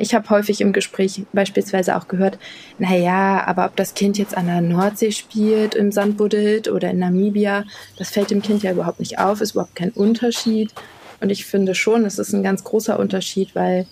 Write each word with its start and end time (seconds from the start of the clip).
Ich 0.00 0.14
habe 0.14 0.30
häufig 0.30 0.60
im 0.60 0.72
Gespräch 0.72 1.24
beispielsweise 1.32 1.96
auch 1.96 2.06
gehört, 2.06 2.38
na 2.78 2.94
ja, 2.94 3.44
aber 3.44 3.66
ob 3.66 3.74
das 3.74 3.94
Kind 3.94 4.16
jetzt 4.16 4.36
an 4.36 4.46
der 4.46 4.60
Nordsee 4.60 5.10
spielt, 5.10 5.74
im 5.74 5.90
Sand 5.90 6.16
buddelt 6.16 6.68
oder 6.68 6.92
in 6.92 7.00
Namibia, 7.00 7.64
das 7.98 8.10
fällt 8.10 8.30
dem 8.30 8.40
Kind 8.40 8.62
ja 8.62 8.70
überhaupt 8.70 9.00
nicht 9.00 9.18
auf, 9.18 9.40
ist 9.40 9.52
überhaupt 9.52 9.74
kein 9.74 9.90
Unterschied. 9.90 10.72
Und 11.20 11.30
ich 11.30 11.46
finde 11.46 11.74
schon, 11.74 12.04
es 12.04 12.20
ist 12.20 12.32
ein 12.32 12.44
ganz 12.44 12.62
großer 12.62 12.96
Unterschied, 12.96 13.56
weil 13.56 13.86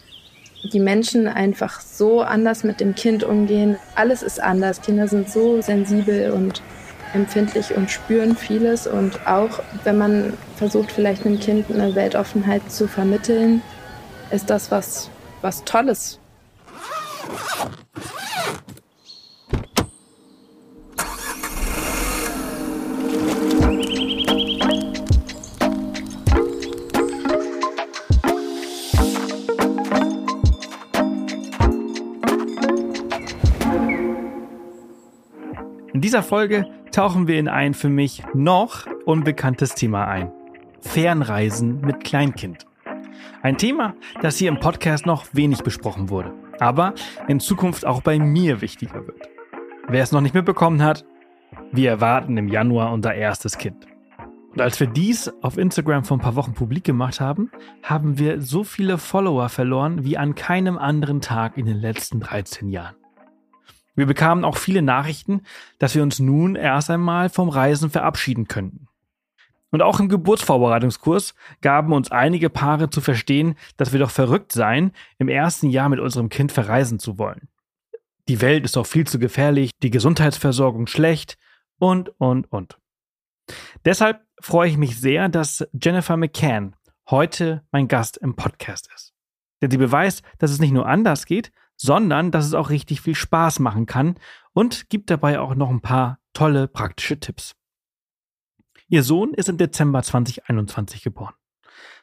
die 0.72 0.78
Menschen 0.78 1.26
einfach 1.26 1.80
so 1.80 2.20
anders 2.20 2.62
mit 2.62 2.78
dem 2.78 2.94
Kind 2.94 3.24
umgehen. 3.24 3.76
Alles 3.96 4.22
ist 4.22 4.40
anders. 4.40 4.82
Kinder 4.82 5.08
sind 5.08 5.28
so 5.28 5.60
sensibel 5.60 6.30
und 6.30 6.62
empfindlich 7.14 7.76
und 7.76 7.90
spüren 7.90 8.36
vieles. 8.36 8.86
Und 8.86 9.26
auch 9.26 9.60
wenn 9.82 9.98
man 9.98 10.34
versucht, 10.54 10.92
vielleicht 10.92 11.26
einem 11.26 11.40
Kind 11.40 11.68
eine 11.68 11.96
Weltoffenheit 11.96 12.70
zu 12.70 12.86
vermitteln, 12.86 13.60
ist 14.30 14.50
das 14.50 14.70
was, 14.70 15.10
was 15.46 15.64
Tolles. 15.64 16.18
In 35.92 36.00
dieser 36.00 36.24
Folge 36.24 36.66
tauchen 36.90 37.28
wir 37.28 37.38
in 37.38 37.46
ein 37.46 37.72
für 37.74 37.88
mich 37.88 38.24
noch 38.34 38.86
unbekanntes 39.04 39.76
Thema 39.76 40.08
ein. 40.08 40.32
Fernreisen 40.80 41.82
mit 41.82 42.02
Kleinkind. 42.02 42.65
Ein 43.46 43.58
Thema, 43.58 43.94
das 44.22 44.38
hier 44.38 44.48
im 44.48 44.58
Podcast 44.58 45.06
noch 45.06 45.26
wenig 45.30 45.62
besprochen 45.62 46.08
wurde, 46.10 46.34
aber 46.58 46.94
in 47.28 47.38
Zukunft 47.38 47.86
auch 47.86 48.02
bei 48.02 48.18
mir 48.18 48.60
wichtiger 48.60 49.06
wird. 49.06 49.28
Wer 49.86 50.02
es 50.02 50.10
noch 50.10 50.20
nicht 50.20 50.34
mitbekommen 50.34 50.82
hat, 50.82 51.04
wir 51.70 51.90
erwarten 51.90 52.36
im 52.38 52.48
Januar 52.48 52.92
unser 52.92 53.14
erstes 53.14 53.56
Kind. 53.56 53.86
Und 54.50 54.60
als 54.60 54.80
wir 54.80 54.88
dies 54.88 55.32
auf 55.42 55.58
Instagram 55.58 56.02
vor 56.02 56.16
ein 56.16 56.22
paar 56.22 56.34
Wochen 56.34 56.54
publik 56.54 56.82
gemacht 56.82 57.20
haben, 57.20 57.52
haben 57.84 58.18
wir 58.18 58.42
so 58.42 58.64
viele 58.64 58.98
Follower 58.98 59.48
verloren 59.48 60.02
wie 60.02 60.18
an 60.18 60.34
keinem 60.34 60.76
anderen 60.76 61.20
Tag 61.20 61.56
in 61.56 61.66
den 61.66 61.78
letzten 61.78 62.18
13 62.18 62.68
Jahren. 62.68 62.96
Wir 63.94 64.06
bekamen 64.06 64.44
auch 64.44 64.56
viele 64.56 64.82
Nachrichten, 64.82 65.42
dass 65.78 65.94
wir 65.94 66.02
uns 66.02 66.18
nun 66.18 66.56
erst 66.56 66.90
einmal 66.90 67.28
vom 67.28 67.48
Reisen 67.48 67.90
verabschieden 67.90 68.48
könnten. 68.48 68.88
Und 69.76 69.82
auch 69.82 70.00
im 70.00 70.08
Geburtsvorbereitungskurs 70.08 71.34
gaben 71.60 71.92
uns 71.92 72.10
einige 72.10 72.48
Paare 72.48 72.88
zu 72.88 73.02
verstehen, 73.02 73.56
dass 73.76 73.92
wir 73.92 73.98
doch 73.98 74.10
verrückt 74.10 74.50
seien, 74.50 74.92
im 75.18 75.28
ersten 75.28 75.68
Jahr 75.68 75.90
mit 75.90 76.00
unserem 76.00 76.30
Kind 76.30 76.50
verreisen 76.50 76.98
zu 76.98 77.18
wollen. 77.18 77.50
Die 78.26 78.40
Welt 78.40 78.64
ist 78.64 78.76
doch 78.76 78.86
viel 78.86 79.06
zu 79.06 79.18
gefährlich, 79.18 79.72
die 79.82 79.90
Gesundheitsversorgung 79.90 80.86
schlecht 80.86 81.36
und, 81.78 82.08
und, 82.18 82.50
und. 82.50 82.78
Deshalb 83.84 84.22
freue 84.40 84.70
ich 84.70 84.78
mich 84.78 84.98
sehr, 84.98 85.28
dass 85.28 85.68
Jennifer 85.74 86.16
McCann 86.16 86.74
heute 87.10 87.62
mein 87.70 87.86
Gast 87.86 88.16
im 88.16 88.34
Podcast 88.34 88.88
ist. 88.94 89.12
Denn 89.60 89.70
sie 89.70 89.76
beweist, 89.76 90.22
dass 90.38 90.52
es 90.52 90.58
nicht 90.58 90.72
nur 90.72 90.86
anders 90.86 91.26
geht, 91.26 91.52
sondern 91.76 92.30
dass 92.30 92.46
es 92.46 92.54
auch 92.54 92.70
richtig 92.70 93.02
viel 93.02 93.14
Spaß 93.14 93.58
machen 93.58 93.84
kann 93.84 94.14
und 94.54 94.88
gibt 94.88 95.10
dabei 95.10 95.38
auch 95.38 95.54
noch 95.54 95.68
ein 95.68 95.82
paar 95.82 96.18
tolle 96.32 96.66
praktische 96.66 97.20
Tipps. 97.20 97.54
Ihr 98.88 99.02
Sohn 99.02 99.34
ist 99.34 99.48
im 99.48 99.58
Dezember 99.58 100.02
2021 100.02 101.02
geboren. 101.02 101.34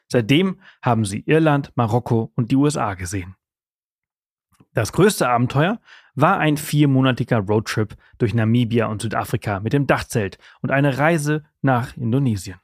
Seitdem 0.06 0.60
haben 0.82 1.04
sie 1.04 1.20
Irland, 1.26 1.72
Marokko 1.76 2.30
und 2.34 2.50
die 2.50 2.56
USA 2.56 2.94
gesehen. 2.94 3.36
Das 4.74 4.92
größte 4.92 5.28
Abenteuer 5.28 5.80
war 6.14 6.38
ein 6.38 6.56
viermonatiger 6.56 7.38
Roadtrip 7.38 7.96
durch 8.18 8.34
Namibia 8.34 8.86
und 8.86 9.00
Südafrika 9.00 9.60
mit 9.60 9.72
dem 9.72 9.86
Dachzelt 9.86 10.38
und 10.60 10.70
eine 10.70 10.98
Reise 10.98 11.44
nach 11.62 11.96
Indonesien. 11.96 12.60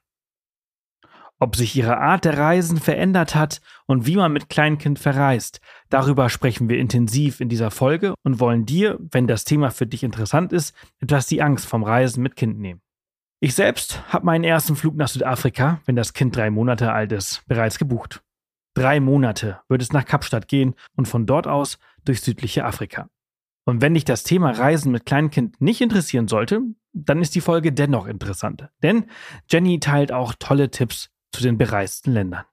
Ob 1.39 1.57
sich 1.57 1.75
ihre 1.75 1.97
Art 1.97 2.27
der 2.27 2.37
Reisen 2.37 2.79
verändert 2.79 3.35
hat 3.35 3.63
und 3.87 4.07
wie 4.07 4.17
man 4.17 4.33
mit 4.33 4.51
Kleinkind 4.51 4.99
verreist, 4.99 5.63
darüber 5.89 6.29
sprechen 6.29 6.69
wir 6.69 6.79
intensiv 6.79 7.41
in 7.41 7.49
dieser 7.49 7.71
Folge 7.71 8.15
und 8.23 8.41
wollen 8.41 8.67
dir, 8.67 8.99
wenn 9.01 9.27
das 9.27 9.45
Thema 9.45 9.71
für 9.71 9.87
dich 9.87 10.03
interessant 10.03 10.53
ist, 10.53 10.77
etwas 10.99 11.27
die 11.27 11.41
Angst 11.41 11.67
vom 11.67 11.83
Reisen 11.83 12.23
mit 12.23 12.37
Kind 12.37 12.59
nehmen. 12.59 12.83
Ich 13.43 13.55
selbst 13.55 14.07
habe 14.13 14.27
meinen 14.27 14.45
ersten 14.45 14.77
Flug 14.77 14.97
nach 14.97 15.09
Südafrika, 15.09 15.81
wenn 15.87 15.97
das 15.97 16.13
Kind 16.13 16.37
drei 16.37 16.51
Monate 16.51 16.93
alt 16.93 17.11
ist, 17.11 17.43
bereits 17.49 17.79
gebucht. 17.79 18.23
Drei 18.75 19.01
Monate 19.01 19.63
wird 19.67 19.81
es 19.81 19.95
nach 19.95 20.05
Kapstadt 20.05 20.47
gehen 20.47 20.75
und 20.95 21.09
von 21.09 21.25
dort 21.25 21.47
aus 21.47 21.79
durch 22.05 22.21
südliche 22.21 22.67
Afrika. 22.67 23.09
Und 23.65 23.81
wenn 23.81 23.95
dich 23.95 24.05
das 24.05 24.25
Thema 24.25 24.51
Reisen 24.51 24.93
mit 24.93 25.07
Kleinkind 25.07 25.59
nicht 25.59 25.81
interessieren 25.81 26.29
sollte, 26.29 26.61
dann 26.93 27.23
ist 27.23 27.35
die 27.35 27.41
Folge 27.41 27.73
dennoch 27.73 28.07
interessant. 28.07 28.69
Denn 28.83 29.07
Jenny 29.49 29.81
teilt 29.81 30.13
auch 30.13 30.35
tolle 30.39 30.71
Tipps 30.71 31.11
zu 31.33 31.43
den 31.43 31.57
bereisten 31.57 32.13
Ländern. 32.13 32.45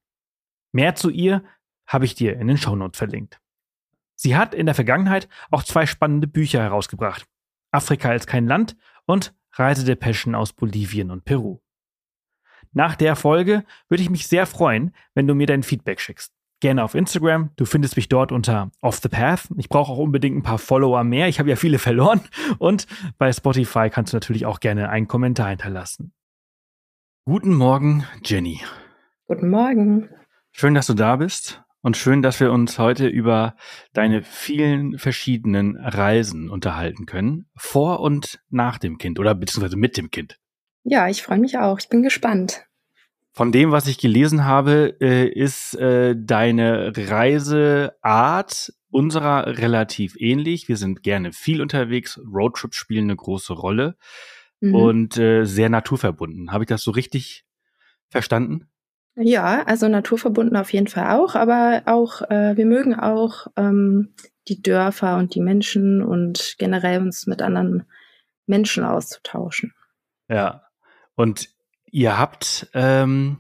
Mehr 0.72 0.96
zu 0.96 1.10
ihr 1.10 1.44
habe 1.86 2.06
ich 2.06 2.16
dir 2.16 2.38
in 2.40 2.48
den 2.48 2.58
Shownotes 2.58 2.98
verlinkt. 2.98 3.42
Sie 4.16 4.38
hat 4.38 4.54
in 4.54 4.66
der 4.66 4.76
Vergangenheit 4.76 5.28
auch 5.52 5.64
zwei 5.64 5.86
spannende 5.86 6.28
Bücher 6.28 6.62
herausgebracht. 6.62 7.26
Afrika 7.72 8.14
ist 8.14 8.28
kein 8.28 8.48
Land 8.48 8.78
und 9.06 9.34
Reisedepeschen 9.58 10.36
aus 10.36 10.54
Bolivien 10.54 11.12
und 11.12 11.26
Peru. 11.26 11.60
Nach 12.74 12.96
der 12.96 13.16
Folge 13.16 13.64
würde 13.90 14.04
ich 14.04 14.10
mich 14.10 14.28
sehr 14.28 14.46
freuen, 14.46 14.94
wenn 15.14 15.28
du 15.28 15.34
mir 15.34 15.48
dein 15.48 15.64
Feedback 15.64 16.00
schickst. 16.00 16.34
Gerne 16.60 16.84
auf 16.84 16.96
Instagram. 16.96 17.52
Du 17.56 17.66
findest 17.66 17.96
mich 17.96 18.10
dort 18.10 18.32
unter 18.32 18.72
Off 18.82 19.00
the 19.02 19.10
Path. 19.10 19.48
Ich 19.58 19.70
brauche 19.70 19.92
auch 19.92 20.00
unbedingt 20.00 20.36
ein 20.36 20.44
paar 20.44 20.58
Follower 20.58 21.04
mehr. 21.04 21.28
Ich 21.28 21.40
habe 21.40 21.50
ja 21.50 21.56
viele 21.56 21.80
verloren. 21.80 22.22
Und 22.58 22.88
bei 23.18 23.32
Spotify 23.32 23.90
kannst 23.90 24.14
du 24.14 24.18
natürlich 24.18 24.46
auch 24.46 24.60
gerne 24.60 24.90
einen 24.90 25.08
Kommentar 25.08 25.50
hinterlassen. 25.50 26.14
Guten 27.26 27.54
Morgen, 27.54 28.06
Jenny. 28.24 28.62
Guten 29.28 29.50
Morgen. 29.50 30.10
Schön, 30.52 30.74
dass 30.74 30.88
du 30.88 30.94
da 30.94 31.18
bist 31.18 31.62
und 31.82 31.98
schön, 31.98 32.22
dass 32.22 32.40
wir 32.40 32.52
uns 32.52 32.80
heute 32.80 33.08
über 33.08 33.56
deine 33.94 34.24
vielen 34.24 34.98
verschiedenen 34.98 35.78
Reisen 35.78 36.50
unterhalten 36.50 37.06
können, 37.06 37.50
vor 37.56 38.00
und 38.00 38.40
nach 38.50 38.78
dem 38.78 38.98
Kind 38.98 39.20
oder 39.20 39.36
beziehungsweise 39.36 39.78
mit 39.78 39.98
dem 39.98 40.12
Kind. 40.12 40.40
Ja, 40.84 41.08
ich 41.08 41.24
freue 41.24 41.40
mich 41.40 41.58
auch. 41.58 41.80
Ich 41.80 41.90
bin 41.90 42.02
gespannt. 42.02 42.66
Von 43.34 43.52
dem, 43.52 43.72
was 43.72 43.88
ich 43.88 44.00
gelesen 44.00 44.46
habe, 44.46 44.98
äh, 45.00 45.28
ist 45.28 45.76
äh, 45.76 46.16
deine 46.18 46.94
Reiseart 46.96 48.74
unserer 48.90 49.60
relativ 49.60 50.16
ähnlich. 50.18 50.68
Wir 50.68 50.78
sind 50.78 51.04
gerne 51.04 51.34
viel 51.34 51.62
unterwegs. 51.62 52.20
Roadtrips 52.34 52.78
spielen 52.78 53.06
eine 53.06 53.16
große 53.16 53.54
Rolle 53.54 53.96
mhm. 54.60 54.76
und 54.76 55.18
äh, 55.18 55.46
sehr 55.46 55.70
naturverbunden. 55.70 56.52
Habe 56.52 56.64
ich 56.64 56.68
das 56.68 56.82
so 56.82 56.92
richtig 56.92 57.46
verstanden? 58.10 58.70
Ja, 59.20 59.64
also 59.64 59.88
naturverbunden 59.88 60.56
auf 60.56 60.72
jeden 60.72 60.88
Fall 60.88 61.18
auch, 61.18 61.34
aber 61.36 61.82
auch, 61.86 62.22
äh, 62.30 62.56
wir 62.56 62.66
mögen 62.66 62.94
auch 62.94 63.48
ähm, 63.56 64.14
die 64.48 64.62
Dörfer 64.62 65.18
und 65.18 65.34
die 65.34 65.42
Menschen 65.42 66.04
und 66.04 66.56
generell 66.60 67.02
uns 67.02 67.26
mit 67.26 67.42
anderen 67.42 67.86
Menschen 68.46 68.84
auszutauschen. 68.84 69.74
Ja, 70.30 70.64
und 71.16 71.50
ihr 71.86 72.20
habt, 72.20 72.70
ähm, 72.74 73.40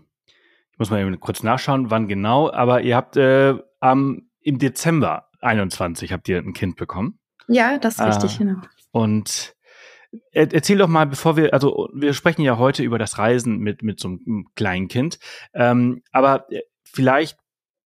ich 0.71 0.79
muss 0.79 0.89
mal 0.89 0.99
eben 0.99 1.19
kurz 1.19 1.43
nachschauen, 1.43 1.91
wann 1.91 2.07
genau, 2.07 2.51
aber 2.51 2.81
ihr 2.81 2.95
habt 2.95 3.15
äh, 3.15 3.53
am, 3.79 4.29
im 4.41 4.57
Dezember 4.57 5.29
21 5.41 6.11
habt 6.11 6.27
ihr 6.27 6.39
ein 6.39 6.53
Kind 6.53 6.75
bekommen. 6.75 7.19
Ja, 7.47 7.77
das 7.77 7.99
ist 7.99 8.01
richtig, 8.01 8.35
äh, 8.35 8.45
genau. 8.45 8.61
Und 8.91 9.55
Erzähl 10.31 10.77
doch 10.77 10.87
mal, 10.87 11.05
bevor 11.05 11.37
wir, 11.37 11.53
also 11.53 11.89
wir 11.93 12.13
sprechen 12.13 12.41
ja 12.41 12.57
heute 12.57 12.83
über 12.83 12.97
das 12.97 13.17
Reisen 13.17 13.59
mit, 13.59 13.83
mit 13.83 13.99
so 13.99 14.07
einem 14.07 14.47
Kleinkind, 14.55 15.19
ähm, 15.53 16.03
aber 16.11 16.45
äh, 16.51 16.61
vielleicht, 16.83 17.37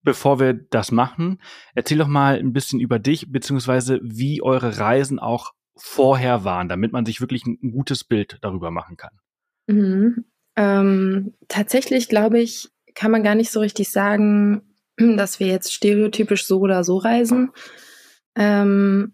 bevor 0.04 0.40
wir 0.40 0.54
das 0.54 0.92
machen, 0.92 1.42
erzähl 1.76 1.98
doch 1.98 2.08
mal 2.08 2.38
ein 2.40 2.54
bisschen 2.54 2.80
über 2.80 3.00
dich, 3.00 3.32
beziehungsweise 3.32 4.00
wie 4.04 4.42
eure 4.42 4.78
Reisen 4.78 5.20
auch 5.20 5.52
vorher 5.76 6.44
waren, 6.44 6.70
damit 6.70 6.92
man 6.92 7.06
sich 7.06 7.22
wirklich 7.22 7.46
ein, 7.46 7.58
ein 7.64 7.72
gutes 7.72 8.04
Bild 8.04 8.38
darüber 8.42 8.72
machen 8.72 8.98
kann. 8.98 9.14
Mhm. 9.68 10.26
Ähm, 10.56 11.34
tatsächlich, 11.48 12.10
glaube 12.10 12.40
ich, 12.40 12.70
kann 12.94 13.12
man 13.12 13.24
gar 13.24 13.36
nicht 13.36 13.52
so 13.52 13.60
richtig 13.60 13.90
sagen, 13.90 14.64
dass 14.98 15.40
wir 15.40 15.48
jetzt 15.48 15.74
stereotypisch 15.74 16.46
so 16.46 16.60
oder 16.60 16.84
so 16.84 16.98
reisen. 16.98 17.52
Ähm, 18.36 19.14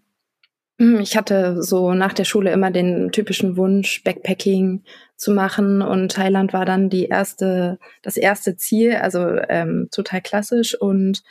ich 0.78 1.16
hatte 1.16 1.62
so 1.62 1.92
nach 1.92 2.12
der 2.12 2.24
Schule 2.24 2.52
immer 2.52 2.70
den 2.70 3.10
typischen 3.10 3.56
Wunsch, 3.56 4.02
Backpacking 4.04 4.84
zu 5.16 5.32
machen. 5.32 5.82
Und 5.82 6.12
Thailand 6.12 6.52
war 6.52 6.64
dann 6.64 6.88
die 6.88 7.06
erste, 7.06 7.78
das 8.02 8.16
erste 8.16 8.56
Ziel, 8.56 8.94
also 8.94 9.26
ähm, 9.48 9.88
total 9.90 10.20
klassisch. 10.22 10.80
Und 10.80 11.22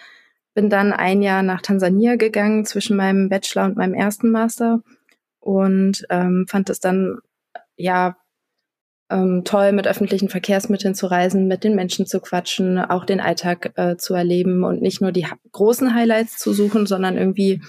bin 0.54 0.70
dann 0.70 0.92
ein 0.92 1.22
Jahr 1.22 1.44
nach 1.44 1.62
Tansania 1.62 2.16
gegangen 2.16 2.66
zwischen 2.66 2.98
meinem 2.98 3.30
Bachelor 3.30 3.66
und 3.66 3.78
meinem 3.78 3.94
ersten 3.94 4.32
Master. 4.32 4.82
Und 5.40 6.06
ähm, 6.10 6.46
fand 6.50 6.70
es 6.70 6.82
dann 6.82 7.20
ja 7.78 8.18
ähm, 9.10 9.44
toll, 9.46 9.72
mit 9.72 9.88
öffentlichen 9.88 10.28
Verkehrsmitteln 10.28 10.94
zu 10.94 11.08
reisen, 11.08 11.48
mit 11.48 11.64
den 11.64 11.76
Menschen 11.76 12.06
zu 12.06 12.20
quatschen, 12.20 12.80
auch 12.80 13.06
den 13.06 13.22
Alltag 13.22 13.72
äh, 13.76 13.96
zu 13.96 14.14
erleben 14.14 14.66
und 14.66 14.82
nicht 14.82 15.00
nur 15.00 15.14
die 15.14 15.26
großen 15.54 15.94
Highlights 15.94 16.38
zu 16.38 16.52
suchen, 16.52 16.86
sondern 16.86 17.18
irgendwie 17.18 17.62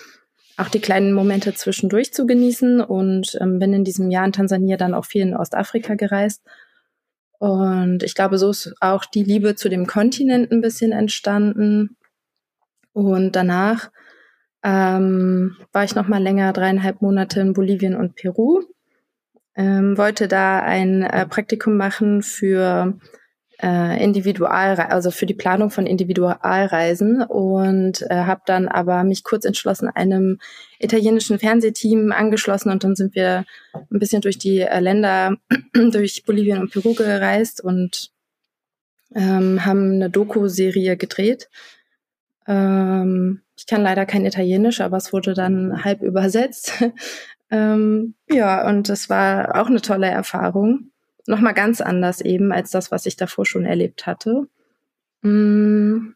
auch 0.58 0.68
die 0.68 0.80
kleinen 0.80 1.12
Momente 1.12 1.54
zwischendurch 1.54 2.12
zu 2.12 2.26
genießen. 2.26 2.80
Und 2.80 3.36
ähm, 3.40 3.58
bin 3.58 3.72
in 3.72 3.84
diesem 3.84 4.10
Jahr 4.10 4.26
in 4.26 4.32
Tansania 4.32 4.76
dann 4.76 4.94
auch 4.94 5.04
viel 5.04 5.22
in 5.22 5.36
Ostafrika 5.36 5.94
gereist. 5.94 6.42
Und 7.38 8.02
ich 8.02 8.14
glaube, 8.14 8.36
so 8.38 8.50
ist 8.50 8.74
auch 8.80 9.04
die 9.04 9.24
Liebe 9.24 9.54
zu 9.54 9.68
dem 9.68 9.86
Kontinent 9.86 10.50
ein 10.50 10.60
bisschen 10.60 10.92
entstanden. 10.92 11.96
Und 12.92 13.36
danach 13.36 13.90
ähm, 14.64 15.56
war 15.72 15.84
ich 15.84 15.94
noch 15.94 16.08
mal 16.08 16.22
länger, 16.22 16.52
dreieinhalb 16.52 17.00
Monate 17.00 17.40
in 17.40 17.52
Bolivien 17.52 17.94
und 17.94 18.16
Peru 18.16 18.64
ähm, 19.58 19.98
wollte 19.98 20.28
da 20.28 20.60
ein 20.60 21.02
äh, 21.02 21.26
Praktikum 21.26 21.76
machen 21.76 22.22
für 22.22 22.96
äh, 23.62 24.02
Individualreisen, 24.02 24.92
also 24.92 25.10
für 25.10 25.26
die 25.26 25.34
Planung 25.34 25.70
von 25.70 25.86
Individualreisen 25.86 27.22
und 27.22 28.02
äh, 28.08 28.14
habe 28.14 28.42
dann 28.46 28.68
aber 28.68 29.04
mich 29.04 29.24
kurz 29.24 29.44
entschlossen 29.44 29.88
einem 29.88 30.38
italienischen 30.78 31.38
Fernsehteam 31.38 32.12
angeschlossen 32.12 32.70
und 32.70 32.84
dann 32.84 32.94
sind 32.94 33.14
wir 33.14 33.44
ein 33.74 33.98
bisschen 33.98 34.22
durch 34.22 34.38
die 34.38 34.60
äh, 34.60 34.80
Länder, 34.80 35.36
durch 35.74 36.24
Bolivien 36.24 36.58
und 36.58 36.72
Peru 36.72 36.94
gereist 36.94 37.62
und 37.62 38.10
ähm, 39.14 39.64
haben 39.64 39.94
eine 39.94 40.10
Doku-Serie 40.10 40.96
gedreht. 40.96 41.48
Ähm, 42.46 43.42
ich 43.56 43.66
kann 43.66 43.82
leider 43.82 44.06
kein 44.06 44.24
Italienisch, 44.24 44.80
aber 44.80 44.98
es 44.98 45.12
wurde 45.12 45.34
dann 45.34 45.84
halb 45.84 46.02
übersetzt. 46.02 46.72
Ähm, 47.50 48.14
ja, 48.30 48.68
und 48.68 48.88
das 48.88 49.08
war 49.08 49.60
auch 49.60 49.68
eine 49.68 49.80
tolle 49.80 50.08
Erfahrung. 50.08 50.90
Nochmal 51.28 51.52
ganz 51.52 51.82
anders 51.82 52.22
eben 52.22 52.52
als 52.52 52.70
das, 52.70 52.90
was 52.90 53.04
ich 53.04 53.16
davor 53.16 53.44
schon 53.44 53.66
erlebt 53.66 54.06
hatte. 54.06 54.48
Mm, 55.20 56.14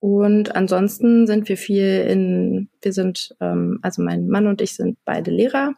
und 0.00 0.56
ansonsten 0.56 1.28
sind 1.28 1.48
wir 1.48 1.56
viel 1.56 2.00
in, 2.08 2.68
wir 2.82 2.92
sind, 2.92 3.36
ähm, 3.40 3.78
also 3.82 4.02
mein 4.02 4.26
Mann 4.26 4.48
und 4.48 4.60
ich 4.60 4.74
sind 4.74 4.98
beide 5.04 5.30
Lehrer, 5.30 5.74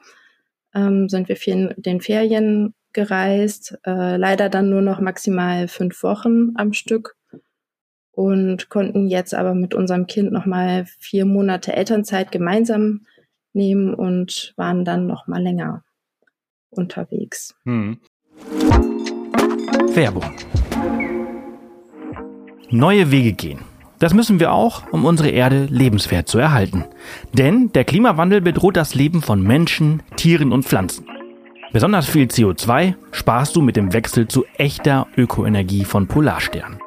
ähm, 0.75 1.11
sind 1.11 1.29
wir 1.29 1.37
viel 1.37 1.75
in 1.77 1.83
den 1.83 2.01
Ferien 2.01 2.75
gereist, 2.95 3.79
äh, 3.85 4.17
leider 4.17 4.49
dann 4.49 4.71
nur 4.71 4.81
noch 4.81 5.01
maximal 5.01 5.69
fünf 5.69 6.03
Wochen 6.03 6.53
am 6.55 6.73
Stück 6.73 7.15
und 8.11 8.71
konnten 8.71 9.07
jetzt 9.07 9.35
aber 9.35 9.55
mit 9.55 9.75
unserem 9.75 10.07
Kind 10.07 10.33
nochmal 10.33 10.87
vier 10.99 11.27
Monate 11.27 11.75
Elternzeit 11.75 12.33
gemeinsam 12.33 13.03
nehmen 13.53 13.93
und 13.93 14.55
waren 14.57 14.87
dann 14.87 15.07
noch 15.07 15.27
mal 15.27 15.43
länger 15.43 15.85
unterwegs. 16.71 17.55
Hm. 17.65 17.99
Werbung. 19.95 20.25
Neue 22.71 23.11
Wege 23.11 23.33
gehen. 23.33 23.61
Das 23.99 24.13
müssen 24.13 24.41
wir 24.41 24.53
auch, 24.53 24.83
um 24.93 25.05
unsere 25.05 25.31
Erde 25.31 25.67
lebenswert 25.71 26.29
zu 26.29 26.39
erhalten. 26.39 26.85
Denn 27.33 27.73
der 27.73 27.85
Klimawandel 27.85 28.43
bedroht 28.43 28.77
das 28.77 28.95
Leben 28.95 29.23
von 29.23 29.43
Menschen, 29.43 30.03
Tieren 30.17 30.53
und 30.53 30.65
Pflanzen. 30.65 31.07
Besonders 31.73 32.07
viel 32.07 32.27
CO2 32.27 32.95
sparst 33.13 33.57
du 33.57 33.63
mit 33.63 33.77
dem 33.77 33.93
Wechsel 33.93 34.29
zu 34.29 34.45
echter 34.59 35.07
Ökoenergie 35.17 35.85
von 35.85 36.07
Polarstern. 36.07 36.79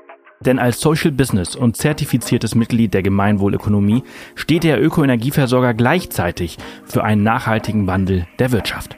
Denn 0.42 0.58
als 0.58 0.80
Social 0.80 1.12
Business 1.12 1.56
und 1.56 1.76
zertifiziertes 1.76 2.56
Mitglied 2.56 2.94
der 2.94 3.04
Gemeinwohlökonomie 3.04 4.04
steht 4.36 4.64
der 4.64 4.82
Ökoenergieversorger 4.82 5.74
gleichzeitig 5.74 6.58
für 6.86 7.04
einen 7.04 7.24
nachhaltigen 7.24 7.88
Wandel 7.88 8.26
der 8.40 8.52
Wirtschaft. 8.52 8.96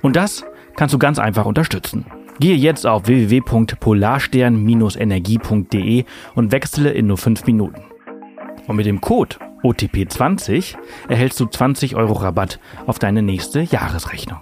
Und 0.00 0.16
das 0.16 0.44
kannst 0.76 0.94
du 0.94 0.98
ganz 0.98 1.18
einfach 1.18 1.46
unterstützen. 1.46 2.06
Gehe 2.40 2.56
jetzt 2.56 2.86
auf 2.86 3.06
www.polarstern-energie.de 3.06 6.04
und 6.34 6.52
wechsle 6.52 6.90
in 6.90 7.06
nur 7.06 7.18
5 7.18 7.46
Minuten. 7.46 7.82
Und 8.66 8.76
mit 8.76 8.86
dem 8.86 9.00
Code 9.00 9.36
OTP20 9.62 10.76
erhältst 11.08 11.40
du 11.40 11.46
20 11.46 11.96
Euro 11.96 12.12
Rabatt 12.14 12.58
auf 12.86 12.98
deine 12.98 13.22
nächste 13.22 13.60
Jahresrechnung. 13.60 14.40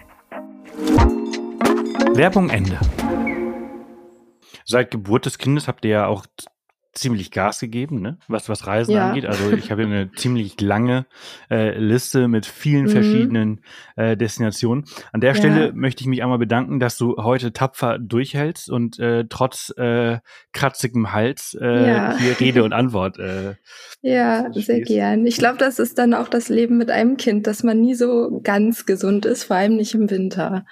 Werbung 2.15 2.51
Ende 2.51 2.79
seit 4.65 4.91
Geburt 4.91 5.27
des 5.27 5.39
Kindes 5.39 5.69
habt 5.69 5.85
ihr 5.85 5.91
ja 5.91 6.07
auch 6.07 6.27
ziemlich 6.93 7.31
Gas 7.31 7.61
gegeben, 7.61 8.01
ne? 8.01 8.19
was, 8.29 8.49
was 8.49 8.67
Reisen 8.67 8.95
ja. 8.95 9.09
angeht. 9.09 9.25
Also 9.27 9.51
ich 9.53 9.71
habe 9.71 9.83
eine 9.83 10.13
ziemlich 10.17 10.61
lange 10.61 11.07
äh, 11.51 11.79
Liste 11.79 12.29
mit 12.29 12.45
vielen 12.45 12.85
mhm. 12.85 12.91
verschiedenen 12.91 13.61
äh, 13.97 14.17
Destinationen. 14.17 14.85
An 15.13 15.21
der 15.21 15.35
Stelle 15.35 15.67
ja. 15.67 15.73
möchte 15.73 16.03
ich 16.03 16.07
mich 16.07 16.23
einmal 16.23 16.39
bedanken, 16.39 16.81
dass 16.81 16.99
du 16.99 17.17
heute 17.17 17.53
tapfer 17.53 17.99
durchhältst 17.99 18.71
und 18.71 18.99
äh, 18.99 19.25
trotz 19.29 19.73
äh, 19.77 20.19
kratzigem 20.53 21.13
Hals 21.13 21.57
äh, 21.61 21.89
ja. 21.89 22.17
hier 22.19 22.39
Rede 22.39 22.63
und 22.63 22.73
Antwort. 22.73 23.19
Äh, 23.19 23.55
ja, 24.03 24.53
sehr 24.53 24.81
gern. 24.81 25.27
Ich 25.27 25.39
glaube, 25.39 25.59
das 25.59 25.79
ist 25.79 25.99
dann 25.99 26.13
auch 26.13 26.29
das 26.29 26.49
Leben 26.49 26.77
mit 26.77 26.91
einem 26.91 27.17
Kind, 27.17 27.47
dass 27.47 27.63
man 27.63 27.81
nie 27.81 27.95
so 27.95 28.41
ganz 28.43 28.85
gesund 28.85 29.25
ist, 29.25 29.45
vor 29.45 29.57
allem 29.57 29.77
nicht 29.77 29.95
im 29.95 30.11
Winter. 30.11 30.67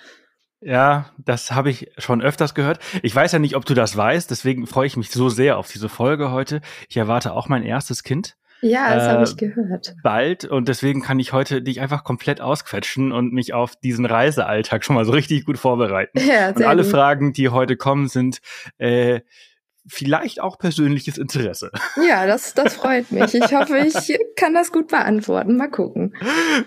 Ja, 0.61 1.07
das 1.17 1.53
habe 1.53 1.71
ich 1.71 1.91
schon 1.97 2.21
öfters 2.21 2.55
gehört. 2.55 2.81
Ich 3.03 3.15
weiß 3.15 3.33
ja 3.33 3.39
nicht, 3.39 3.57
ob 3.57 3.65
du 3.65 3.75
das 3.75 3.97
weißt, 3.97 4.31
deswegen 4.31 4.67
freue 4.67 4.87
ich 4.87 4.97
mich 4.97 5.11
so 5.11 5.31
sehr 5.31 5.57
auf 5.57 5.69
diese 5.73 5.89
Folge 5.89 6.31
heute. 6.31 6.61
Ich 6.89 6.97
erwarte 6.99 7.33
auch 7.33 7.49
mein 7.49 7.63
erstes 7.63 8.03
Kind. 8.03 8.37
Ja, 8.63 8.95
das 8.95 9.05
äh, 9.05 9.09
habe 9.09 9.25
ich 9.25 9.37
gehört. 9.39 9.95
Bald 10.03 10.45
und 10.45 10.69
deswegen 10.69 11.03
kann 11.03 11.19
ich 11.19 11.33
heute 11.33 11.63
dich 11.63 11.81
einfach 11.81 12.05
komplett 12.05 12.43
ausquetschen 12.43 13.11
und 13.11 13.33
mich 13.33 13.55
auf 13.55 13.75
diesen 13.77 14.05
Reisealltag 14.05 14.85
schon 14.85 14.97
mal 14.97 15.07
so 15.07 15.13
richtig 15.13 15.47
gut 15.47 15.59
vorbereiten. 15.59 16.19
Ja, 16.31 16.49
sehr 16.49 16.57
und 16.57 16.65
alle 16.65 16.83
gut. 16.83 16.91
Fragen, 16.91 17.33
die 17.33 17.49
heute 17.49 17.77
kommen, 17.77 18.09
sind 18.09 18.41
äh, 18.77 19.21
vielleicht 19.91 20.41
auch 20.41 20.59
persönliches 20.59 21.19
Interesse. 21.19 21.71
Ja, 21.97 22.27
das, 22.27 22.55
das 22.55 22.77
freut 22.77 23.11
mich. 23.11 23.35
Ich 23.35 23.55
hoffe, 23.55 23.79
ich 23.79 24.19
kann 24.37 24.55
das 24.55 24.73
gut 24.73 24.89
beantworten. 24.89 25.57
Mal 25.57 25.71
gucken. 25.71 26.15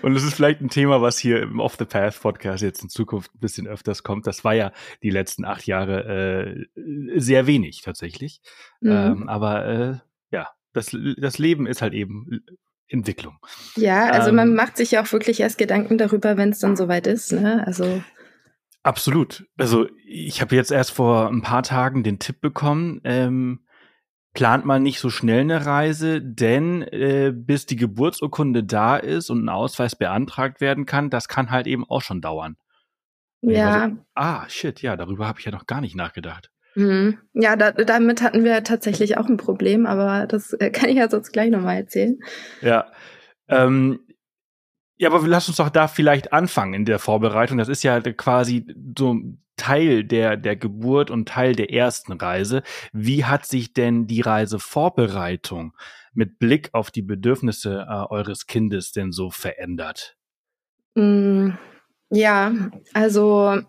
Und 0.02 0.14
es 0.14 0.24
ist 0.24 0.34
vielleicht 0.34 0.60
ein 0.60 0.68
Thema, 0.68 1.00
was 1.00 1.18
hier 1.18 1.42
im 1.42 1.58
Off 1.58 1.76
the 1.78 1.84
Path 1.84 2.20
Podcast 2.20 2.62
jetzt 2.62 2.82
in 2.82 2.88
Zukunft 2.88 3.34
ein 3.34 3.40
bisschen 3.40 3.66
öfters 3.66 4.02
kommt. 4.02 4.26
Das 4.26 4.44
war 4.44 4.54
ja 4.54 4.72
die 5.02 5.10
letzten 5.10 5.44
acht 5.44 5.66
Jahre 5.66 6.66
äh, 6.76 7.18
sehr 7.18 7.46
wenig 7.46 7.82
tatsächlich. 7.82 8.40
Mhm. 8.80 8.90
Ähm, 8.90 9.28
aber 9.28 9.66
äh, 9.66 9.94
ja, 10.30 10.48
das, 10.72 10.96
das 11.16 11.38
Leben 11.38 11.66
ist 11.66 11.82
halt 11.82 11.94
eben 11.94 12.44
Entwicklung. 12.88 13.38
Ja, 13.76 14.10
also 14.10 14.28
ähm, 14.28 14.36
man 14.36 14.54
macht 14.54 14.76
sich 14.76 14.90
ja 14.90 15.02
auch 15.02 15.12
wirklich 15.12 15.40
erst 15.40 15.58
Gedanken 15.58 15.98
darüber, 15.98 16.36
wenn 16.36 16.50
es 16.50 16.58
dann 16.58 16.76
soweit 16.76 17.06
ist. 17.06 17.32
Ne? 17.32 17.66
Also 17.66 18.02
Absolut. 18.84 19.46
Also 19.56 19.88
ich 20.06 20.40
habe 20.42 20.54
jetzt 20.54 20.70
erst 20.70 20.92
vor 20.92 21.28
ein 21.28 21.40
paar 21.42 21.62
Tagen 21.62 22.04
den 22.04 22.18
Tipp 22.18 22.40
bekommen, 22.40 23.00
ähm, 23.04 23.64
plant 24.34 24.66
man 24.66 24.82
nicht 24.82 25.00
so 25.00 25.08
schnell 25.08 25.40
eine 25.40 25.64
Reise, 25.64 26.20
denn 26.20 26.82
äh, 26.82 27.32
bis 27.34 27.64
die 27.64 27.76
Geburtsurkunde 27.76 28.62
da 28.62 28.96
ist 28.96 29.30
und 29.30 29.42
ein 29.42 29.48
Ausweis 29.48 29.96
beantragt 29.96 30.60
werden 30.60 30.84
kann, 30.84 31.08
das 31.08 31.28
kann 31.28 31.50
halt 31.50 31.66
eben 31.66 31.88
auch 31.88 32.02
schon 32.02 32.20
dauern. 32.20 32.56
Ja. 33.40 33.88
So, 33.88 33.96
ah, 34.14 34.48
shit, 34.48 34.82
ja, 34.82 34.96
darüber 34.96 35.26
habe 35.26 35.38
ich 35.38 35.46
ja 35.46 35.52
noch 35.52 35.66
gar 35.66 35.80
nicht 35.80 35.96
nachgedacht. 35.96 36.50
Mhm. 36.74 37.18
Ja, 37.32 37.56
da, 37.56 37.72
damit 37.72 38.20
hatten 38.20 38.44
wir 38.44 38.64
tatsächlich 38.64 39.16
auch 39.16 39.28
ein 39.28 39.38
Problem, 39.38 39.86
aber 39.86 40.26
das 40.26 40.52
äh, 40.52 40.70
kann 40.70 40.90
ich 40.90 40.96
ja 40.96 41.08
sonst 41.08 41.32
gleich 41.32 41.50
nochmal 41.50 41.76
erzählen. 41.76 42.18
Ja. 42.60 42.86
Ähm, 43.48 44.00
ja, 44.96 45.10
aber 45.10 45.26
lass 45.26 45.48
uns 45.48 45.56
doch 45.56 45.70
da 45.70 45.88
vielleicht 45.88 46.32
anfangen 46.32 46.74
in 46.74 46.84
der 46.84 46.98
Vorbereitung. 46.98 47.58
Das 47.58 47.68
ist 47.68 47.82
ja 47.82 48.00
quasi 48.00 48.66
so 48.96 49.20
Teil 49.56 50.04
der, 50.04 50.36
der 50.36 50.56
Geburt 50.56 51.10
und 51.10 51.28
Teil 51.28 51.54
der 51.54 51.72
ersten 51.72 52.12
Reise. 52.12 52.62
Wie 52.92 53.24
hat 53.24 53.46
sich 53.46 53.72
denn 53.72 54.06
die 54.06 54.20
Reisevorbereitung 54.20 55.74
mit 56.12 56.38
Blick 56.38 56.70
auf 56.72 56.90
die 56.90 57.02
Bedürfnisse 57.02 57.86
äh, 57.88 58.12
eures 58.12 58.46
Kindes 58.46 58.92
denn 58.92 59.12
so 59.12 59.30
verändert? 59.30 60.16
Mm, 60.94 61.50
ja, 62.10 62.52
also 62.92 63.60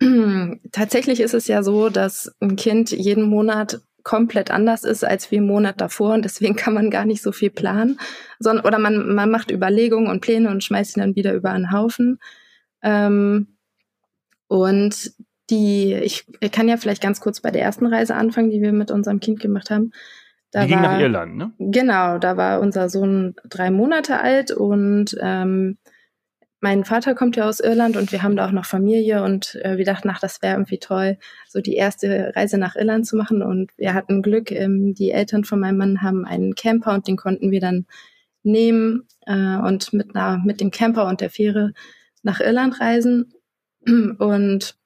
tatsächlich 0.72 1.20
ist 1.20 1.34
es 1.34 1.46
ja 1.46 1.62
so, 1.62 1.88
dass 1.90 2.34
ein 2.40 2.56
Kind 2.56 2.90
jeden 2.90 3.24
Monat 3.24 3.80
komplett 4.06 4.52
anders 4.52 4.84
ist 4.84 5.02
als 5.02 5.32
wie 5.32 5.36
im 5.36 5.48
Monat 5.48 5.80
davor 5.80 6.14
und 6.14 6.24
deswegen 6.24 6.54
kann 6.54 6.74
man 6.74 6.90
gar 6.90 7.04
nicht 7.04 7.20
so 7.22 7.32
viel 7.32 7.50
planen, 7.50 7.98
sondern 8.38 8.64
oder 8.64 8.78
man, 8.78 9.12
man 9.16 9.32
macht 9.32 9.50
Überlegungen 9.50 10.08
und 10.08 10.20
Pläne 10.20 10.48
und 10.48 10.62
schmeißt 10.62 10.92
sie 10.92 11.00
dann 11.00 11.16
wieder 11.16 11.34
über 11.34 11.50
einen 11.50 11.72
Haufen. 11.72 12.20
Ähm, 12.82 13.56
und 14.46 15.10
die, 15.50 15.92
ich, 15.92 16.24
ich 16.38 16.52
kann 16.52 16.68
ja 16.68 16.76
vielleicht 16.76 17.02
ganz 17.02 17.18
kurz 17.18 17.40
bei 17.40 17.50
der 17.50 17.62
ersten 17.62 17.84
Reise 17.86 18.14
anfangen, 18.14 18.50
die 18.50 18.62
wir 18.62 18.72
mit 18.72 18.92
unserem 18.92 19.18
Kind 19.18 19.40
gemacht 19.40 19.70
haben. 19.70 19.90
Da 20.52 20.62
die 20.62 20.68
ging 20.68 20.76
war, 20.76 20.92
nach 20.92 21.00
Irland, 21.00 21.36
ne? 21.36 21.52
Genau, 21.58 22.18
da 22.18 22.36
war 22.36 22.60
unser 22.60 22.88
Sohn 22.88 23.34
drei 23.48 23.72
Monate 23.72 24.20
alt 24.20 24.52
und 24.52 25.16
ähm, 25.20 25.78
mein 26.66 26.84
Vater 26.84 27.14
kommt 27.14 27.36
ja 27.36 27.48
aus 27.48 27.60
Irland 27.60 27.96
und 27.96 28.10
wir 28.10 28.24
haben 28.24 28.34
da 28.34 28.44
auch 28.44 28.50
noch 28.50 28.64
Familie 28.64 29.22
und 29.22 29.54
äh, 29.62 29.76
wir 29.76 29.84
dachten, 29.84 30.10
ach, 30.10 30.18
das 30.18 30.42
wäre 30.42 30.54
irgendwie 30.54 30.80
toll, 30.80 31.16
so 31.48 31.60
die 31.60 31.76
erste 31.76 32.32
Reise 32.34 32.58
nach 32.58 32.74
Irland 32.74 33.06
zu 33.06 33.14
machen. 33.14 33.40
Und 33.40 33.70
wir 33.76 33.94
hatten 33.94 34.20
Glück, 34.20 34.50
ähm, 34.50 34.92
die 34.92 35.12
Eltern 35.12 35.44
von 35.44 35.60
meinem 35.60 35.76
Mann 35.76 36.02
haben 36.02 36.24
einen 36.24 36.56
Camper 36.56 36.92
und 36.92 37.06
den 37.06 37.16
konnten 37.16 37.52
wir 37.52 37.60
dann 37.60 37.86
nehmen 38.42 39.06
äh, 39.26 39.58
und 39.58 39.92
mit, 39.92 40.16
einer, 40.16 40.42
mit 40.44 40.60
dem 40.60 40.72
Camper 40.72 41.06
und 41.06 41.20
der 41.20 41.30
Fähre 41.30 41.72
nach 42.24 42.40
Irland 42.40 42.80
reisen. 42.80 43.32
Und 43.86 44.76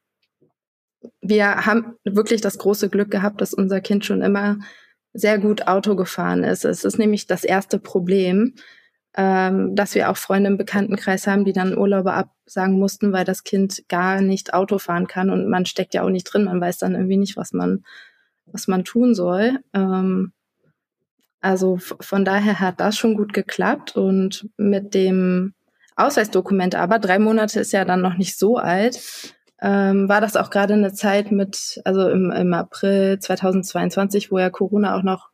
wir 1.22 1.64
haben 1.64 1.94
wirklich 2.04 2.42
das 2.42 2.58
große 2.58 2.90
Glück 2.90 3.10
gehabt, 3.10 3.40
dass 3.40 3.54
unser 3.54 3.80
Kind 3.80 4.04
schon 4.04 4.20
immer 4.20 4.58
sehr 5.14 5.38
gut 5.38 5.66
Auto 5.66 5.96
gefahren 5.96 6.44
ist. 6.44 6.66
Es 6.66 6.84
ist 6.84 6.98
nämlich 6.98 7.26
das 7.26 7.42
erste 7.42 7.78
Problem, 7.78 8.52
ähm, 9.16 9.74
dass 9.74 9.94
wir 9.94 10.10
auch 10.10 10.16
Freunde 10.16 10.48
im 10.48 10.56
Bekanntenkreis 10.56 11.26
haben, 11.26 11.44
die 11.44 11.52
dann 11.52 11.76
Urlaube 11.76 12.12
absagen 12.12 12.78
mussten, 12.78 13.12
weil 13.12 13.24
das 13.24 13.44
Kind 13.44 13.88
gar 13.88 14.20
nicht 14.20 14.54
Auto 14.54 14.78
fahren 14.78 15.06
kann 15.06 15.30
und 15.30 15.48
man 15.48 15.66
steckt 15.66 15.94
ja 15.94 16.02
auch 16.02 16.10
nicht 16.10 16.24
drin, 16.24 16.44
man 16.44 16.60
weiß 16.60 16.78
dann 16.78 16.94
irgendwie 16.94 17.16
nicht, 17.16 17.36
was 17.36 17.52
man, 17.52 17.84
was 18.46 18.68
man 18.68 18.84
tun 18.84 19.14
soll. 19.14 19.58
Ähm, 19.74 20.32
also 21.40 21.78
von 21.78 22.24
daher 22.24 22.60
hat 22.60 22.80
das 22.80 22.96
schon 22.96 23.16
gut 23.16 23.32
geklappt 23.32 23.96
und 23.96 24.48
mit 24.56 24.94
dem 24.94 25.54
Ausweisdokument 25.96 26.74
aber, 26.74 26.98
drei 26.98 27.18
Monate 27.18 27.60
ist 27.60 27.72
ja 27.72 27.84
dann 27.84 28.02
noch 28.02 28.16
nicht 28.16 28.38
so 28.38 28.58
alt, 28.58 29.00
ähm, 29.60 30.08
war 30.08 30.20
das 30.20 30.36
auch 30.36 30.50
gerade 30.50 30.74
eine 30.74 30.92
Zeit 30.92 31.32
mit, 31.32 31.80
also 31.84 32.08
im, 32.08 32.30
im 32.30 32.54
April 32.54 33.18
2022, 33.18 34.30
wo 34.30 34.38
ja 34.38 34.50
Corona 34.50 34.96
auch 34.96 35.02
noch 35.02 35.30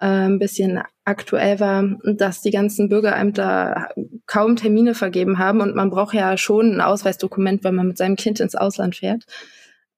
äh, 0.00 0.06
ein 0.06 0.38
bisschen 0.38 0.80
aktuell 1.04 1.60
war, 1.60 1.84
dass 2.04 2.40
die 2.40 2.50
ganzen 2.50 2.88
Bürgerämter 2.88 3.88
kaum 4.26 4.56
Termine 4.56 4.94
vergeben 4.94 5.38
haben 5.38 5.60
und 5.60 5.74
man 5.74 5.90
braucht 5.90 6.14
ja 6.14 6.36
schon 6.36 6.72
ein 6.72 6.80
Ausweisdokument, 6.80 7.64
wenn 7.64 7.74
man 7.74 7.88
mit 7.88 7.98
seinem 7.98 8.16
Kind 8.16 8.40
ins 8.40 8.54
Ausland 8.54 8.96
fährt. 8.96 9.24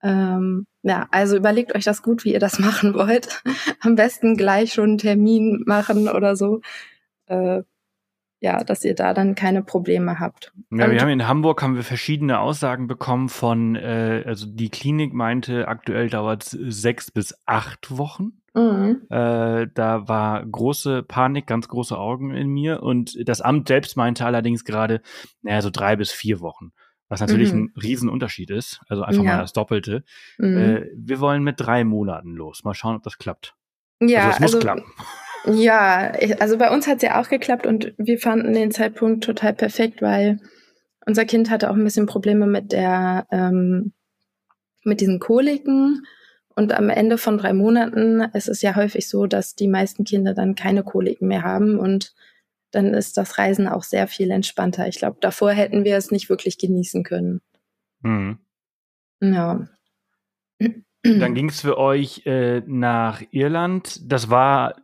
Ähm, 0.02 0.66
ja, 0.82 1.06
also 1.12 1.36
überlegt 1.36 1.74
euch 1.76 1.84
das 1.84 2.02
gut, 2.02 2.24
wie 2.24 2.32
ihr 2.32 2.40
das 2.40 2.58
machen 2.58 2.94
wollt. 2.94 3.42
Am 3.80 3.94
besten 3.94 4.36
gleich 4.36 4.72
schon 4.72 4.90
einen 4.90 4.98
Termin 4.98 5.62
machen 5.66 6.08
oder 6.08 6.34
so. 6.34 6.60
Äh, 7.26 7.62
ja, 8.40 8.64
dass 8.64 8.84
ihr 8.84 8.96
da 8.96 9.14
dann 9.14 9.36
keine 9.36 9.62
Probleme 9.62 10.18
habt. 10.18 10.52
Ja, 10.70 10.90
wir 10.90 11.00
haben 11.00 11.10
in 11.10 11.28
Hamburg 11.28 11.62
haben 11.62 11.76
wir 11.76 11.84
verschiedene 11.84 12.40
Aussagen 12.40 12.88
bekommen 12.88 13.28
von, 13.28 13.76
äh, 13.76 14.24
also 14.26 14.46
die 14.46 14.68
Klinik 14.68 15.12
meinte, 15.14 15.68
aktuell 15.68 16.10
dauert 16.10 16.42
es 16.42 16.50
sechs 16.50 17.12
bis 17.12 17.38
acht 17.46 17.96
Wochen. 17.96 18.41
Mhm. 18.54 19.06
Äh, 19.08 19.68
da 19.74 20.08
war 20.08 20.44
große 20.44 21.02
Panik, 21.02 21.46
ganz 21.46 21.68
große 21.68 21.96
Augen 21.96 22.34
in 22.34 22.48
mir. 22.48 22.82
Und 22.82 23.16
das 23.28 23.40
Amt 23.40 23.68
selbst 23.68 23.96
meinte 23.96 24.26
allerdings 24.26 24.64
gerade, 24.64 25.00
naja, 25.42 25.62
so 25.62 25.70
drei 25.70 25.96
bis 25.96 26.10
vier 26.10 26.40
Wochen. 26.40 26.72
Was 27.08 27.20
natürlich 27.20 27.52
mhm. 27.52 27.70
ein 27.76 27.82
Riesenunterschied 27.82 28.50
ist. 28.50 28.80
Also 28.88 29.02
einfach 29.02 29.22
ja. 29.24 29.36
mal 29.36 29.42
das 29.42 29.52
Doppelte. 29.52 30.04
Mhm. 30.38 30.56
Äh, 30.56 30.90
wir 30.96 31.20
wollen 31.20 31.42
mit 31.42 31.56
drei 31.58 31.84
Monaten 31.84 32.32
los. 32.32 32.64
Mal 32.64 32.74
schauen, 32.74 32.96
ob 32.96 33.02
das 33.02 33.18
klappt. 33.18 33.54
Ja, 34.00 34.26
also 34.26 34.30
es 34.30 34.40
muss 34.40 34.54
also, 34.54 34.58
klappen. 34.60 34.84
Ja, 35.44 36.12
also 36.38 36.56
bei 36.56 36.70
uns 36.70 36.86
hat 36.86 36.96
es 36.96 37.02
ja 37.02 37.20
auch 37.20 37.28
geklappt 37.28 37.66
und 37.66 37.94
wir 37.98 38.18
fanden 38.18 38.52
den 38.52 38.70
Zeitpunkt 38.70 39.24
total 39.24 39.52
perfekt, 39.52 40.00
weil 40.00 40.38
unser 41.04 41.24
Kind 41.24 41.50
hatte 41.50 41.70
auch 41.70 41.74
ein 41.74 41.84
bisschen 41.84 42.06
Probleme 42.06 42.46
mit 42.46 42.72
der, 42.72 43.26
ähm, 43.32 43.92
mit 44.84 45.00
diesen 45.00 45.18
Koliken. 45.18 46.04
Und 46.54 46.72
am 46.72 46.90
Ende 46.90 47.18
von 47.18 47.38
drei 47.38 47.52
Monaten 47.52 48.20
ist 48.34 48.48
es 48.48 48.62
ja 48.62 48.76
häufig 48.76 49.08
so, 49.08 49.26
dass 49.26 49.54
die 49.54 49.68
meisten 49.68 50.04
Kinder 50.04 50.34
dann 50.34 50.54
keine 50.54 50.82
Koliken 50.82 51.28
mehr 51.28 51.42
haben 51.42 51.78
und 51.78 52.14
dann 52.70 52.94
ist 52.94 53.16
das 53.18 53.38
Reisen 53.38 53.68
auch 53.68 53.82
sehr 53.82 54.08
viel 54.08 54.30
entspannter. 54.30 54.88
Ich 54.88 54.98
glaube, 54.98 55.18
davor 55.20 55.52
hätten 55.52 55.84
wir 55.84 55.96
es 55.96 56.10
nicht 56.10 56.28
wirklich 56.28 56.58
genießen 56.58 57.04
können. 57.04 57.40
Mhm. 58.00 58.38
Ja. 59.20 59.68
Dann 61.02 61.34
ging 61.34 61.48
es 61.48 61.60
für 61.60 61.78
euch 61.78 62.26
äh, 62.26 62.62
nach 62.66 63.22
Irland. 63.30 64.00
Das 64.10 64.30
war 64.30 64.76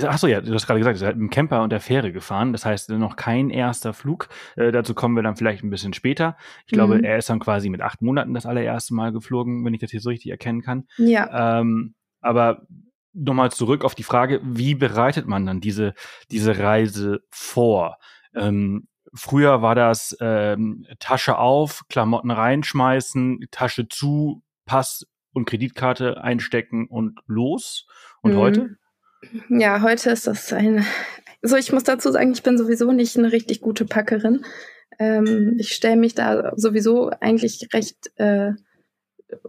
Achso, 0.00 0.26
ja, 0.26 0.40
du 0.40 0.54
hast 0.54 0.66
gerade 0.66 0.80
gesagt, 0.80 0.96
ihr 0.96 1.00
seid 1.00 1.16
mit 1.16 1.28
dem 1.28 1.30
Camper 1.30 1.62
und 1.62 1.70
der 1.70 1.80
Fähre 1.80 2.12
gefahren. 2.12 2.52
Das 2.52 2.64
heißt, 2.64 2.90
noch 2.90 3.16
kein 3.16 3.50
erster 3.50 3.92
Flug. 3.92 4.28
Äh, 4.56 4.72
dazu 4.72 4.94
kommen 4.94 5.16
wir 5.16 5.22
dann 5.22 5.36
vielleicht 5.36 5.62
ein 5.62 5.70
bisschen 5.70 5.92
später. 5.92 6.36
Ich 6.66 6.72
glaube, 6.72 6.96
mhm. 6.96 7.04
er 7.04 7.18
ist 7.18 7.28
dann 7.28 7.40
quasi 7.40 7.68
mit 7.68 7.82
acht 7.82 8.00
Monaten 8.00 8.32
das 8.32 8.46
allererste 8.46 8.94
Mal 8.94 9.12
geflogen, 9.12 9.64
wenn 9.64 9.74
ich 9.74 9.80
das 9.80 9.90
hier 9.90 10.00
so 10.00 10.08
richtig 10.08 10.30
erkennen 10.30 10.62
kann. 10.62 10.86
Ja. 10.96 11.60
Ähm, 11.60 11.94
aber 12.20 12.66
nochmal 13.12 13.50
zurück 13.50 13.84
auf 13.84 13.94
die 13.94 14.02
Frage, 14.02 14.40
wie 14.42 14.74
bereitet 14.74 15.26
man 15.26 15.44
dann 15.44 15.60
diese, 15.60 15.92
diese 16.30 16.58
Reise 16.58 17.20
vor? 17.30 17.98
Ähm, 18.34 18.88
früher 19.12 19.60
war 19.60 19.74
das 19.74 20.16
ähm, 20.20 20.86
Tasche 20.98 21.36
auf, 21.36 21.82
Klamotten 21.90 22.30
reinschmeißen, 22.30 23.46
Tasche 23.50 23.88
zu, 23.88 24.42
Pass 24.64 25.06
und 25.32 25.44
Kreditkarte 25.44 26.22
einstecken 26.22 26.86
und 26.86 27.20
los. 27.26 27.86
Und 28.22 28.32
mhm. 28.32 28.36
heute? 28.38 28.76
Ja, 29.48 29.82
heute 29.82 30.10
ist 30.10 30.26
das 30.26 30.52
ein. 30.52 30.84
So, 31.42 31.56
ich 31.56 31.72
muss 31.72 31.84
dazu 31.84 32.10
sagen, 32.10 32.32
ich 32.32 32.42
bin 32.42 32.58
sowieso 32.58 32.92
nicht 32.92 33.16
eine 33.16 33.32
richtig 33.32 33.60
gute 33.60 33.84
Packerin. 33.84 34.44
Ähm, 34.98 35.56
ich 35.58 35.72
stelle 35.72 35.96
mich 35.96 36.14
da 36.14 36.52
sowieso 36.56 37.10
eigentlich 37.20 37.68
recht, 37.72 38.10
äh, 38.16 38.52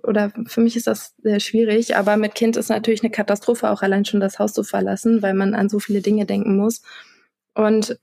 oder 0.04 0.32
für 0.48 0.62
mich 0.62 0.76
ist 0.76 0.88
das 0.88 1.16
sehr 1.22 1.40
schwierig, 1.40 1.96
aber 1.96 2.18
mit 2.18 2.36
Kind 2.36 2.56
ist 2.56 2.70
natürlich 2.70 3.04
eine 3.04 3.12
Katastrophe, 3.12 3.70
auch 3.70 3.82
allein 3.82 4.06
schon 4.06 4.20
das 4.20 4.40
Haus 4.40 4.54
zu 4.54 4.64
verlassen, 4.64 5.22
weil 5.22 5.34
man 5.34 5.54
an 5.54 5.70
so 5.70 5.80
viele 5.80 6.02
Dinge 6.02 6.26
denken 6.26 6.56
muss. 6.56 6.82
Und 7.54 8.00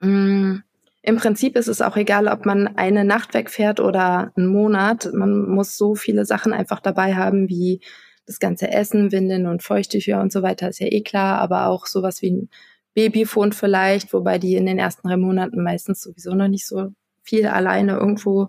mh, 0.00 0.08
mm, 0.08 0.62
im 1.02 1.16
Prinzip 1.16 1.56
ist 1.56 1.68
es 1.68 1.82
auch 1.82 1.96
egal, 1.96 2.26
ob 2.26 2.46
man 2.46 2.76
eine 2.76 3.04
Nacht 3.04 3.32
wegfährt 3.32 3.78
oder 3.78 4.32
einen 4.36 4.48
Monat. 4.48 5.08
Man 5.12 5.48
muss 5.48 5.76
so 5.76 5.94
viele 5.94 6.24
Sachen 6.24 6.52
einfach 6.52 6.80
dabei 6.80 7.14
haben, 7.14 7.48
wie 7.48 7.80
das 8.26 8.38
ganze 8.40 8.70
Essen, 8.70 9.12
Windeln 9.12 9.46
und 9.46 9.62
Feuchttücher 9.62 10.20
und 10.20 10.32
so 10.32 10.42
weiter 10.42 10.68
ist 10.68 10.80
ja 10.80 10.88
eh 10.88 11.02
klar, 11.02 11.38
aber 11.38 11.66
auch 11.66 11.86
sowas 11.86 12.22
wie 12.22 12.30
ein 12.30 12.50
Babyfon 12.94 13.52
vielleicht, 13.52 14.12
wobei 14.12 14.38
die 14.38 14.56
in 14.56 14.66
den 14.66 14.78
ersten 14.78 15.08
drei 15.08 15.16
Monaten 15.16 15.62
meistens 15.62 16.02
sowieso 16.02 16.34
noch 16.34 16.48
nicht 16.48 16.66
so 16.66 16.92
viel 17.22 17.46
alleine 17.46 17.92
irgendwo 17.92 18.48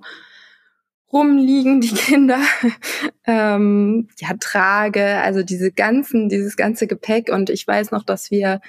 rumliegen, 1.11 1.81
die 1.81 1.93
Kinder. 1.93 2.39
ähm, 3.25 4.07
ja, 4.19 4.29
trage, 4.39 5.19
also 5.21 5.43
diese 5.43 5.71
ganzen, 5.71 6.29
dieses 6.29 6.55
ganze 6.55 6.87
Gepäck. 6.87 7.29
Und 7.29 7.49
ich 7.49 7.67
weiß 7.67 7.91
noch, 7.91 8.03
dass 8.03 8.31
wir 8.31 8.61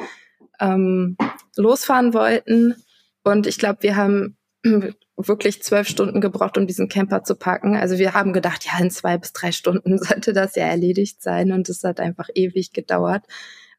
ähm, 0.60 1.16
losfahren 1.56 2.14
wollten. 2.14 2.74
Und 3.22 3.46
ich 3.46 3.58
glaube, 3.58 3.82
wir 3.82 3.96
haben 3.96 4.37
wirklich 5.16 5.62
zwölf 5.62 5.88
Stunden 5.88 6.20
gebraucht, 6.20 6.58
um 6.58 6.66
diesen 6.66 6.88
Camper 6.88 7.24
zu 7.24 7.34
packen. 7.34 7.76
Also 7.76 7.98
wir 7.98 8.14
haben 8.14 8.32
gedacht, 8.32 8.64
ja, 8.64 8.78
in 8.80 8.90
zwei 8.90 9.18
bis 9.18 9.32
drei 9.32 9.52
Stunden 9.52 9.98
sollte 10.02 10.32
das 10.32 10.54
ja 10.54 10.64
erledigt 10.64 11.22
sein. 11.22 11.52
Und 11.52 11.68
es 11.68 11.82
hat 11.84 12.00
einfach 12.00 12.28
ewig 12.34 12.72
gedauert, 12.72 13.24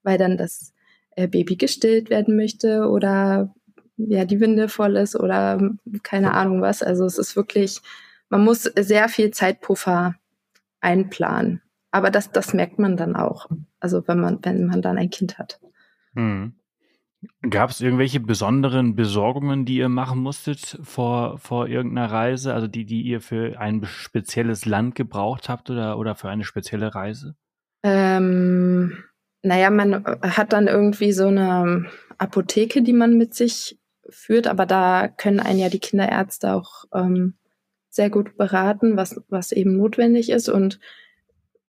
weil 0.03 0.17
dann 0.17 0.37
das 0.37 0.73
äh, 1.15 1.27
Baby 1.27 1.55
gestillt 1.55 2.09
werden 2.09 2.35
möchte 2.35 2.87
oder 2.89 3.53
ja, 3.97 4.25
die 4.25 4.39
Winde 4.39 4.69
voll 4.69 4.95
ist 4.95 5.15
oder 5.15 5.59
keine 6.03 6.33
Ahnung 6.33 6.61
was. 6.61 6.81
Also 6.81 7.05
es 7.05 7.17
ist 7.17 7.35
wirklich, 7.35 7.81
man 8.29 8.43
muss 8.43 8.63
sehr 8.63 9.09
viel 9.09 9.31
Zeitpuffer 9.31 10.15
einplanen. 10.79 11.61
Aber 11.91 12.11
das, 12.11 12.31
das 12.31 12.53
merkt 12.53 12.79
man 12.79 12.97
dann 12.97 13.15
auch. 13.15 13.47
Also 13.79 14.07
wenn 14.07 14.19
man, 14.19 14.39
wenn 14.43 14.65
man 14.67 14.81
dann 14.81 14.97
ein 14.97 15.09
Kind 15.09 15.37
hat. 15.37 15.59
Hm. 16.15 16.53
Gab 17.49 17.69
es 17.69 17.81
irgendwelche 17.81 18.21
besonderen 18.21 18.95
Besorgungen, 18.95 19.65
die 19.65 19.77
ihr 19.77 19.89
machen 19.89 20.19
musstet 20.19 20.79
vor, 20.83 21.37
vor 21.37 21.67
irgendeiner 21.67 22.09
Reise, 22.09 22.53
also 22.53 22.67
die, 22.67 22.85
die 22.85 23.01
ihr 23.01 23.19
für 23.19 23.59
ein 23.59 23.83
spezielles 23.83 24.65
Land 24.65 24.95
gebraucht 24.95 25.49
habt 25.49 25.69
oder, 25.69 25.97
oder 25.97 26.15
für 26.15 26.29
eine 26.29 26.45
spezielle 26.45 26.95
Reise? 26.95 27.35
Ähm, 27.83 29.03
naja, 29.41 29.69
man 29.69 30.05
hat 30.05 30.53
dann 30.53 30.67
irgendwie 30.67 31.11
so 31.11 31.27
eine 31.27 31.87
Apotheke, 32.17 32.81
die 32.81 32.93
man 32.93 33.17
mit 33.17 33.33
sich 33.33 33.77
führt, 34.09 34.47
aber 34.47 34.65
da 34.65 35.09
können 35.09 35.41
einen 35.41 35.59
ja 35.59 35.69
die 35.69 35.79
Kinderärzte 35.79 36.53
auch 36.53 36.85
ähm, 36.93 37.35
sehr 37.89 38.09
gut 38.09 38.37
beraten, 38.37 38.95
was, 38.95 39.21
was 39.27 39.51
eben 39.51 39.75
notwendig 39.75 40.29
ist. 40.29 40.47
Und 40.47 40.79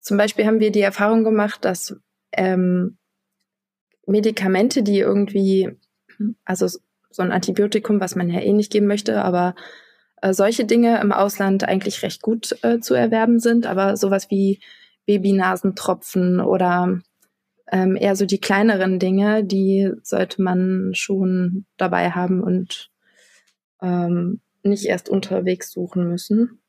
zum 0.01 0.19
Beispiel 0.19 0.47
haben 0.47 0.61
wir 0.61 0.73
die 0.73 0.83
Erfahrung 0.83 1.25
gemacht, 1.25 1.65
dass 1.65 1.99
ähm, 2.33 2.98
Medikamente, 4.09 4.83
die 4.83 4.99
irgendwie, 4.99 5.71
also 6.45 6.67
so 7.11 7.23
ein 7.23 7.33
Antibiotikum, 7.33 8.01
was 8.01 8.17
man 8.17 8.29
ja 8.29 8.41
eh 8.41 8.53
nicht 8.53 8.73
geben 8.73 8.87
möchte, 8.87 9.23
aber 9.23 9.55
äh, 10.23 10.33
solche 10.33 10.65
Dinge 10.65 11.01
im 11.01 11.13
Ausland 11.13 11.65
eigentlich 11.65 12.03
recht 12.03 12.23
gut 12.23 12.57
äh, 12.63 12.81
zu 12.81 12.95
erwerben 12.95 13.39
sind, 13.39 13.67
aber 13.67 13.97
sowas 13.97 14.31
wie 14.31 14.61
Babynasentropfen 15.07 16.41
oder 16.41 17.01
ähm, 17.71 17.97
eher 17.97 18.17
so 18.17 18.27
die 18.27 18.41
kleineren 18.41 18.99
Dinge, 18.99 19.45
die 19.45 19.93
sollte 20.03 20.43
man 20.43 20.93
schon 20.95 21.67
dabei 21.77 22.11
haben 22.11 22.43
und 22.43 22.91
ähm, 23.83 24.41
nicht 24.63 24.87
erst 24.87 25.09
unterwegs 25.09 25.71
suchen 25.71 26.09
müssen. 26.09 26.61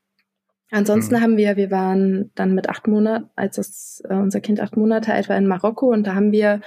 Ansonsten 0.72 1.16
mhm. 1.16 1.22
haben 1.22 1.38
wir, 1.38 1.58
wir 1.58 1.72
waren 1.72 2.32
dann 2.36 2.54
mit 2.54 2.70
acht 2.70 2.88
Monaten, 2.88 3.30
als 3.36 3.56
das, 3.56 4.04
äh, 4.08 4.14
unser 4.14 4.42
Kind 4.42 4.60
acht 4.60 4.78
Monate 4.78 5.14
alt 5.14 5.30
war 5.30 5.38
in 5.38 5.48
Marokko 5.48 5.92
und 5.92 6.06
da 6.06 6.16
haben 6.16 6.32
wir 6.32 6.62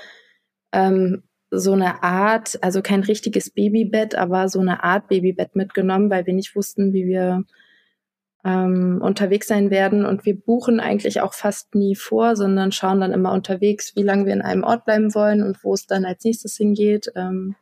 ähm, 0.72 1.22
so 1.50 1.72
eine 1.72 2.02
Art, 2.02 2.58
also 2.62 2.80
kein 2.80 3.02
richtiges 3.02 3.50
Babybett, 3.50 4.14
aber 4.14 4.48
so 4.48 4.60
eine 4.60 4.82
Art 4.82 5.08
Babybett 5.08 5.54
mitgenommen, 5.54 6.10
weil 6.10 6.26
wir 6.26 6.32
nicht 6.32 6.56
wussten, 6.56 6.94
wie 6.94 7.06
wir 7.06 7.44
ähm, 8.44 9.00
unterwegs 9.02 9.48
sein 9.48 9.70
werden. 9.70 10.06
Und 10.06 10.24
wir 10.24 10.38
buchen 10.38 10.80
eigentlich 10.80 11.20
auch 11.20 11.34
fast 11.34 11.74
nie 11.74 11.94
vor, 11.94 12.36
sondern 12.36 12.72
schauen 12.72 13.00
dann 13.00 13.12
immer 13.12 13.32
unterwegs, 13.32 13.94
wie 13.96 14.02
lange 14.02 14.26
wir 14.26 14.32
in 14.32 14.42
einem 14.42 14.64
Ort 14.64 14.86
bleiben 14.86 15.14
wollen 15.14 15.42
und 15.42 15.62
wo 15.62 15.74
es 15.74 15.86
dann 15.86 16.04
als 16.04 16.24
nächstes 16.24 16.56
hingeht. 16.56 17.12
Ähm, 17.14 17.54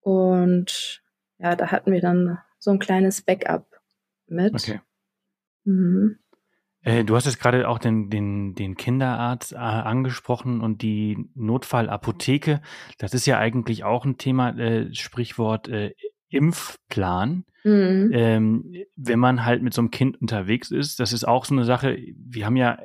und 0.00 1.02
ja, 1.38 1.56
da 1.56 1.68
hatten 1.68 1.92
wir 1.92 2.00
dann 2.00 2.38
so 2.58 2.70
ein 2.72 2.78
kleines 2.78 3.22
Backup 3.22 3.80
mit. 4.26 4.54
Okay. 4.54 4.80
Mhm. 5.64 6.18
Äh, 6.82 7.04
du 7.04 7.14
hast 7.14 7.26
jetzt 7.26 7.40
gerade 7.40 7.68
auch 7.68 7.78
den, 7.78 8.10
den, 8.10 8.54
den 8.54 8.76
Kinderarzt 8.76 9.52
äh, 9.52 9.56
angesprochen 9.56 10.60
und 10.60 10.82
die 10.82 11.30
Notfallapotheke. 11.34 12.60
Das 12.98 13.14
ist 13.14 13.26
ja 13.26 13.38
eigentlich 13.38 13.84
auch 13.84 14.04
ein 14.04 14.18
Thema, 14.18 14.50
äh, 14.58 14.92
Sprichwort 14.94 15.68
äh, 15.68 15.94
Impfplan. 16.28 17.44
Mhm. 17.64 18.10
Ähm, 18.12 18.74
wenn 18.96 19.18
man 19.18 19.44
halt 19.44 19.62
mit 19.62 19.74
so 19.74 19.82
einem 19.82 19.90
Kind 19.90 20.20
unterwegs 20.20 20.70
ist, 20.70 21.00
das 21.00 21.12
ist 21.12 21.24
auch 21.28 21.44
so 21.44 21.54
eine 21.54 21.64
Sache. 21.64 21.98
Wir 22.16 22.46
haben 22.46 22.56
ja 22.56 22.78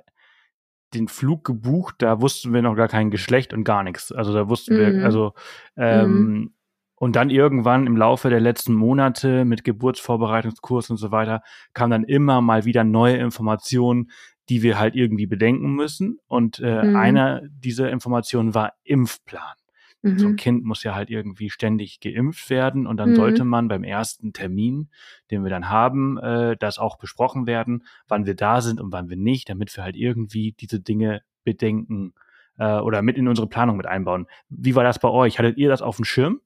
den 0.94 1.08
Flug 1.08 1.44
gebucht, 1.44 1.96
da 2.00 2.22
wussten 2.22 2.54
wir 2.54 2.62
noch 2.62 2.76
gar 2.76 2.88
kein 2.88 3.12
Geschlecht 3.12 3.54
und 3.54 3.64
gar 3.64 3.84
nichts. 3.84 4.12
Also 4.12 4.34
da 4.34 4.50
wussten 4.50 4.76
mhm. 4.76 4.80
wir, 4.80 5.06
also 5.06 5.34
ähm, 5.78 6.12
mhm. 6.12 6.54
Und 6.96 7.16
dann 7.16 7.30
irgendwann 7.30 7.88
im 7.88 7.98
Laufe 7.98 8.30
der 8.30 8.40
letzten 8.40 8.74
Monate 8.74 9.46
mit 9.46 9.64
Geburtsvorbereitungskurs 9.64 10.90
und 10.90 10.98
so 10.98 11.12
weiter 11.12 11.42
kam 11.74 11.90
dann 11.90 12.04
immer 12.04 12.42
mal 12.42 12.66
wieder 12.66 12.84
neue 12.84 13.18
Informationen, 13.18 14.12
die 14.50 14.62
wir 14.62 14.80
halt 14.80 14.96
irgendwie 14.96 15.26
bedenken 15.26 15.74
müssen. 15.74 16.20
Und 16.28 16.60
äh, 16.60 16.84
mhm. 16.84 16.96
einer 16.96 17.42
dieser 17.50 17.90
Informationen 17.90 18.54
war 18.54 18.74
Impfplan. 18.84 19.56
Mhm. 20.04 20.20
So 20.20 20.26
ein 20.28 20.32
mhm. 20.34 20.38
Kind 20.38 20.64
muss 20.64 20.84
ja 20.84 20.96
halt 20.96 21.10
irgendwie 21.10 21.50
ständig 21.50 22.00
geimpft 22.00 22.50
werden 22.50 22.88
und 22.88 22.98
dann 22.98 23.12
mhm. 23.12 23.16
sollte 23.16 23.44
man 23.44 23.68
beim 23.68 23.84
ersten 23.84 24.34
Termin, 24.34 24.90
den 25.32 25.44
wir 25.44 25.50
dann 25.50 25.70
haben, 25.70 26.18
äh, 26.20 26.56
das 26.58 26.78
auch 26.78 26.98
besprochen 26.98 27.48
werden, 27.48 27.84
wann 28.08 28.26
wir 28.26 28.36
da 28.36 28.62
sind 28.62 28.80
und 28.80 28.92
wann 28.92 29.10
wir 29.10 29.18
nicht, 29.18 29.50
damit 29.50 29.76
wir 29.76 29.84
halt 29.84 29.96
irgendwie 29.96 30.54
diese 30.54 30.80
Dinge 30.80 31.22
bedenken 31.44 32.14
äh, 32.58 32.78
oder 32.80 33.02
mit 33.02 33.18
in 33.18 33.28
unsere 33.28 33.48
Planung 33.48 33.78
mit 33.78 33.88
einbauen. 33.88 34.28
Wie 34.48 34.76
war 34.76 34.84
das 34.84 35.00
bei 35.00 35.10
euch? 35.10 35.40
Hattet 35.40 35.58
ihr 35.58 35.70
das 35.70 35.82
auf 35.82 35.96
dem 35.98 36.06
Schirm? 36.06 36.40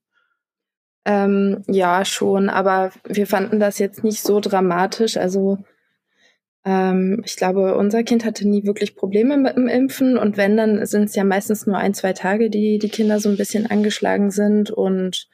Ähm, 1.06 1.63
ja, 1.68 2.06
schon, 2.06 2.50
aber 2.50 2.91
wir 3.06 3.25
fanden 3.25 3.60
das 3.60 3.79
jetzt 3.79 4.03
nicht 4.03 4.22
so 4.22 4.39
dramatisch. 4.39 5.18
Also 5.18 5.60
ähm, 6.65 7.24
ich 7.25 7.36
glaube, 7.38 7.75
unser 7.75 8.03
Kind 8.03 8.25
hatte 8.25 8.48
nie 8.48 8.65
wirklich 8.65 8.96
Probleme 8.96 9.38
mit 9.38 9.56
dem 9.56 9.68
Impfen 9.68 10.18
und 10.18 10.38
wenn, 10.38 10.58
dann 10.58 10.86
sind 10.86 11.06
es 11.06 11.15
ja 11.15 11.24
meistens 11.24 11.65
nur 11.65 11.77
ein, 11.77 11.94
zwei 11.94 12.13
Tage, 12.13 12.50
die 12.50 12.79
die 12.79 12.89
Kinder 12.89 13.20
so 13.20 13.29
ein 13.29 13.38
bisschen 13.38 13.65
angeschlagen 13.70 14.29
sind 14.29 14.70
und 14.72 15.27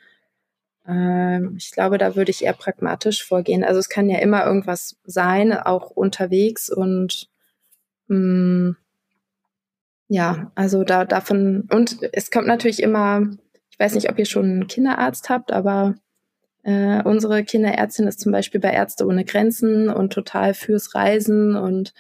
ähm, 0.88 1.56
ich 1.58 1.72
glaube, 1.72 1.98
da 1.98 2.16
würde 2.16 2.32
ich 2.32 2.44
eher 2.44 2.54
pragmatisch 2.54 3.26
vorgehen. 3.26 3.64
Also 3.64 3.80
es 3.80 3.90
kann 3.90 4.10
ja 4.10 4.20
immer 4.20 4.46
irgendwas 4.46 4.98
sein, 5.06 5.52
auch 5.54 5.90
unterwegs 5.92 6.70
und 6.70 7.28
mh, 8.08 8.18
mm, 8.18 8.78
ja, 10.08 10.52
also 10.56 10.84
da 10.84 11.06
davon 11.06 11.68
und 11.72 11.98
es 12.14 12.30
kommt 12.32 12.48
natürlich 12.48 12.84
immer, 12.84 13.28
ich 13.76 13.80
weiß 13.80 13.96
nicht, 13.96 14.10
ob 14.10 14.18
ihr 14.18 14.26
schon 14.26 14.46
einen 14.46 14.68
Kinderarzt 14.68 15.28
habt, 15.28 15.52
aber 15.52 15.96
äh, 16.64 17.04
unsere 17.04 17.44
Kinderärztin 17.44 18.08
ist 18.08 18.22
zum 18.22 18.32
Beispiel 18.32 18.62
bei 18.62 18.72
Ärzte 18.72 19.06
ohne 19.06 19.26
Grenzen 19.26 19.90
und 19.90 20.14
total 20.14 20.54
fürs 20.54 20.96
Reisen 20.96 21.58
und 21.58 21.94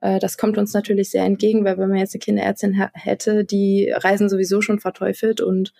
äh, 0.00 0.18
das 0.20 0.38
kommt 0.38 0.56
uns 0.56 0.72
natürlich 0.72 1.10
sehr 1.10 1.24
entgegen, 1.24 1.66
weil 1.66 1.76
wenn 1.76 1.90
man 1.90 1.98
jetzt 1.98 2.14
eine 2.14 2.20
Kinderärztin 2.20 2.88
hätte, 2.94 3.44
die 3.44 3.92
Reisen 3.94 4.30
sowieso 4.30 4.62
schon 4.62 4.80
verteufelt 4.80 5.42
und 5.42 5.74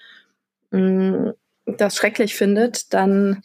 mh, 0.70 0.80
mm, 0.80 1.32
das 1.78 1.96
schrecklich 1.96 2.34
findet, 2.34 2.92
dann 2.92 3.42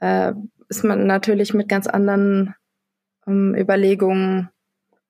äh, 0.00 0.32
ist 0.70 0.84
man 0.84 1.06
natürlich 1.06 1.52
mit 1.52 1.68
ganz 1.68 1.86
anderen 1.86 2.54
ähm, 3.26 3.54
Überlegungen 3.54 4.48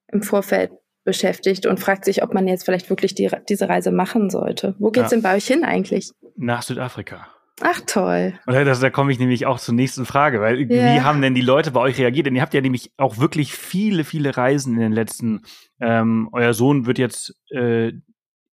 im 0.09 0.25
Vorfeld 0.25 0.73
beschäftigt 1.11 1.67
und 1.67 1.81
fragt 1.81 2.05
sich, 2.05 2.23
ob 2.23 2.35
man 2.35 2.47
jetzt 2.47 2.65
vielleicht 2.65 2.89
wirklich 2.89 3.17
die, 3.17 3.29
diese 3.49 3.69
Reise 3.69 3.91
machen 3.91 4.31
sollte. 4.31 4.77
Wo 4.79 4.93
geht's 4.93 5.11
ja. 5.11 5.17
denn 5.17 5.23
bei 5.23 5.35
euch 5.35 5.45
hin 5.45 5.65
eigentlich? 5.65 6.13
Nach 6.37 6.63
Südafrika. 6.63 7.27
Ach 7.61 7.81
toll. 7.85 8.35
Und 8.47 8.55
das, 8.55 8.79
da 8.79 8.91
komme 8.91 9.11
ich 9.11 9.19
nämlich 9.19 9.45
auch 9.45 9.59
zur 9.59 9.75
nächsten 9.75 10.07
Frage, 10.07 10.41
weil 10.41 10.71
yeah. 10.71 10.95
wie 10.95 11.01
haben 11.01 11.21
denn 11.21 11.35
die 11.35 11.41
Leute 11.41 11.73
bei 11.73 11.81
euch 11.81 11.99
reagiert? 11.99 12.27
Denn 12.27 12.37
ihr 12.37 12.43
habt 12.43 12.55
ja 12.55 12.61
nämlich 12.61 12.93
auch 12.97 13.19
wirklich 13.19 13.53
viele, 13.53 14.05
viele 14.05 14.37
Reisen 14.37 14.75
in 14.75 14.81
den 14.81 14.93
letzten. 14.93 15.43
Ähm, 15.81 16.29
euer 16.33 16.55
Sohn 16.55 16.87
wird 16.87 16.99
jetzt 16.99 17.35
äh, 17.51 17.93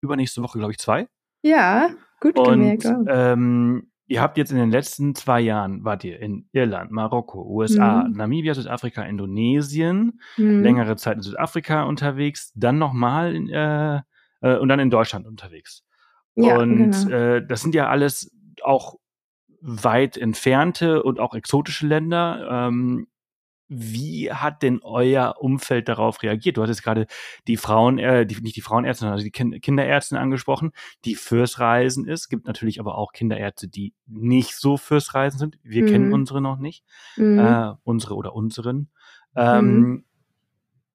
übernächste 0.01 0.41
Woche, 0.41 0.57
glaube 0.57 0.71
ich, 0.71 0.79
zwei. 0.79 1.07
Ja, 1.43 1.91
gut 2.19 2.39
Und, 2.39 2.49
gemerkt. 2.49 2.87
Ähm, 3.07 3.91
ihr 4.07 4.21
habt 4.21 4.37
jetzt 4.37 4.51
in 4.51 4.57
den 4.57 4.71
letzten 4.71 5.13
zwei 5.15 5.41
Jahren, 5.41 5.83
wart 5.83 6.03
ihr 6.03 6.19
in 6.19 6.47
Irland, 6.53 6.91
Marokko, 6.91 7.43
USA, 7.43 8.03
mhm. 8.03 8.15
Namibia, 8.15 8.53
Südafrika, 8.53 9.03
Indonesien, 9.03 10.19
mhm. 10.37 10.63
längere 10.63 10.95
Zeit 10.95 11.17
in 11.17 11.21
Südafrika 11.21 11.83
unterwegs, 11.83 12.51
dann 12.55 12.77
nochmal 12.77 13.35
äh, 13.49 14.01
äh, 14.41 14.57
und 14.57 14.69
dann 14.69 14.79
in 14.79 14.89
Deutschland 14.89 15.27
unterwegs. 15.27 15.83
Ja, 16.35 16.57
und 16.57 16.91
genau. 16.91 17.09
äh, 17.09 17.45
das 17.45 17.61
sind 17.61 17.75
ja 17.75 17.89
alles 17.89 18.31
auch 18.63 18.95
weit 19.59 20.17
entfernte 20.17 21.03
und 21.03 21.19
auch 21.19 21.33
exotische 21.33 21.87
Länder. 21.87 22.47
Ähm, 22.49 23.07
wie 23.69 24.31
hat 24.31 24.63
denn 24.63 24.79
euer 24.81 25.35
Umfeld 25.39 25.89
darauf 25.89 26.23
reagiert? 26.23 26.57
Du 26.57 26.63
hattest 26.63 26.83
gerade 26.83 27.07
die 27.47 27.57
Frauen, 27.57 27.99
äh, 27.99 28.25
die, 28.25 28.39
nicht 28.41 28.55
die 28.55 28.61
Frauenärzte, 28.61 29.01
sondern 29.01 29.19
die 29.19 29.31
kind 29.31 29.61
Kinderärztin 29.61 30.17
angesprochen, 30.17 30.71
die 31.05 31.15
fürs 31.15 31.59
Reisen 31.59 32.07
ist. 32.07 32.29
Gibt 32.29 32.47
natürlich 32.47 32.79
aber 32.79 32.97
auch 32.97 33.11
Kinderärzte, 33.11 33.67
die 33.67 33.93
nicht 34.05 34.55
so 34.55 34.77
fürs 34.77 35.13
Reisen 35.13 35.37
sind. 35.37 35.59
Wir 35.63 35.83
mhm. 35.83 35.87
kennen 35.87 36.13
unsere 36.13 36.41
noch 36.41 36.57
nicht, 36.57 36.85
mhm. 37.17 37.39
äh, 37.39 37.73
unsere 37.83 38.15
oder 38.15 38.33
unseren. 38.33 38.89
Ähm, 39.35 39.79
mhm. 39.79 40.05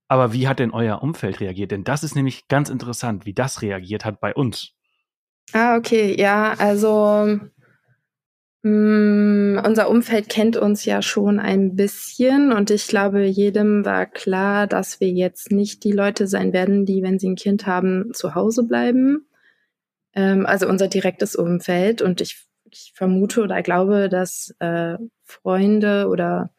Aber 0.09 0.33
wie 0.33 0.49
hat 0.49 0.59
denn 0.59 0.73
euer 0.73 1.03
Umfeld 1.03 1.41
reagiert? 1.41 1.71
Denn 1.71 1.85
das 1.85 2.05
ist 2.05 2.15
nämlich 2.15 2.49
ganz 2.49 2.69
interessant, 2.69 3.25
wie 3.27 3.35
das 3.35 3.63
reagiert 3.63 4.05
hat 4.05 4.21
bei 4.21 4.35
uns. 4.35 4.75
Ah, 5.53 5.77
okay, 5.77 6.19
ja, 6.19 6.55
also 6.59 7.39
mm, 8.63 9.61
unser 9.65 9.89
Umfeld 9.91 10.29
kennt 10.29 10.57
uns 10.57 10.85
ja 10.85 11.03
schon 11.03 11.39
ein 11.39 11.77
bisschen 11.77 12.53
und 12.53 12.71
ich 12.71 12.87
glaube, 12.87 13.25
jedem 13.25 13.85
war 13.85 14.07
klar, 14.07 14.67
dass 14.67 15.01
wir 15.01 15.11
jetzt 15.11 15.53
nicht 15.53 15.85
die 15.85 15.93
Leute 15.93 16.27
sein 16.27 16.53
werden, 16.53 16.87
die, 16.87 17.03
wenn 17.03 17.19
sie 17.19 17.29
ein 17.31 17.37
Kind 17.37 17.67
haben, 17.67 18.13
zu 18.15 18.35
Hause 18.35 18.65
bleiben. 18.65 19.27
Ähm, 20.15 20.47
also 20.47 20.69
unser 20.69 20.89
direktes 20.89 21.37
Umfeld 21.37 22.03
und 22.03 22.21
ich, 22.21 22.47
ich 22.71 22.93
vermute 22.95 23.43
oder 23.43 23.63
glaube, 23.63 24.09
dass 24.09 24.55
äh, 24.59 24.97
Freunde 25.25 26.09
oder 26.09 26.51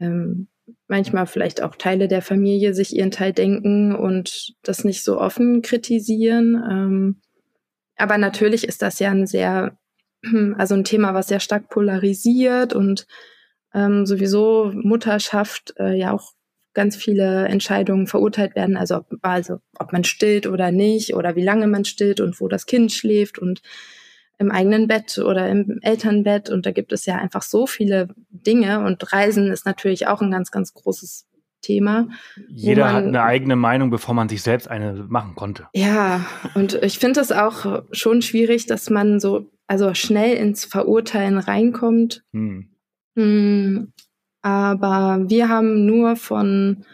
ähm, 0.00 0.48
manchmal 0.88 1.26
vielleicht 1.26 1.62
auch 1.62 1.76
Teile 1.76 2.08
der 2.08 2.22
Familie 2.22 2.74
sich 2.74 2.94
ihren 2.96 3.10
Teil 3.10 3.32
denken 3.32 3.94
und 3.94 4.54
das 4.62 4.84
nicht 4.84 5.04
so 5.04 5.20
offen 5.20 5.62
kritisieren. 5.62 6.62
Ähm, 6.70 7.20
aber 7.96 8.18
natürlich 8.18 8.66
ist 8.66 8.82
das 8.82 8.98
ja 8.98 9.10
ein 9.10 9.26
sehr, 9.26 9.78
also 10.58 10.74
ein 10.74 10.84
Thema, 10.84 11.14
was 11.14 11.28
sehr 11.28 11.40
stark 11.40 11.68
polarisiert 11.68 12.72
und 12.72 13.06
ähm, 13.74 14.06
sowieso 14.06 14.70
Mutterschaft 14.74 15.74
äh, 15.78 15.94
ja 15.96 16.12
auch 16.12 16.32
ganz 16.74 16.96
viele 16.96 17.46
Entscheidungen 17.46 18.06
verurteilt 18.06 18.56
werden, 18.56 18.76
also 18.76 18.96
ob, 18.96 19.06
also 19.22 19.58
ob 19.78 19.92
man 19.92 20.04
stillt 20.04 20.46
oder 20.46 20.72
nicht 20.72 21.14
oder 21.14 21.36
wie 21.36 21.44
lange 21.44 21.66
man 21.66 21.84
stillt 21.84 22.20
und 22.20 22.40
wo 22.40 22.48
das 22.48 22.66
Kind 22.66 22.92
schläft 22.92 23.38
und 23.38 23.62
im 24.38 24.50
eigenen 24.50 24.88
Bett 24.88 25.18
oder 25.18 25.48
im 25.48 25.78
Elternbett 25.82 26.50
und 26.50 26.66
da 26.66 26.72
gibt 26.72 26.92
es 26.92 27.06
ja 27.06 27.16
einfach 27.16 27.42
so 27.42 27.66
viele 27.66 28.08
Dinge 28.30 28.84
und 28.84 29.12
Reisen 29.12 29.52
ist 29.52 29.64
natürlich 29.64 30.08
auch 30.08 30.20
ein 30.20 30.32
ganz, 30.32 30.50
ganz 30.50 30.74
großes 30.74 31.26
Thema. 31.60 32.08
Jeder 32.48 32.84
man, 32.84 32.94
hat 32.94 33.04
eine 33.04 33.22
eigene 33.22 33.56
Meinung, 33.56 33.90
bevor 33.90 34.14
man 34.14 34.28
sich 34.28 34.42
selbst 34.42 34.68
eine 34.68 35.06
machen 35.08 35.34
konnte. 35.34 35.66
Ja, 35.72 36.26
und 36.54 36.74
ich 36.82 36.98
finde 36.98 37.20
es 37.20 37.32
auch 37.32 37.84
schon 37.92 38.20
schwierig, 38.22 38.66
dass 38.66 38.90
man 38.90 39.20
so 39.20 39.50
also 39.66 39.94
schnell 39.94 40.36
ins 40.36 40.64
Verurteilen 40.64 41.38
reinkommt. 41.38 42.24
Hm. 42.32 42.68
Hm, 43.16 43.92
aber 44.42 45.24
wir 45.28 45.48
haben 45.48 45.86
nur 45.86 46.16
von 46.16 46.84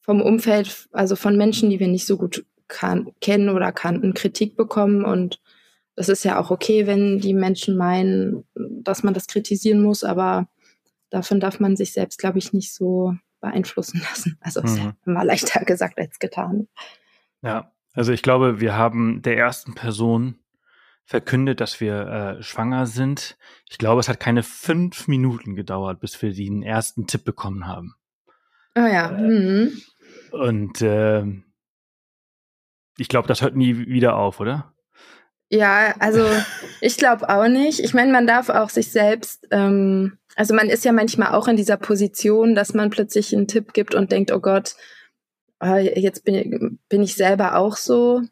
vom 0.00 0.22
Umfeld, 0.22 0.88
also 0.92 1.14
von 1.14 1.36
Menschen, 1.36 1.70
die 1.70 1.78
wir 1.78 1.88
nicht 1.88 2.06
so 2.06 2.16
gut 2.16 2.44
kan 2.68 3.12
kennen 3.20 3.48
oder 3.48 3.72
kannten, 3.72 4.14
Kritik 4.14 4.56
bekommen 4.56 5.04
und 5.04 5.40
das 5.96 6.08
ist 6.08 6.24
ja 6.24 6.40
auch 6.40 6.50
okay, 6.50 6.86
wenn 6.86 7.18
die 7.18 7.34
Menschen 7.34 7.76
meinen, 7.76 8.44
dass 8.54 9.02
man 9.02 9.12
das 9.12 9.26
kritisieren 9.26 9.82
muss, 9.82 10.02
aber 10.02 10.48
davon 11.10 11.40
darf 11.40 11.60
man 11.60 11.76
sich 11.76 11.92
selbst, 11.92 12.18
glaube 12.18 12.38
ich, 12.38 12.52
nicht 12.52 12.72
so 12.72 13.14
beeinflussen 13.40 14.00
lassen. 14.10 14.38
Also 14.40 14.62
ist 14.62 14.78
ja 14.78 14.94
immer 15.04 15.24
leichter 15.24 15.64
gesagt 15.64 15.98
als 15.98 16.18
getan. 16.18 16.68
Ja, 17.42 17.72
also 17.92 18.12
ich 18.12 18.22
glaube, 18.22 18.60
wir 18.60 18.76
haben 18.76 19.20
der 19.22 19.36
ersten 19.36 19.74
Person 19.74 20.36
verkündet, 21.10 21.60
dass 21.60 21.80
wir 21.80 22.38
äh, 22.38 22.42
schwanger 22.44 22.86
sind. 22.86 23.36
Ich 23.68 23.78
glaube, 23.78 23.98
es 23.98 24.08
hat 24.08 24.20
keine 24.20 24.44
fünf 24.44 25.08
Minuten 25.08 25.56
gedauert, 25.56 25.98
bis 25.98 26.22
wir 26.22 26.32
den 26.32 26.62
ersten 26.62 27.08
Tipp 27.08 27.24
bekommen 27.24 27.66
haben. 27.66 27.96
Ah 28.74 28.86
ja. 28.86 29.10
Mhm. 29.10 29.72
Und 30.30 30.80
äh, 30.82 31.24
ich 32.96 33.08
glaube, 33.08 33.26
das 33.26 33.42
hört 33.42 33.56
nie 33.56 33.76
wieder 33.88 34.14
auf, 34.14 34.38
oder? 34.38 34.72
Ja, 35.48 35.96
also 35.98 36.24
ich 36.80 36.96
glaube 36.96 37.28
auch 37.28 37.48
nicht. 37.48 37.80
Ich 37.80 37.92
meine, 37.92 38.12
man 38.12 38.28
darf 38.28 38.48
auch 38.48 38.70
sich 38.70 38.92
selbst, 38.92 39.48
ähm, 39.50 40.16
also 40.36 40.54
man 40.54 40.68
ist 40.68 40.84
ja 40.84 40.92
manchmal 40.92 41.34
auch 41.34 41.48
in 41.48 41.56
dieser 41.56 41.76
Position, 41.76 42.54
dass 42.54 42.72
man 42.72 42.88
plötzlich 42.88 43.34
einen 43.34 43.48
Tipp 43.48 43.72
gibt 43.72 43.96
und 43.96 44.12
denkt, 44.12 44.30
oh 44.30 44.38
Gott, 44.38 44.76
äh, 45.60 46.00
jetzt 46.00 46.24
bin, 46.24 46.78
bin 46.88 47.02
ich 47.02 47.16
selber 47.16 47.56
auch 47.56 47.76
so. 47.76 48.22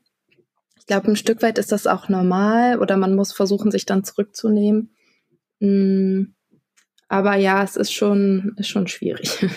Ich 0.88 0.90
glaube, 0.94 1.08
ein 1.08 1.16
Stück 1.16 1.42
weit 1.42 1.58
ist 1.58 1.70
das 1.70 1.86
auch 1.86 2.08
normal 2.08 2.78
oder 2.78 2.96
man 2.96 3.14
muss 3.14 3.34
versuchen, 3.34 3.70
sich 3.70 3.84
dann 3.84 4.04
zurückzunehmen. 4.04 4.96
Mm, 5.60 6.32
aber 7.08 7.36
ja, 7.36 7.62
es 7.62 7.76
ist 7.76 7.92
schon, 7.92 8.54
ist 8.56 8.68
schon 8.68 8.88
schwierig. 8.88 9.46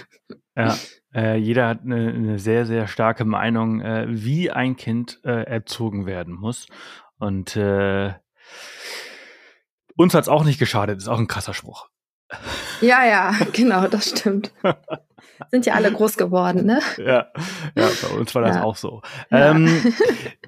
Ja, 0.58 0.78
äh, 1.16 1.38
jeder 1.38 1.70
hat 1.70 1.84
eine, 1.84 2.10
eine, 2.10 2.38
sehr, 2.38 2.66
sehr 2.66 2.86
starke 2.90 3.24
Meinung, 3.24 3.80
äh, 3.80 4.06
wie 4.10 4.52
ein 4.52 4.76
Kind 4.76 5.22
äh, 5.24 5.46
erzogen 5.46 6.06
werden 6.06 6.34
muss. 6.34 6.68
Und 7.18 7.56
äh, 7.56 8.14
uns 9.96 10.14
hat 10.14 10.24
es 10.24 10.28
auch 10.28 10.44
nicht 10.44 10.60
geschadet, 10.60 10.98
ist 10.98 11.08
auch 11.08 11.20
ein 11.20 11.28
krasser 11.28 11.54
Spruch. 11.54 11.88
Ja, 12.82 13.06
ja, 13.06 13.34
genau, 13.54 13.88
das 13.88 14.10
stimmt. 14.10 14.52
Sind 15.50 15.66
ja 15.66 15.74
alle 15.74 15.92
groß 15.94 16.18
geworden, 16.18 16.66
ne? 16.66 16.80
Ja, 16.98 17.28
ja 17.76 17.90
bei 18.02 18.18
uns 18.18 18.34
war 18.36 18.44
das 18.44 18.58
ja. 18.58 18.64
auch 18.64 18.76
so. 18.76 19.02
Ja. 19.30 19.52
Ähm, 19.52 19.94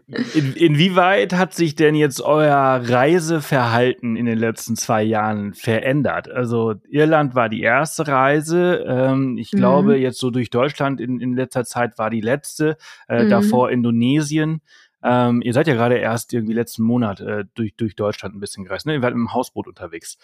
in, 0.34 0.54
inwieweit 0.54 1.34
hat 1.34 1.54
sich 1.54 1.76
denn 1.76 1.96
jetzt 1.96 2.22
euer 2.22 2.82
Reiseverhalten 2.84 4.16
in 4.16 4.26
den 4.26 4.38
letzten 4.38 4.76
zwei 4.76 5.04
Jahren 5.04 5.54
verändert? 5.54 6.30
Also 6.30 6.76
Irland 6.90 7.36
war 7.36 7.50
die 7.50 7.62
erste 7.62 8.08
Reise. 8.08 8.84
Ähm, 8.88 9.38
ich 9.38 9.52
mhm. 9.54 9.58
glaube, 9.58 9.98
jetzt 9.98 10.20
so 10.20 10.30
durch 10.30 10.50
Deutschland 10.50 11.02
in, 11.02 11.20
in 11.20 11.36
letzter 11.36 11.66
Zeit 11.66 11.98
war 11.98 12.10
die 12.10 12.22
letzte. 12.22 12.78
Äh, 13.08 13.24
mhm. 13.24 13.30
Davor 13.30 13.72
Indonesien. 13.72 14.62
Ähm, 15.04 15.42
ihr 15.42 15.54
seid 15.54 15.68
ja 15.68 15.74
gerade 15.74 15.98
erst 15.98 16.34
irgendwie 16.34 16.54
letzten 16.54 16.84
Monat 16.84 17.20
äh, 17.20 17.44
durch, 17.56 17.76
durch 17.76 17.96
Deutschland 17.96 18.36
ein 18.36 18.40
bisschen 18.40 18.64
gereist. 18.64 18.86
Ne? 18.86 18.94
Ihr 18.94 19.02
wart 19.02 19.14
im 19.14 19.34
Hausboot 19.34 19.68
unterwegs. 19.68 20.18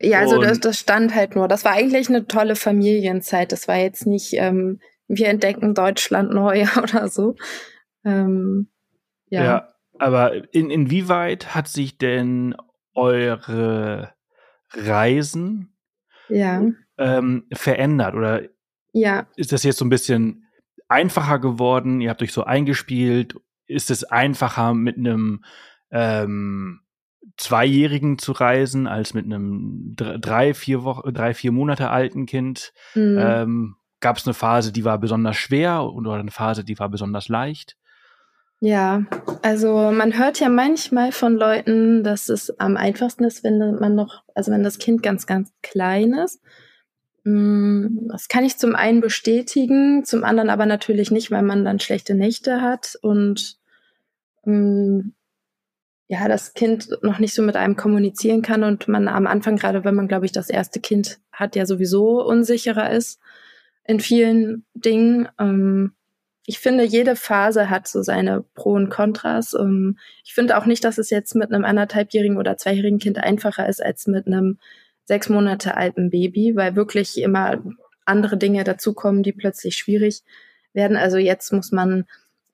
Ja, 0.00 0.18
also 0.18 0.40
das, 0.40 0.58
das 0.58 0.78
stand 0.78 1.14
halt 1.14 1.36
nur. 1.36 1.46
Das 1.46 1.64
war 1.64 1.72
eigentlich 1.72 2.08
eine 2.08 2.26
tolle 2.26 2.56
Familienzeit. 2.56 3.52
Das 3.52 3.68
war 3.68 3.76
jetzt 3.76 4.06
nicht, 4.06 4.32
ähm, 4.34 4.80
wir 5.06 5.28
entdecken 5.28 5.74
Deutschland 5.74 6.32
neu 6.32 6.66
oder 6.82 7.08
so. 7.08 7.36
Ähm, 8.04 8.68
ja. 9.28 9.44
ja, 9.44 9.68
aber 9.98 10.52
in, 10.52 10.70
inwieweit 10.70 11.54
hat 11.54 11.68
sich 11.68 11.96
denn 11.98 12.54
eure 12.94 14.14
Reisen 14.72 15.76
ja. 16.28 16.62
ähm, 16.98 17.46
verändert? 17.52 18.14
Oder 18.14 18.42
ja. 18.92 19.26
ist 19.36 19.52
das 19.52 19.62
jetzt 19.62 19.78
so 19.78 19.84
ein 19.84 19.90
bisschen 19.90 20.46
einfacher 20.88 21.38
geworden? 21.38 22.00
Ihr 22.00 22.10
habt 22.10 22.22
euch 22.22 22.32
so 22.32 22.44
eingespielt. 22.44 23.36
Ist 23.66 23.90
es 23.90 24.04
einfacher 24.04 24.74
mit 24.74 24.96
einem 24.96 25.44
ähm, 25.90 26.80
Zweijährigen 27.36 28.18
zu 28.18 28.32
reisen 28.32 28.86
als 28.86 29.14
mit 29.14 29.24
einem 29.24 29.94
drei, 29.96 30.54
vier 30.54 30.84
Wochen, 30.84 31.12
drei, 31.12 31.34
vier 31.34 31.52
Monate 31.52 31.90
alten 31.90 32.26
Kind? 32.26 32.72
Mhm. 32.94 33.16
Ähm, 33.18 33.76
Gab 34.04 34.18
es 34.18 34.26
eine 34.26 34.34
Phase, 34.34 34.70
die 34.70 34.84
war 34.84 34.98
besonders 34.98 35.36
schwer 35.36 35.84
oder 35.84 36.12
eine 36.12 36.30
Phase, 36.30 36.62
die 36.62 36.78
war 36.78 36.90
besonders 36.90 37.28
leicht? 37.28 37.78
Ja, 38.60 39.04
also 39.40 39.92
man 39.92 40.18
hört 40.18 40.40
ja 40.40 40.50
manchmal 40.50 41.10
von 41.10 41.36
Leuten, 41.36 42.04
dass 42.04 42.28
es 42.28 42.50
am 42.60 42.76
einfachsten 42.76 43.24
ist, 43.24 43.44
wenn 43.44 43.58
man 43.76 43.94
noch, 43.94 44.22
also 44.34 44.52
wenn 44.52 44.62
das 44.62 44.78
Kind 44.78 45.02
ganz, 45.02 45.26
ganz 45.26 45.54
klein 45.62 46.12
ist. 46.12 46.42
Mm, 47.24 48.08
das 48.08 48.28
kann 48.28 48.44
ich 48.44 48.58
zum 48.58 48.74
einen 48.74 49.00
bestätigen, 49.00 50.04
zum 50.04 50.24
anderen 50.24 50.50
aber 50.50 50.66
natürlich 50.66 51.10
nicht, 51.10 51.30
weil 51.30 51.42
man 51.42 51.64
dann 51.64 51.80
schlechte 51.80 52.14
Nächte 52.14 52.60
hat 52.60 52.98
und 53.02 53.58
mm, 54.44 55.00
ja, 56.06 56.28
das 56.28 56.52
Kind 56.52 56.90
noch 57.02 57.18
nicht 57.18 57.34
so 57.34 57.42
mit 57.42 57.56
einem 57.56 57.76
kommunizieren 57.76 58.42
kann 58.42 58.62
und 58.62 58.88
man 58.88 59.08
am 59.08 59.26
Anfang, 59.26 59.56
gerade 59.56 59.84
wenn 59.84 59.94
man, 59.94 60.06
glaube 60.06 60.26
ich, 60.26 60.32
das 60.32 60.50
erste 60.50 60.80
Kind 60.80 61.18
hat, 61.32 61.56
ja 61.56 61.64
sowieso 61.64 62.22
unsicherer 62.22 62.90
ist 62.90 63.18
in 63.84 64.00
vielen 64.00 64.66
Dingen. 64.74 65.28
Ähm, 65.38 65.92
ich 66.46 66.58
finde, 66.58 66.84
jede 66.84 67.16
Phase 67.16 67.70
hat 67.70 67.88
so 67.88 68.02
seine 68.02 68.44
Pro 68.54 68.72
und 68.72 68.90
Kontras. 68.90 69.54
Ähm, 69.58 69.98
ich 70.24 70.34
finde 70.34 70.58
auch 70.58 70.66
nicht, 70.66 70.84
dass 70.84 70.98
es 70.98 71.08
jetzt 71.08 71.34
mit 71.34 71.50
einem 71.52 71.64
anderthalbjährigen 71.64 72.36
oder 72.36 72.58
zweijährigen 72.58 72.98
Kind 72.98 73.18
einfacher 73.18 73.66
ist 73.66 73.82
als 73.82 74.06
mit 74.06 74.26
einem 74.26 74.58
sechs 75.04 75.28
Monate 75.28 75.76
alten 75.76 76.10
Baby, 76.10 76.56
weil 76.56 76.76
wirklich 76.76 77.20
immer 77.20 77.62
andere 78.04 78.36
Dinge 78.36 78.64
dazukommen, 78.64 79.22
die 79.22 79.32
plötzlich 79.32 79.76
schwierig 79.76 80.22
werden. 80.72 80.96
Also 80.96 81.18
jetzt 81.18 81.52
muss 81.52 81.72
man 81.72 82.04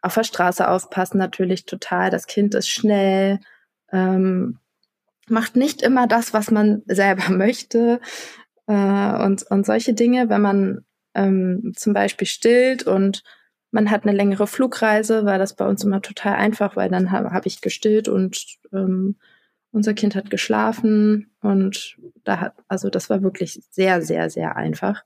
auf 0.03 0.15
der 0.15 0.25
Straße 0.25 0.69
aufpassen, 0.69 1.19
natürlich 1.19 1.67
total. 1.67 2.11
Das 2.11 2.27
Kind 2.27 2.55
ist 2.55 2.69
schnell, 2.69 3.41
ähm, 3.93 4.59
macht 5.29 5.57
nicht 5.57 5.83
immer 5.83 6.07
das, 6.07 6.33
was 6.33 6.51
man 6.51 6.83
selber 6.87 7.31
möchte 7.31 8.01
äh, 8.67 8.73
und, 9.25 9.43
und 9.51 9.67
solche 9.67 9.95
Dinge. 9.95 10.29
Wenn 10.29 10.41
man 10.41 10.85
ähm, 11.15 11.73
zum 11.77 11.93
Beispiel 11.93 12.27
stillt 12.27 12.85
und 12.85 13.23
man 13.73 13.91
hat 13.91 14.05
eine 14.05 14.17
längere 14.17 14.47
Flugreise, 14.47 15.25
war 15.25 15.39
das 15.39 15.55
bei 15.55 15.67
uns 15.67 15.85
immer 15.85 16.03
total 16.03 16.35
einfach, 16.35 16.75
weil 16.77 16.91
dann 16.91 17.13
habe 17.13 17.31
hab 17.31 17.47
ich 17.47 17.61
gestillt 17.61 18.09
und 18.09 18.59
ähm, 18.73 19.17
unser 19.71 19.95
Kind 19.95 20.17
hat 20.17 20.31
geschlafen 20.31 21.30
und 21.43 21.97
da 22.25 22.41
hat, 22.41 22.55
also 22.69 22.91
das 22.91 23.11
war 23.11 23.23
wirklich 23.23 23.61
sehr, 23.71 24.03
sehr, 24.03 24.31
sehr 24.31 24.57
einfach. 24.57 25.05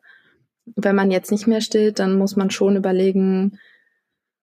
Wenn 0.76 0.96
man 0.96 1.10
jetzt 1.10 1.30
nicht 1.30 1.46
mehr 1.46 1.60
stillt, 1.60 1.98
dann 1.98 2.18
muss 2.18 2.36
man 2.36 2.50
schon 2.50 2.76
überlegen, 2.76 3.58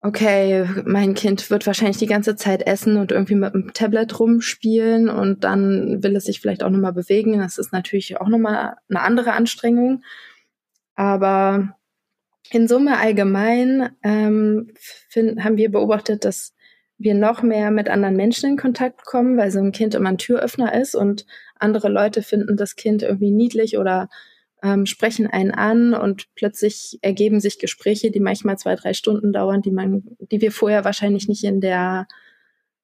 okay, 0.02 0.65
mein 0.86 1.13
Kind 1.13 1.50
wird 1.50 1.68
wahrscheinlich 1.68 1.98
die 1.98 2.06
ganze 2.06 2.36
Zeit 2.36 2.65
essen 2.65 2.98
und 2.98 3.12
irgendwie 3.12 3.36
mit 3.36 3.54
dem 3.54 3.74
Tablet 3.74 4.18
rumspielen 4.20 5.10
und 5.10 5.44
dann 5.44 6.02
will 6.04 6.15
es 6.15 6.26
sich 6.26 6.39
vielleicht 6.39 6.63
auch 6.63 6.70
nochmal 6.70 6.94
bewegen. 6.94 7.39
Das 7.39 7.58
ist 7.58 7.74
natürlich 7.74 8.20
auch 8.20 8.30
nochmal 8.30 8.76
eine 8.89 9.02
andere 9.02 9.34
Anstrengung. 9.34 10.04
Aber 10.96 11.76
in 12.52 12.68
Summe 12.68 12.98
allgemein 12.98 13.89
ähm, 14.04 14.72
find, 15.10 15.44
haben 15.44 15.58
wir 15.58 15.72
beobachtet, 15.72 16.26
dass 16.26 16.54
wir 17.00 17.16
noch 17.16 17.42
mehr 17.42 17.72
mit 17.72 17.90
anderen 17.90 18.16
Menschen 18.16 18.52
in 18.52 18.58
Kontakt 18.58 19.06
kommen, 19.06 19.38
weil 19.38 19.52
so 19.52 19.60
ein 19.60 19.72
Kind 19.72 19.96
immer 19.96 20.10
ein 20.10 20.18
Türöffner 20.18 20.74
ist 20.80 20.96
und 20.96 21.26
andere 21.56 21.90
Leute 21.90 22.22
finden 22.22 22.58
das 22.58 22.76
Kind 22.76 23.02
irgendwie 23.02 23.32
niedlich 23.32 23.78
oder 23.78 24.10
ähm, 24.62 24.86
sprechen 24.86 25.26
einen 25.28 25.52
an 25.52 25.94
und 25.94 26.28
plötzlich 26.36 27.00
ergeben 27.02 27.40
sich 27.40 27.58
Gespräche, 27.58 28.12
die 28.12 28.20
manchmal 28.20 28.58
zwei, 28.58 28.76
drei 28.76 28.94
Stunden 28.94 29.32
dauern, 29.32 29.62
die 29.62 29.72
man, 29.72 30.04
die 30.32 30.42
wir 30.42 30.52
vorher 30.52 30.84
wahrscheinlich 30.84 31.30
nicht 31.30 31.46
in 31.46 31.62
der 31.62 32.08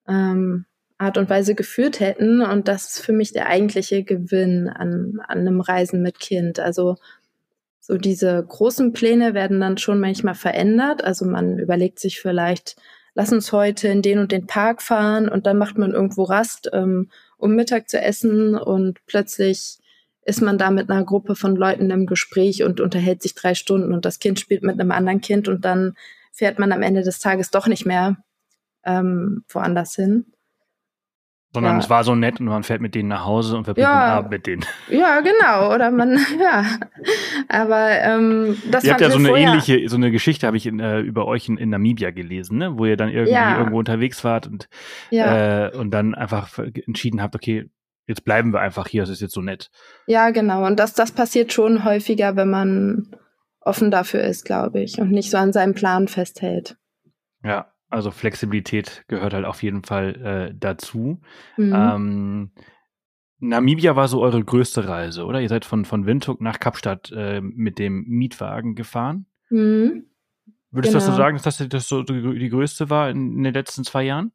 ähm, 0.08 0.66
Art 0.98 1.18
und 1.18 1.30
Weise 1.30 1.54
geführt 1.54 2.00
hätten. 2.00 2.42
Und 2.42 2.70
das 2.70 2.96
ist 2.96 3.06
für 3.06 3.12
mich 3.12 3.34
der 3.34 3.48
eigentliche 3.48 4.04
Gewinn 4.04 4.70
an, 4.70 5.20
an 5.28 5.40
einem 5.40 5.60
Reisen 5.60 6.02
mit 6.02 6.20
Kind. 6.20 6.60
Also 6.60 6.96
so 7.82 7.98
diese 7.98 8.44
großen 8.48 8.94
Pläne 8.94 9.34
werden 9.34 9.60
dann 9.60 9.78
schon 9.78 10.00
manchmal 10.00 10.36
verändert. 10.36 11.04
Also 11.04 11.26
man 11.26 11.60
überlegt 11.60 12.00
sich 12.00 12.22
vielleicht, 12.22 12.78
lass 13.16 13.32
uns 13.32 13.52
heute 13.52 13.88
in 13.88 14.02
den 14.02 14.20
und 14.20 14.32
den 14.32 14.46
Park 14.46 14.82
fahren 14.82 15.28
und 15.28 15.48
dann 15.48 15.58
macht 15.58 15.78
man 15.78 15.92
irgendwo 15.92 16.24
Rast, 16.24 16.70
ähm, 16.74 17.10
um 17.38 17.56
Mittag 17.56 17.90
zu 17.90 18.00
essen 18.00 18.56
und 18.56 19.00
plötzlich 19.08 19.80
ist 20.26 20.42
man 20.42 20.58
da 20.58 20.70
mit 20.70 20.90
einer 20.90 21.04
Gruppe 21.04 21.36
von 21.36 21.56
Leuten 21.56 21.90
im 21.92 22.06
Gespräch 22.06 22.64
und 22.64 22.82
unterhält 22.82 23.24
sich 23.24 23.34
drei 23.34 23.56
Stunden 23.56 23.94
und 23.94 24.06
das 24.06 24.20
Kind 24.20 24.40
spielt 24.40 24.64
mit 24.64 24.80
einem 24.80 24.92
anderen 24.92 25.22
Kind 25.22 25.48
und 25.48 25.66
dann 25.66 25.96
fährt 26.32 26.60
man 26.60 26.72
am 26.72 26.82
Ende 26.82 27.04
des 27.04 27.20
Tages 27.20 27.52
doch 27.52 27.68
nicht 27.68 27.86
mehr 27.86 28.18
ähm, 28.84 29.44
woanders 29.50 29.96
hin. 29.96 30.26
Sondern 31.56 31.78
ja. 31.78 31.80
es 31.80 31.90
war 31.90 32.04
so 32.04 32.16
nett 32.16 32.42
und 32.42 32.48
man 32.48 32.64
fährt 32.64 32.82
mit 32.82 32.96
denen 32.96 33.08
nach 33.08 33.26
Hause 33.26 33.56
und 33.56 33.64
verbringt 33.64 33.88
ja. 33.88 34.08
den 34.08 34.18
Abend 34.18 34.32
mit 34.32 34.46
denen. 34.46 34.66
Ja, 34.90 35.22
genau. 35.22 35.74
Oder 35.74 35.90
man, 35.90 36.20
ja. 36.42 36.66
Aber 37.48 37.90
ähm, 37.92 38.58
das 38.70 38.84
Ihr 38.84 38.92
habt 38.92 39.00
ja 39.00 39.10
so 39.10 39.18
eine 39.18 39.30
vorher. 39.30 39.48
ähnliche, 39.48 39.88
so 39.88 39.96
eine 39.96 40.12
Geschichte 40.12 40.46
habe 40.46 40.58
ich 40.58 40.68
in, 40.68 40.82
äh, 40.82 41.00
über 41.00 41.26
euch 41.28 41.48
in, 41.48 41.58
in, 41.58 41.70
Namibia 41.70 42.12
gelesen, 42.12 42.58
ne? 42.58 42.78
wo 42.78 42.86
ihr 42.86 42.98
dann 42.98 43.08
irgendwie 43.08 43.34
ja. 43.34 43.58
irgendwo 43.58 43.80
unterwegs 43.80 44.24
wart 44.26 44.48
und, 44.48 44.68
äh, 45.12 45.76
und 45.78 45.92
dann 45.92 46.14
einfach 46.14 46.60
entschieden 46.60 47.22
habt, 47.22 47.36
okay, 47.36 47.70
jetzt 48.06 48.26
bleiben 48.26 48.52
wir 48.52 48.60
einfach 48.60 48.88
hier, 48.88 49.04
es 49.04 49.10
ist 49.10 49.22
jetzt 49.22 49.34
so 49.34 49.42
nett. 49.42 49.72
Ja, 50.08 50.32
genau. 50.32 50.66
Und 50.66 50.78
das, 50.78 50.94
das 50.94 51.14
passiert 51.14 51.54
schon 51.54 51.86
häufiger, 51.86 52.36
wenn 52.36 52.50
man 52.50 53.16
offen 53.62 53.92
dafür 53.92 54.22
ist, 54.22 54.44
glaube 54.44 54.82
ich, 54.82 55.00
und 55.00 55.12
nicht 55.12 55.32
so 55.32 55.38
an 55.38 55.54
seinem 55.54 55.74
Plan 55.74 56.10
festhält. 56.10 56.78
Ja, 57.44 57.72
also 57.90 58.12
Flexibilität 58.12 59.04
gehört 59.08 59.34
halt 59.34 59.46
auf 59.46 59.64
jeden 59.64 59.84
Fall 59.84 60.50
äh, 60.52 60.56
dazu. 60.58 61.22
Mhm. 61.58 61.74
Ähm, 61.74 62.52
Namibia 63.40 63.96
war 63.96 64.08
so 64.08 64.22
eure 64.22 64.44
größte 64.44 64.88
Reise, 64.88 65.26
oder? 65.26 65.42
Ihr 65.42 65.50
seid 65.50 65.66
von, 65.66 65.86
von 65.86 66.06
Windhoek 66.06 66.42
nach 66.42 66.60
Kapstadt 66.60 67.12
äh, 67.16 67.42
mit 67.42 67.80
dem 67.80 68.04
Mietwagen 68.08 68.76
gefahren. 68.76 69.26
Mhm. 69.50 70.06
Würdest 70.72 70.92
genau. 70.92 70.92
du 70.92 70.94
das 70.94 71.06
so 71.06 71.12
genau. 71.12 71.18
sagen, 71.18 71.40
dass 71.44 71.70
das 71.70 71.88
so 71.88 72.04
die 72.04 72.50
größte 72.50 72.90
war 72.90 73.10
in, 73.10 73.38
in 73.38 73.44
den 73.44 73.54
letzten 73.54 73.84
zwei 73.84 74.04
Jahren? 74.04 74.32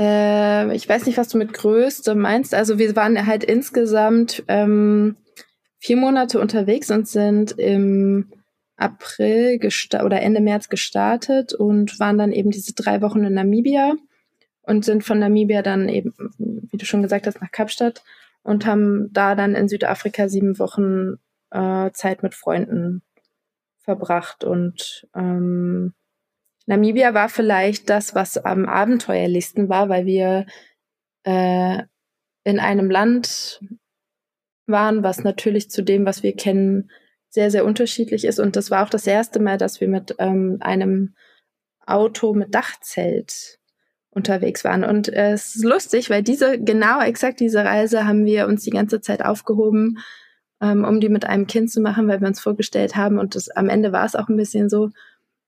Äh, 0.00 0.74
ich 0.74 0.88
weiß 0.88 1.06
nicht, 1.06 1.18
was 1.18 1.28
du 1.28 1.38
mit 1.38 1.52
Größte 1.52 2.14
meinst. 2.14 2.54
Also 2.54 2.78
wir 2.78 2.96
waren 2.96 3.26
halt 3.26 3.44
insgesamt 3.44 4.42
ähm, 4.48 5.16
vier 5.78 5.96
Monate 5.96 6.40
unterwegs 6.40 6.90
und 6.90 7.06
sind 7.08 7.52
im 7.52 8.32
April 8.82 9.60
oder 10.04 10.20
Ende 10.20 10.40
März 10.40 10.68
gestartet 10.68 11.54
und 11.54 11.98
waren 12.00 12.18
dann 12.18 12.32
eben 12.32 12.50
diese 12.50 12.74
drei 12.74 13.00
Wochen 13.00 13.24
in 13.24 13.34
Namibia 13.34 13.94
und 14.62 14.84
sind 14.84 15.04
von 15.04 15.18
Namibia 15.18 15.62
dann 15.62 15.88
eben, 15.88 16.14
wie 16.38 16.76
du 16.76 16.84
schon 16.84 17.02
gesagt 17.02 17.26
hast, 17.26 17.40
nach 17.40 17.50
Kapstadt 17.50 18.02
und 18.42 18.66
haben 18.66 19.12
da 19.12 19.34
dann 19.34 19.54
in 19.54 19.68
Südafrika 19.68 20.28
sieben 20.28 20.58
Wochen 20.58 21.18
äh, 21.50 21.90
Zeit 21.92 22.22
mit 22.22 22.34
Freunden 22.34 23.02
verbracht. 23.80 24.44
Und 24.44 25.06
ähm, 25.14 25.92
Namibia 26.66 27.14
war 27.14 27.28
vielleicht 27.28 27.90
das, 27.90 28.14
was 28.14 28.38
am 28.38 28.66
abenteuerlichsten 28.66 29.68
war, 29.68 29.88
weil 29.88 30.06
wir 30.06 30.46
äh, 31.24 31.82
in 32.44 32.58
einem 32.58 32.90
Land 32.90 33.60
waren, 34.66 35.02
was 35.02 35.24
natürlich 35.24 35.70
zu 35.70 35.82
dem, 35.82 36.06
was 36.06 36.22
wir 36.22 36.34
kennen, 36.34 36.90
sehr, 37.32 37.50
sehr 37.50 37.64
unterschiedlich 37.64 38.26
ist. 38.26 38.38
Und 38.38 38.56
das 38.56 38.70
war 38.70 38.84
auch 38.84 38.90
das 38.90 39.06
erste 39.06 39.40
Mal, 39.40 39.56
dass 39.56 39.80
wir 39.80 39.88
mit 39.88 40.14
ähm, 40.18 40.58
einem 40.60 41.14
Auto 41.86 42.34
mit 42.34 42.54
Dachzelt 42.54 43.58
unterwegs 44.10 44.64
waren. 44.64 44.84
Und 44.84 45.08
äh, 45.08 45.32
es 45.32 45.56
ist 45.56 45.64
lustig, 45.64 46.10
weil 46.10 46.22
diese, 46.22 46.60
genau 46.60 47.00
exakt 47.00 47.40
diese 47.40 47.64
Reise 47.64 48.06
haben 48.06 48.26
wir 48.26 48.46
uns 48.46 48.64
die 48.64 48.70
ganze 48.70 49.00
Zeit 49.00 49.24
aufgehoben, 49.24 49.98
ähm, 50.60 50.84
um 50.84 51.00
die 51.00 51.08
mit 51.08 51.24
einem 51.24 51.46
Kind 51.46 51.70
zu 51.70 51.80
machen, 51.80 52.06
weil 52.06 52.20
wir 52.20 52.28
uns 52.28 52.38
vorgestellt 52.40 52.96
haben. 52.96 53.18
Und 53.18 53.34
das, 53.34 53.48
am 53.48 53.70
Ende 53.70 53.92
war 53.92 54.04
es 54.04 54.14
auch 54.14 54.28
ein 54.28 54.36
bisschen 54.36 54.68
so, 54.68 54.90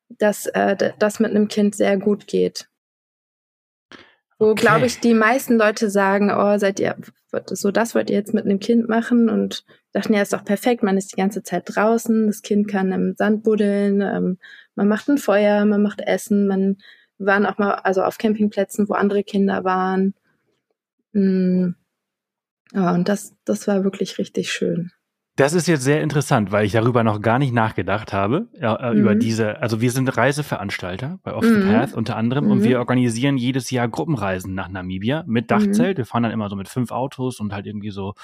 dass 0.08 0.46
äh, 0.46 0.92
das 0.98 1.20
mit 1.20 1.32
einem 1.32 1.48
Kind 1.48 1.74
sehr 1.74 1.98
gut 1.98 2.26
geht. 2.26 2.66
Wo, 4.38 4.50
okay. 4.50 4.62
glaube 4.62 4.86
ich, 4.86 5.00
die 5.00 5.14
meisten 5.14 5.56
Leute 5.56 5.90
sagen, 5.90 6.30
oh, 6.30 6.58
seid 6.58 6.80
ihr, 6.80 6.96
so 7.46 7.70
das 7.70 7.94
wollt 7.94 8.10
ihr 8.10 8.16
jetzt 8.16 8.34
mit 8.34 8.44
einem 8.44 8.58
Kind 8.58 8.88
machen 8.88 9.28
und 9.28 9.64
dachten, 9.92 10.12
ja, 10.12 10.22
ist 10.22 10.32
doch 10.32 10.44
perfekt, 10.44 10.82
man 10.82 10.96
ist 10.96 11.12
die 11.12 11.20
ganze 11.20 11.42
Zeit 11.42 11.64
draußen, 11.66 12.26
das 12.26 12.42
Kind 12.42 12.68
kann 12.68 12.92
im 12.92 13.14
Sand 13.16 13.44
buddeln, 13.44 14.00
ähm, 14.00 14.38
man 14.74 14.88
macht 14.88 15.08
ein 15.08 15.18
Feuer, 15.18 15.64
man 15.64 15.82
macht 15.82 16.00
Essen, 16.00 16.48
man 16.48 16.78
waren 17.18 17.46
auch 17.46 17.58
mal 17.58 17.74
also 17.74 18.02
auf 18.02 18.18
Campingplätzen, 18.18 18.88
wo 18.88 18.94
andere 18.94 19.22
Kinder 19.22 19.64
waren. 19.64 20.14
Mm. 21.12 21.74
Ja, 22.72 22.92
und 22.92 23.08
das, 23.08 23.34
das 23.44 23.68
war 23.68 23.84
wirklich 23.84 24.18
richtig 24.18 24.50
schön. 24.50 24.90
Das 25.36 25.52
ist 25.52 25.66
jetzt 25.66 25.82
sehr 25.82 26.00
interessant, 26.00 26.52
weil 26.52 26.64
ich 26.64 26.72
darüber 26.72 27.02
noch 27.02 27.20
gar 27.20 27.40
nicht 27.40 27.52
nachgedacht 27.52 28.12
habe, 28.12 28.46
äh, 28.54 28.92
mhm. 28.92 29.00
über 29.00 29.14
diese, 29.16 29.60
also 29.60 29.80
wir 29.80 29.90
sind 29.90 30.16
Reiseveranstalter 30.16 31.18
bei 31.24 31.34
Off 31.34 31.44
the 31.44 31.50
mhm. 31.50 31.70
Path 31.70 31.92
unter 31.92 32.16
anderem 32.16 32.44
mhm. 32.44 32.50
und 32.52 32.62
wir 32.62 32.78
organisieren 32.78 33.36
jedes 33.36 33.72
Jahr 33.72 33.88
Gruppenreisen 33.88 34.54
nach 34.54 34.68
Namibia 34.68 35.24
mit 35.26 35.50
Dachzelt. 35.50 35.96
Mhm. 35.96 35.98
Wir 35.98 36.06
fahren 36.06 36.22
dann 36.22 36.30
immer 36.30 36.48
so 36.48 36.54
mit 36.54 36.68
fünf 36.68 36.92
Autos 36.92 37.40
und 37.40 37.52
halt 37.52 37.66
irgendwie 37.66 37.90
so 37.90 38.14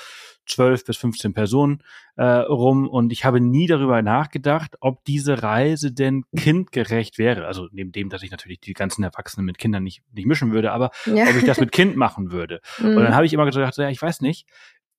zwölf 0.46 0.84
bis 0.84 0.98
15 0.98 1.34
Personen 1.34 1.82
äh, 2.14 2.22
rum 2.22 2.88
und 2.88 3.10
ich 3.10 3.24
habe 3.24 3.40
nie 3.40 3.66
darüber 3.66 4.02
nachgedacht, 4.02 4.76
ob 4.78 5.04
diese 5.04 5.42
Reise 5.42 5.90
denn 5.90 6.22
kindgerecht 6.36 7.18
wäre. 7.18 7.46
Also 7.46 7.66
neben 7.72 7.90
dem, 7.90 8.08
dass 8.08 8.22
ich 8.22 8.30
natürlich 8.30 8.60
die 8.60 8.72
ganzen 8.72 9.02
Erwachsenen 9.02 9.46
mit 9.46 9.58
Kindern 9.58 9.82
nicht, 9.82 10.04
nicht 10.12 10.26
mischen 10.26 10.52
würde, 10.52 10.70
aber 10.70 10.92
ja. 11.06 11.24
ob 11.24 11.34
ich 11.34 11.44
das 11.44 11.58
mit 11.58 11.72
Kind 11.72 11.96
machen 11.96 12.30
würde. 12.30 12.60
Und 12.78 12.94
dann 12.94 13.04
mhm. 13.04 13.14
habe 13.16 13.26
ich 13.26 13.32
immer 13.32 13.46
gedacht, 13.46 13.76
ja, 13.78 13.88
ich 13.88 14.00
weiß 14.00 14.20
nicht, 14.20 14.46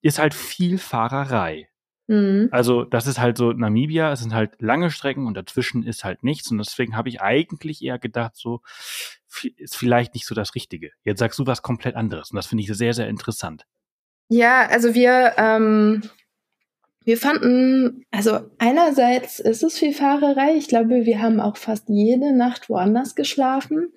ist 0.01 0.19
halt 0.19 0.33
viel 0.33 0.77
Fahrerei. 0.77 1.70
Mhm. 2.11 2.49
Also 2.51 2.83
das 2.83 3.07
ist 3.07 3.21
halt 3.21 3.37
so 3.37 3.53
Namibia, 3.53 4.11
es 4.11 4.19
sind 4.19 4.33
halt 4.33 4.61
lange 4.61 4.91
Strecken 4.91 5.27
und 5.27 5.37
dazwischen 5.37 5.83
ist 5.83 6.03
halt 6.03 6.25
nichts. 6.25 6.51
Und 6.51 6.57
deswegen 6.57 6.97
habe 6.97 7.07
ich 7.07 7.21
eigentlich 7.21 7.81
eher 7.81 7.99
gedacht, 7.99 8.35
so 8.35 8.59
ist 9.55 9.77
vielleicht 9.77 10.13
nicht 10.13 10.27
so 10.27 10.35
das 10.35 10.53
Richtige. 10.53 10.91
Jetzt 11.05 11.19
sagst 11.19 11.39
du 11.39 11.47
was 11.47 11.61
komplett 11.61 11.95
anderes 11.95 12.31
und 12.31 12.35
das 12.35 12.47
finde 12.47 12.63
ich 12.63 12.73
sehr, 12.73 12.93
sehr 12.93 13.07
interessant. 13.07 13.65
Ja, 14.27 14.67
also 14.67 14.93
wir, 14.93 15.35
ähm, 15.37 16.01
wir 17.05 17.17
fanden, 17.17 18.03
also 18.11 18.39
einerseits 18.57 19.39
ist 19.39 19.63
es 19.63 19.79
viel 19.79 19.93
Fahrerei. 19.93 20.55
Ich 20.57 20.67
glaube, 20.67 21.05
wir 21.05 21.21
haben 21.21 21.39
auch 21.39 21.55
fast 21.55 21.87
jede 21.87 22.35
Nacht 22.35 22.67
woanders 22.67 23.15
geschlafen. 23.15 23.93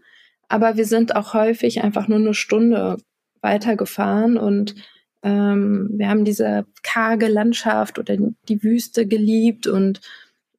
Aber 0.47 0.77
wir 0.77 0.85
sind 0.85 1.17
auch 1.17 1.35
häufig 1.35 1.83
einfach 1.83 2.07
nur 2.07 2.19
eine 2.19 2.35
Stunde 2.35 2.99
weitergefahren 3.41 4.37
und 4.37 4.77
ähm, 5.25 5.89
wir 5.91 6.09
haben 6.11 6.25
diese 6.25 6.67
karge 6.83 7.29
Landschaft 7.29 7.99
oder 7.99 8.17
die 8.49 8.63
Wüste 8.63 9.07
geliebt 9.07 9.67
und 9.67 10.03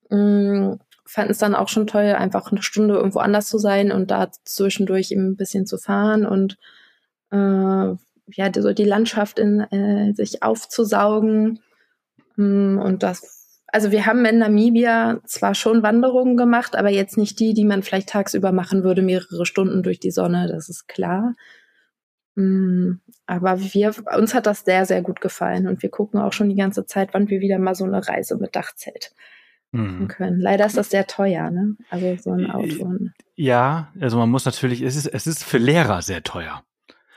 ähm, 0.09 0.79
fanden 1.05 1.31
es 1.31 1.37
dann 1.37 1.53
auch 1.53 1.69
schon 1.69 1.85
toll, 1.85 2.15
einfach 2.17 2.51
eine 2.51 2.63
Stunde 2.63 2.95
irgendwo 2.95 3.19
anders 3.19 3.47
zu 3.47 3.59
sein 3.59 3.91
und 3.91 4.09
da 4.09 4.31
zwischendurch 4.43 5.11
eben 5.11 5.29
ein 5.29 5.37
bisschen 5.37 5.67
zu 5.67 5.77
fahren 5.77 6.25
und 6.25 6.57
äh, 7.31 7.95
ja, 8.27 8.51
so 8.57 8.73
die 8.73 8.85
Landschaft 8.85 9.37
in 9.37 9.59
äh, 9.59 10.13
sich 10.13 10.41
aufzusaugen. 10.41 11.59
Mm, 12.35 12.79
und 12.79 13.03
das, 13.03 13.61
also 13.67 13.91
wir 13.91 14.07
haben 14.07 14.25
in 14.25 14.39
Namibia 14.39 15.19
zwar 15.25 15.53
schon 15.53 15.83
Wanderungen 15.83 16.37
gemacht, 16.37 16.75
aber 16.75 16.89
jetzt 16.89 17.17
nicht 17.17 17.39
die, 17.39 17.53
die 17.53 17.65
man 17.65 17.83
vielleicht 17.83 18.09
tagsüber 18.09 18.51
machen 18.51 18.83
würde, 18.83 19.03
mehrere 19.03 19.45
Stunden 19.45 19.83
durch 19.83 19.99
die 19.99 20.11
Sonne, 20.11 20.47
das 20.47 20.69
ist 20.69 20.87
klar. 20.87 21.35
Mm, 22.35 22.99
aber 23.25 23.59
wir, 23.59 23.93
uns 24.17 24.33
hat 24.33 24.45
das 24.45 24.65
sehr, 24.65 24.85
sehr 24.85 25.01
gut 25.01 25.21
gefallen 25.21 25.67
und 25.67 25.81
wir 25.81 25.89
gucken 25.89 26.19
auch 26.19 26.33
schon 26.33 26.49
die 26.49 26.55
ganze 26.55 26.85
Zeit, 26.85 27.09
wann 27.13 27.29
wir 27.29 27.39
wieder 27.39 27.59
mal 27.59 27.75
so 27.75 27.85
eine 27.85 28.07
Reise 28.07 28.37
mit 28.37 28.55
Dachzelt 28.55 29.11
machen 29.75 29.99
mhm. 29.99 30.07
können. 30.07 30.39
Leider 30.39 30.65
ist 30.65 30.77
das 30.77 30.89
sehr 30.89 31.05
teuer, 31.07 31.51
ne? 31.51 31.75
Also 31.89 32.15
so 32.21 32.31
ein 32.31 32.49
Auto. 32.49 32.93
Ja, 33.35 33.91
also 33.99 34.17
man 34.17 34.29
muss 34.29 34.45
natürlich, 34.45 34.81
es 34.81 34.95
ist, 34.95 35.07
es 35.07 35.27
ist 35.27 35.43
für 35.43 35.57
Lehrer 35.57 36.01
sehr 36.01 36.23
teuer. 36.23 36.63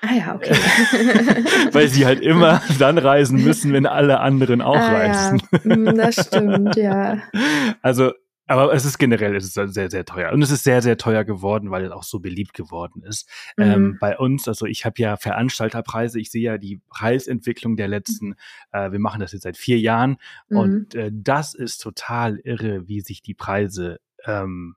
Ah 0.00 0.14
ja, 0.14 0.34
okay. 0.34 0.54
Weil 1.72 1.88
sie 1.88 2.06
halt 2.06 2.20
immer 2.20 2.62
dann 2.78 2.98
reisen 2.98 3.42
müssen, 3.42 3.72
wenn 3.72 3.86
alle 3.86 4.20
anderen 4.20 4.60
auch 4.60 4.76
ah, 4.76 4.92
reisen. 4.92 5.42
Ja. 5.64 5.76
Mm, 5.76 5.96
das 5.96 6.26
stimmt, 6.26 6.76
ja. 6.76 7.18
Also 7.82 8.12
aber 8.48 8.72
es 8.72 8.84
ist 8.84 8.98
generell 8.98 9.36
es 9.36 9.44
ist 9.44 9.74
sehr, 9.74 9.90
sehr 9.90 10.04
teuer. 10.04 10.32
Und 10.32 10.42
es 10.42 10.50
ist 10.50 10.64
sehr, 10.64 10.80
sehr 10.80 10.96
teuer 10.96 11.24
geworden, 11.24 11.70
weil 11.70 11.84
es 11.84 11.92
auch 11.92 12.02
so 12.02 12.18
beliebt 12.18 12.54
geworden 12.54 13.02
ist. 13.02 13.28
Mhm. 13.56 13.64
Ähm, 13.64 13.96
bei 14.00 14.18
uns, 14.18 14.48
also 14.48 14.64
ich 14.64 14.84
habe 14.86 14.94
ja 14.98 15.16
Veranstalterpreise, 15.16 16.18
ich 16.18 16.30
sehe 16.30 16.42
ja 16.42 16.58
die 16.58 16.80
Preisentwicklung 16.88 17.76
der 17.76 17.88
letzten, 17.88 18.34
äh, 18.72 18.90
wir 18.90 18.98
machen 18.98 19.20
das 19.20 19.32
jetzt 19.32 19.42
seit 19.42 19.58
vier 19.58 19.78
Jahren. 19.78 20.16
Mhm. 20.48 20.56
Und 20.56 20.94
äh, 20.94 21.10
das 21.12 21.54
ist 21.54 21.78
total 21.78 22.38
irre, 22.38 22.88
wie 22.88 23.02
sich 23.02 23.22
die 23.22 23.34
Preise 23.34 24.00
ähm, 24.24 24.76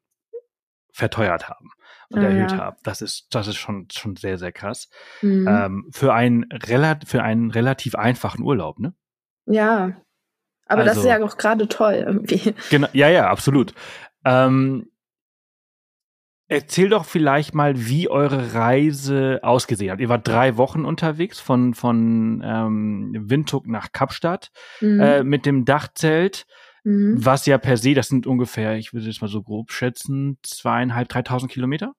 verteuert 0.92 1.48
haben 1.48 1.70
und 2.10 2.22
ja, 2.22 2.28
erhöht 2.28 2.52
ja. 2.52 2.58
haben. 2.58 2.78
Das 2.84 3.02
ist, 3.02 3.34
das 3.34 3.48
ist 3.48 3.56
schon, 3.56 3.88
schon 3.90 4.18
sehr, 4.18 4.38
sehr 4.38 4.52
krass. 4.52 4.90
Mhm. 5.22 5.48
Ähm, 5.50 5.88
für, 5.92 6.14
einen, 6.14 6.46
für 7.06 7.24
einen 7.24 7.52
relativ 7.52 7.96
einfachen 7.96 8.44
Urlaub, 8.44 8.80
ne? 8.80 8.94
Ja, 9.46 9.96
aber 10.72 10.82
also, 10.82 10.94
das 10.94 10.98
ist 11.04 11.06
ja 11.06 11.24
auch 11.24 11.38
gerade 11.38 11.68
toll 11.68 12.04
irgendwie. 12.06 12.54
Genau, 12.70 12.88
ja, 12.94 13.10
ja, 13.10 13.30
absolut. 13.30 13.74
Ähm, 14.26 14.88
erzähl 16.48 16.90
doch 16.90 17.06
vielleicht 17.06 17.54
mal, 17.54 17.88
wie 17.88 18.10
eure 18.10 18.54
Reise 18.54 19.40
ausgesehen 19.42 19.92
hat. 19.92 20.00
Ihr 20.00 20.10
wart 20.10 20.28
drei 20.28 20.58
Wochen 20.58 20.86
unterwegs 20.86 21.40
von, 21.40 21.74
von 21.74 22.42
ähm, 22.46 23.16
Windhoek 23.18 23.68
nach 23.68 23.92
Kapstadt 23.92 24.52
mhm. 24.82 25.00
äh, 25.00 25.24
mit 25.24 25.46
dem 25.46 25.66
Dachzelt, 25.66 26.46
mhm. 26.84 27.16
was 27.18 27.46
ja 27.46 27.58
per 27.58 27.78
se, 27.78 27.94
das 27.94 28.08
sind 28.08 28.28
ungefähr, 28.28 28.76
ich 28.78 28.94
würde 28.94 29.10
es 29.10 29.22
mal 29.22 29.28
so 29.28 29.42
grob 29.42 29.72
schätzen, 29.72 30.38
zweieinhalb, 30.44 31.08
dreitausend 31.08 31.52
Kilometer. 31.52 31.94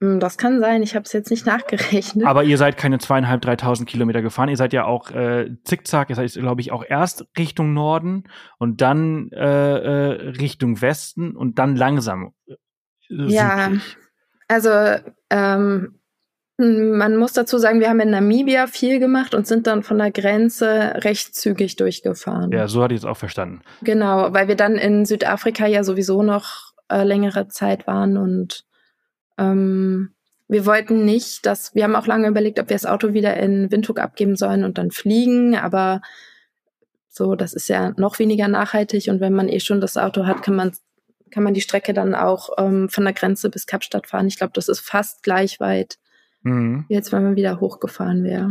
Hm, 0.00 0.18
das 0.18 0.38
kann 0.38 0.60
sein, 0.60 0.82
ich 0.82 0.94
habe 0.94 1.04
es 1.04 1.12
jetzt 1.12 1.30
nicht 1.30 1.46
nachgerechnet. 1.46 2.26
Aber 2.26 2.44
ihr 2.44 2.58
seid 2.58 2.76
keine 2.76 2.98
zweieinhalb, 2.98 3.42
dreitausend 3.42 3.88
Kilometer 3.88 4.22
gefahren. 4.22 4.48
Ihr 4.48 4.56
seid 4.56 4.72
ja 4.72 4.84
auch 4.84 5.10
äh, 5.10 5.50
zickzack, 5.64 6.10
ihr 6.10 6.16
seid, 6.16 6.32
glaube 6.32 6.60
ich, 6.60 6.72
auch 6.72 6.84
erst 6.86 7.26
Richtung 7.38 7.72
Norden 7.74 8.24
und 8.58 8.80
dann 8.80 9.30
äh, 9.32 9.38
äh, 9.38 10.30
Richtung 10.30 10.80
Westen 10.80 11.36
und 11.36 11.58
dann 11.58 11.76
langsam. 11.76 12.32
Äh, 12.46 12.54
ja, 13.08 13.72
also 14.48 14.70
ähm, 15.30 16.00
man 16.60 17.16
muss 17.16 17.32
dazu 17.32 17.58
sagen, 17.58 17.80
wir 17.80 17.88
haben 17.88 18.00
in 18.00 18.10
Namibia 18.10 18.66
viel 18.66 18.98
gemacht 18.98 19.34
und 19.34 19.46
sind 19.46 19.66
dann 19.66 19.82
von 19.82 19.96
der 19.98 20.10
Grenze 20.10 20.92
recht 20.96 21.34
zügig 21.34 21.76
durchgefahren. 21.76 22.52
Ja, 22.52 22.68
so 22.68 22.82
hatte 22.82 22.94
ich 22.94 23.00
es 23.00 23.06
auch 23.06 23.16
verstanden. 23.16 23.62
Genau, 23.82 24.32
weil 24.32 24.48
wir 24.48 24.56
dann 24.56 24.74
in 24.74 25.06
Südafrika 25.06 25.66
ja 25.66 25.84
sowieso 25.84 26.22
noch 26.22 26.72
äh, 26.90 27.02
längere 27.02 27.48
Zeit 27.48 27.86
waren 27.86 28.18
und 28.18 28.64
ähm, 29.40 30.14
wir 30.48 30.66
wollten 30.66 31.04
nicht, 31.04 31.46
dass, 31.46 31.74
wir 31.74 31.84
haben 31.84 31.94
auch 31.94 32.06
lange 32.06 32.28
überlegt, 32.28 32.58
ob 32.58 32.68
wir 32.68 32.74
das 32.74 32.86
Auto 32.86 33.12
wieder 33.12 33.36
in 33.36 33.70
Windhoek 33.70 34.00
abgeben 34.00 34.36
sollen 34.36 34.64
und 34.64 34.78
dann 34.78 34.90
fliegen, 34.90 35.54
aber 35.54 36.02
so, 37.08 37.34
das 37.34 37.52
ist 37.52 37.68
ja 37.68 37.92
noch 37.96 38.18
weniger 38.18 38.48
nachhaltig 38.48 39.08
und 39.08 39.20
wenn 39.20 39.32
man 39.32 39.48
eh 39.48 39.60
schon 39.60 39.80
das 39.80 39.96
Auto 39.96 40.26
hat, 40.26 40.42
kann 40.42 40.56
man, 40.56 40.72
kann 41.30 41.44
man 41.44 41.54
die 41.54 41.60
Strecke 41.60 41.94
dann 41.94 42.14
auch 42.14 42.50
ähm, 42.58 42.88
von 42.88 43.04
der 43.04 43.12
Grenze 43.12 43.48
bis 43.48 43.66
Kapstadt 43.66 44.08
fahren. 44.08 44.26
Ich 44.26 44.38
glaube, 44.38 44.52
das 44.54 44.68
ist 44.68 44.80
fast 44.80 45.22
gleich 45.22 45.60
weit, 45.60 45.98
mhm. 46.42 46.84
wie 46.88 46.94
jetzt, 46.94 47.12
wenn 47.12 47.22
man 47.22 47.36
wieder 47.36 47.60
hochgefahren 47.60 48.24
wäre. 48.24 48.50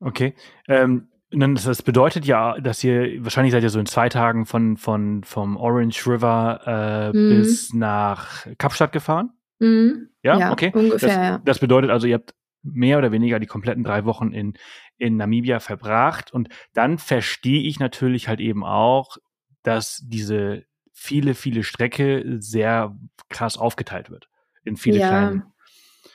Okay. 0.00 0.34
Ähm, 0.68 1.08
das 1.30 1.82
bedeutet 1.82 2.24
ja, 2.24 2.58
dass 2.60 2.82
ihr 2.82 3.22
wahrscheinlich 3.22 3.52
seid 3.52 3.62
ihr 3.62 3.70
so 3.70 3.78
in 3.78 3.86
zwei 3.86 4.08
Tagen 4.08 4.46
von, 4.46 4.76
von 4.76 5.22
vom 5.22 5.56
Orange 5.56 6.06
River 6.06 7.12
äh, 7.12 7.16
mhm. 7.16 7.28
bis 7.28 7.72
nach 7.72 8.46
Kapstadt 8.58 8.92
gefahren. 8.92 9.30
Mhm. 9.60 10.08
Ja? 10.22 10.38
ja, 10.38 10.52
okay. 10.52 10.72
Ungefähr, 10.74 11.08
das, 11.08 11.16
ja. 11.16 11.38
das 11.44 11.58
bedeutet 11.60 11.90
also, 11.90 12.06
ihr 12.06 12.14
habt 12.14 12.34
mehr 12.62 12.98
oder 12.98 13.12
weniger 13.12 13.38
die 13.38 13.46
kompletten 13.46 13.84
drei 13.84 14.04
Wochen 14.04 14.32
in, 14.32 14.54
in 14.98 15.16
Namibia 15.16 15.60
verbracht. 15.60 16.32
Und 16.32 16.48
dann 16.74 16.98
verstehe 16.98 17.62
ich 17.62 17.78
natürlich 17.78 18.28
halt 18.28 18.40
eben 18.40 18.64
auch, 18.64 19.16
dass 19.62 20.02
diese 20.04 20.64
viele, 20.92 21.34
viele 21.34 21.62
Strecke 21.62 22.36
sehr 22.38 22.94
krass 23.30 23.56
aufgeteilt 23.56 24.10
wird. 24.10 24.28
In 24.64 24.76
viele 24.76 24.98
ja, 24.98 25.08
kleine. 25.08 25.46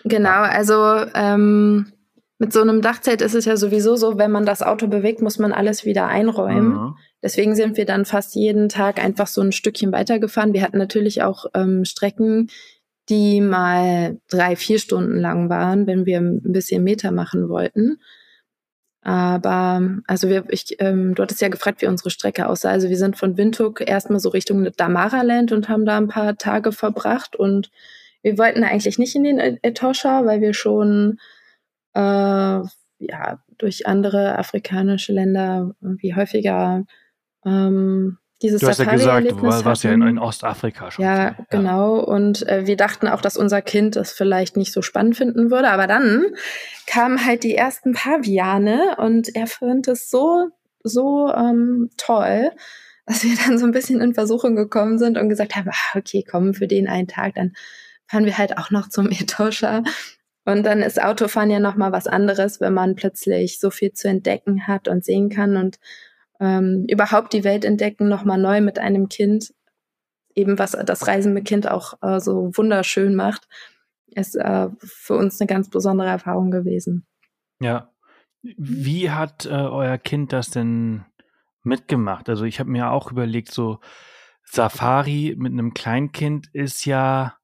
Genau, 0.04 0.42
also 0.42 1.06
ähm, 1.16 1.92
mit 2.38 2.54
so 2.54 2.62
einem 2.62 2.82
Dachzelt 2.82 3.22
ist 3.22 3.34
es 3.34 3.46
ja 3.46 3.58
sowieso 3.58 3.96
so, 3.96 4.18
wenn 4.18 4.32
man 4.32 4.46
das 4.46 4.62
Auto 4.62 4.88
bewegt, 4.88 5.22
muss 5.22 5.40
man 5.40 5.52
alles 5.52 5.86
wieder 5.86 6.08
einräumen. 6.08 6.74
Mhm. 6.74 6.98
Deswegen 7.24 7.56
sind 7.56 7.78
wir 7.78 7.86
dann 7.86 8.06
fast 8.06 8.36
jeden 8.36 8.70
Tag 8.70 9.04
einfach 9.04 9.28
so 9.28 9.42
ein 9.42 9.52
Stückchen 9.52 9.92
weitergefahren. 9.92 10.54
Wir 10.54 10.62
hatten 10.62 10.78
natürlich 10.78 11.24
auch 11.24 11.46
ähm, 11.56 11.86
Strecken, 11.86 12.50
die 13.10 13.42
mal 13.42 14.20
drei, 14.30 14.56
vier 14.56 14.80
Stunden 14.80 15.18
lang 15.20 15.50
waren, 15.50 15.88
wenn 15.88 16.06
wir 16.06 16.20
ein 16.20 16.42
bisschen 16.52 16.84
Meter 16.84 17.12
machen 17.12 17.50
wollten. 17.50 18.00
Aber 19.02 20.02
also 20.08 20.30
wir, 20.30 20.46
ich, 20.50 20.78
ähm, 20.80 21.14
du 21.14 21.22
hattest 21.22 21.40
ja 21.40 21.50
gefragt, 21.50 21.82
wie 21.84 21.88
unsere 21.88 22.10
Strecke 22.10 22.48
aussah. 22.48 22.72
Also 22.72 22.90
wir 22.90 22.98
sind 22.98 23.18
von 23.18 23.38
Windhoek 23.38 23.88
erstmal 23.88 24.20
so 24.20 24.30
Richtung 24.30 24.68
Damaraland 24.76 25.52
und 25.52 25.70
haben 25.70 25.86
da 25.86 25.98
ein 25.98 26.08
paar 26.08 26.38
Tage 26.38 26.72
verbracht 26.72 27.36
und 27.36 27.70
wir 28.24 28.40
wollten 28.40 28.64
eigentlich 28.64 28.98
nicht 28.98 29.16
in 29.16 29.24
den 29.24 29.38
Etosha, 29.62 30.26
weil 30.26 30.42
wir 30.42 30.56
schon 30.56 31.20
äh, 31.94 32.00
ja 32.00 33.44
durch 33.60 33.86
andere 33.86 34.40
afrikanische 34.40 35.14
Länder 35.14 35.76
irgendwie 35.82 36.16
häufiger 36.16 36.86
ähm, 37.46 38.18
dieses 38.42 38.62
Du 38.62 38.68
hast 38.68 38.80
ja 38.80 38.86
gesagt, 38.86 39.32
du 39.32 39.42
warst 39.42 39.84
ja 39.84 39.92
in, 39.92 40.02
in, 40.02 40.20
Ostafrika 40.20 40.92
schon. 40.92 41.06
Ja, 41.06 41.34
viel. 41.34 41.46
genau. 41.50 42.00
Und 42.00 42.48
äh, 42.48 42.68
wir 42.68 42.76
dachten 42.76 43.08
auch, 43.08 43.22
dass 43.22 43.38
unser 43.38 43.62
Kind 43.62 43.96
das 43.96 44.12
vielleicht 44.12 44.58
nicht 44.58 44.74
so 44.74 44.82
spannend 44.82 45.16
finden 45.16 45.52
würde. 45.52 45.70
Aber 45.70 45.88
dann 45.88 46.26
kamen 46.86 47.26
halt 47.26 47.44
die 47.44 47.56
ersten 47.56 47.94
Paviane 47.94 48.98
und 48.98 49.36
er 49.36 49.48
fand 49.48 49.88
es 49.88 50.10
so, 50.10 50.50
so 50.84 51.32
ähm, 51.34 51.90
toll, 51.98 52.52
dass 53.06 53.24
wir 53.24 53.36
dann 53.46 53.58
so 53.58 53.66
ein 53.66 53.72
bisschen 53.72 54.02
in 54.02 54.14
Versuchung 54.14 54.56
gekommen 54.56 54.98
sind 54.98 55.18
und 55.18 55.30
gesagt 55.30 55.56
haben, 55.56 55.70
ah, 55.70 55.98
okay, 55.98 56.24
komm, 56.30 56.54
für 56.54 56.68
den 56.68 56.88
einen 56.88 57.08
Tag, 57.08 57.36
dann 57.36 57.54
fahren 58.08 58.26
wir 58.26 58.38
halt 58.38 58.58
auch 58.58 58.70
noch 58.70 58.90
zum 58.90 59.10
Etosha. 59.12 59.84
Und 60.46 60.64
dann 60.64 60.82
ist 60.84 61.02
Autofahren 61.02 61.50
ja 61.50 61.60
noch 61.60 61.76
mal 61.76 61.92
was 61.92 62.06
anderes, 62.06 62.62
wenn 62.62 62.74
man 62.74 62.96
plötzlich 62.96 63.60
so 63.60 63.72
viel 63.72 63.94
zu 63.94 64.08
entdecken 64.08 64.68
hat 64.68 64.88
und 64.88 65.04
sehen 65.04 65.30
kann 65.30 65.58
und 65.58 65.80
ähm, 66.40 66.86
überhaupt 66.90 67.34
die 67.34 67.44
Welt 67.44 67.66
entdecken, 67.66 68.08
nochmal 68.08 68.38
neu 68.38 68.62
mit 68.62 68.80
einem 68.80 69.10
Kind, 69.10 69.54
eben 70.36 70.60
was 70.60 70.72
das 70.72 71.08
Reisen 71.08 71.34
mit 71.34 71.46
Kind 71.46 71.70
auch 71.70 71.94
äh, 72.02 72.20
so 72.20 72.52
wunderschön 72.56 73.16
macht, 73.16 73.48
ist 74.08 74.36
äh, 74.36 74.70
für 74.80 75.16
uns 75.16 75.40
eine 75.40 75.48
ganz 75.48 75.70
besondere 75.70 76.10
Erfahrung 76.10 76.52
gewesen. 76.52 77.06
Ja. 77.60 77.92
Wie 78.42 79.10
hat 79.10 79.46
äh, 79.46 79.50
euer 79.50 79.98
Kind 79.98 80.32
das 80.32 80.52
denn 80.52 81.06
mitgemacht? 81.64 82.30
Also 82.30 82.46
ich 82.46 82.60
habe 82.60 82.70
mir 82.70 82.92
auch 82.92 83.12
überlegt, 83.12 83.52
so 83.52 83.80
Safari 84.44 85.36
mit 85.38 85.52
einem 85.52 85.74
Kleinkind 85.74 86.48
ist 86.54 86.86
ja 86.86 87.38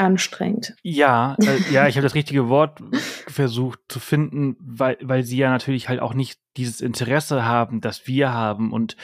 anstrengend. 0.00 0.74
Ja, 0.82 1.36
äh, 1.40 1.72
ja, 1.72 1.86
ich 1.86 1.96
habe 1.96 2.04
das 2.04 2.14
richtige 2.14 2.48
Wort 2.48 2.82
versucht 3.28 3.80
zu 3.88 4.00
finden, 4.00 4.56
weil, 4.60 4.96
weil 5.02 5.22
sie 5.22 5.36
ja 5.36 5.50
natürlich 5.50 5.88
halt 5.88 6.00
auch 6.00 6.14
nicht 6.14 6.40
dieses 6.56 6.80
Interesse 6.80 7.44
haben, 7.44 7.80
das 7.80 8.06
wir 8.06 8.32
haben 8.32 8.72
und 8.72 8.96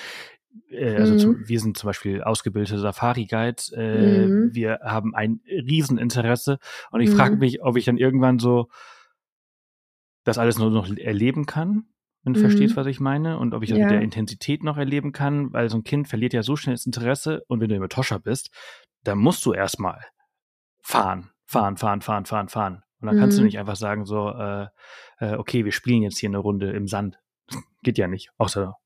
äh, 0.71 0.97
also 0.97 1.15
mhm. 1.15 1.19
zum, 1.19 1.49
wir 1.49 1.61
sind 1.61 1.77
zum 1.77 1.89
Beispiel 1.89 2.23
ausgebildete 2.23 2.79
Safari-Guides, 2.79 3.73
äh, 3.77 4.27
mhm. 4.27 4.55
wir 4.55 4.81
haben 4.83 5.15
ein 5.15 5.41
Rieseninteresse 5.47 6.59
und 6.91 7.01
ich 7.01 7.11
mhm. 7.11 7.17
frage 7.17 7.37
mich, 7.37 7.63
ob 7.63 7.77
ich 7.77 7.85
dann 7.85 7.99
irgendwann 7.99 8.39
so 8.39 8.69
das 10.25 10.39
alles 10.39 10.59
nur 10.59 10.71
noch 10.71 10.91
erleben 10.97 11.47
kann, 11.47 11.85
wenn 12.25 12.33
du 12.33 12.41
verstehst, 12.41 12.75
mhm. 12.75 12.81
was 12.81 12.87
ich 12.89 12.99
meine, 12.99 13.39
und 13.39 13.55
ob 13.55 13.63
ich 13.63 13.69
das 13.69 13.79
ja. 13.79 13.85
mit 13.85 13.95
der 13.95 14.01
Intensität 14.01 14.65
noch 14.65 14.77
erleben 14.79 15.13
kann, 15.13 15.53
weil 15.53 15.69
so 15.69 15.77
ein 15.77 15.85
Kind 15.85 16.09
verliert 16.09 16.33
ja 16.33 16.43
so 16.43 16.57
schnell 16.57 16.75
das 16.75 16.87
Interesse 16.87 17.45
und 17.47 17.61
wenn 17.61 17.69
du 17.69 17.77
immer 17.77 17.89
Toscher 17.89 18.19
bist, 18.19 18.51
dann 19.05 19.19
musst 19.19 19.45
du 19.47 19.53
erstmal 19.53 20.01
fahren, 20.87 21.31
fahren, 21.47 21.77
fahren, 21.77 22.01
fahren, 22.01 22.27
fahren, 22.27 22.49
fahren. 22.49 22.83
Und 23.01 23.09
dann 23.09 23.17
mhm. 23.17 23.21
kannst 23.21 23.39
du 23.39 23.43
mhm. 23.43 23.47
nicht 23.47 23.59
einfach 23.59 23.75
sagen, 23.75 24.07
so, 24.07 24.31
äh, 24.31 24.67
äh, 25.19 25.35
okay, 25.35 25.65
wir 25.65 25.73
spielen 25.73 26.03
jetzt 26.03 26.19
hier 26.19 26.29
eine 26.29 26.39
Runde 26.39 26.71
im 26.71 26.87
Sand. 26.87 27.19
Geht 27.83 27.99
ja 27.99 28.07
nicht, 28.07 28.31
außer. 28.39 28.77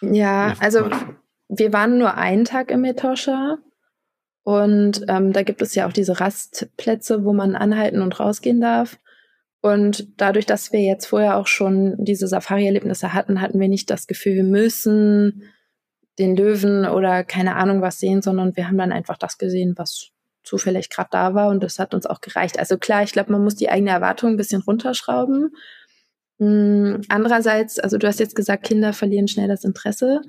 Ja, 0.00 0.54
also 0.60 0.88
wir 1.48 1.72
waren 1.72 1.98
nur 1.98 2.14
einen 2.14 2.46
Tag 2.46 2.70
im 2.70 2.84
Etosha 2.84 3.58
und 4.42 5.04
ähm, 5.08 5.32
da 5.32 5.42
gibt 5.42 5.60
es 5.60 5.74
ja 5.74 5.86
auch 5.86 5.92
diese 5.92 6.18
Rastplätze, 6.18 7.24
wo 7.24 7.34
man 7.34 7.56
anhalten 7.56 8.00
und 8.00 8.18
rausgehen 8.18 8.60
darf. 8.60 8.98
Und 9.60 10.20
dadurch, 10.20 10.46
dass 10.46 10.72
wir 10.72 10.80
jetzt 10.80 11.06
vorher 11.06 11.36
auch 11.36 11.46
schon 11.46 11.96
diese 11.98 12.26
Safari-Erlebnisse 12.26 13.12
hatten, 13.12 13.40
hatten 13.40 13.60
wir 13.60 13.68
nicht 13.68 13.90
das 13.90 14.06
Gefühl, 14.06 14.34
wir 14.34 14.44
müssen 14.44 15.44
den 16.18 16.36
Löwen 16.36 16.86
oder 16.86 17.22
keine 17.24 17.56
Ahnung 17.56 17.82
was 17.82 17.98
sehen, 17.98 18.22
sondern 18.22 18.56
wir 18.56 18.66
haben 18.66 18.78
dann 18.78 18.92
einfach 18.92 19.16
das 19.16 19.38
gesehen, 19.38 19.74
was 19.76 20.13
zufällig 20.44 20.90
gerade 20.90 21.08
da 21.10 21.34
war 21.34 21.48
und 21.48 21.62
das 21.62 21.78
hat 21.78 21.94
uns 21.94 22.06
auch 22.06 22.20
gereicht. 22.20 22.58
Also 22.58 22.78
klar, 22.78 23.02
ich 23.02 23.12
glaube, 23.12 23.32
man 23.32 23.42
muss 23.42 23.56
die 23.56 23.68
eigene 23.68 23.90
Erwartung 23.90 24.30
ein 24.30 24.36
bisschen 24.36 24.62
runterschrauben. 24.62 25.54
Mhm. 26.38 27.02
Andererseits, 27.08 27.78
also 27.78 27.98
du 27.98 28.06
hast 28.06 28.20
jetzt 28.20 28.36
gesagt, 28.36 28.64
Kinder 28.64 28.92
verlieren 28.92 29.28
schnell 29.28 29.48
das 29.48 29.64
Interesse. 29.64 30.20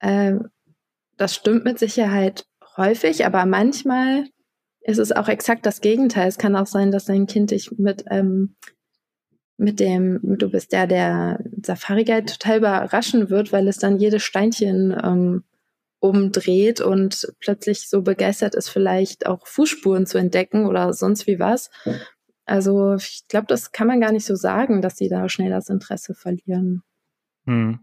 Ähm, 0.00 0.48
das 1.16 1.34
stimmt 1.34 1.64
mit 1.64 1.78
Sicherheit 1.78 2.46
häufig, 2.76 3.26
aber 3.26 3.46
manchmal 3.46 4.26
ist 4.80 4.98
es 4.98 5.12
auch 5.12 5.28
exakt 5.28 5.66
das 5.66 5.80
Gegenteil. 5.80 6.28
Es 6.28 6.38
kann 6.38 6.56
auch 6.56 6.66
sein, 6.66 6.90
dass 6.90 7.06
dein 7.06 7.26
Kind 7.26 7.50
dich 7.50 7.70
mit 7.78 8.04
ähm, 8.10 8.56
mit 9.58 9.80
dem, 9.80 10.20
du 10.22 10.48
bist 10.50 10.72
der, 10.72 10.86
der 10.86 11.40
Safari 11.62 12.04
Guide 12.04 12.26
total 12.26 12.58
überraschen 12.58 13.28
wird, 13.28 13.52
weil 13.52 13.66
es 13.66 13.78
dann 13.78 13.98
jedes 13.98 14.22
Steinchen 14.22 14.96
ähm, 15.02 15.42
umdreht 16.00 16.80
und 16.80 17.32
plötzlich 17.40 17.88
so 17.88 18.02
begeistert 18.02 18.54
ist, 18.54 18.68
vielleicht 18.68 19.26
auch 19.26 19.46
Fußspuren 19.46 20.06
zu 20.06 20.18
entdecken 20.18 20.66
oder 20.66 20.92
sonst 20.92 21.26
wie 21.26 21.38
was. 21.38 21.70
Also 22.46 22.94
ich 22.94 23.22
glaube, 23.28 23.46
das 23.46 23.72
kann 23.72 23.86
man 23.86 24.00
gar 24.00 24.12
nicht 24.12 24.24
so 24.24 24.34
sagen, 24.34 24.80
dass 24.80 24.96
sie 24.96 25.08
da 25.08 25.28
schnell 25.28 25.50
das 25.50 25.68
Interesse 25.68 26.14
verlieren. 26.14 26.82
Hm. 27.46 27.80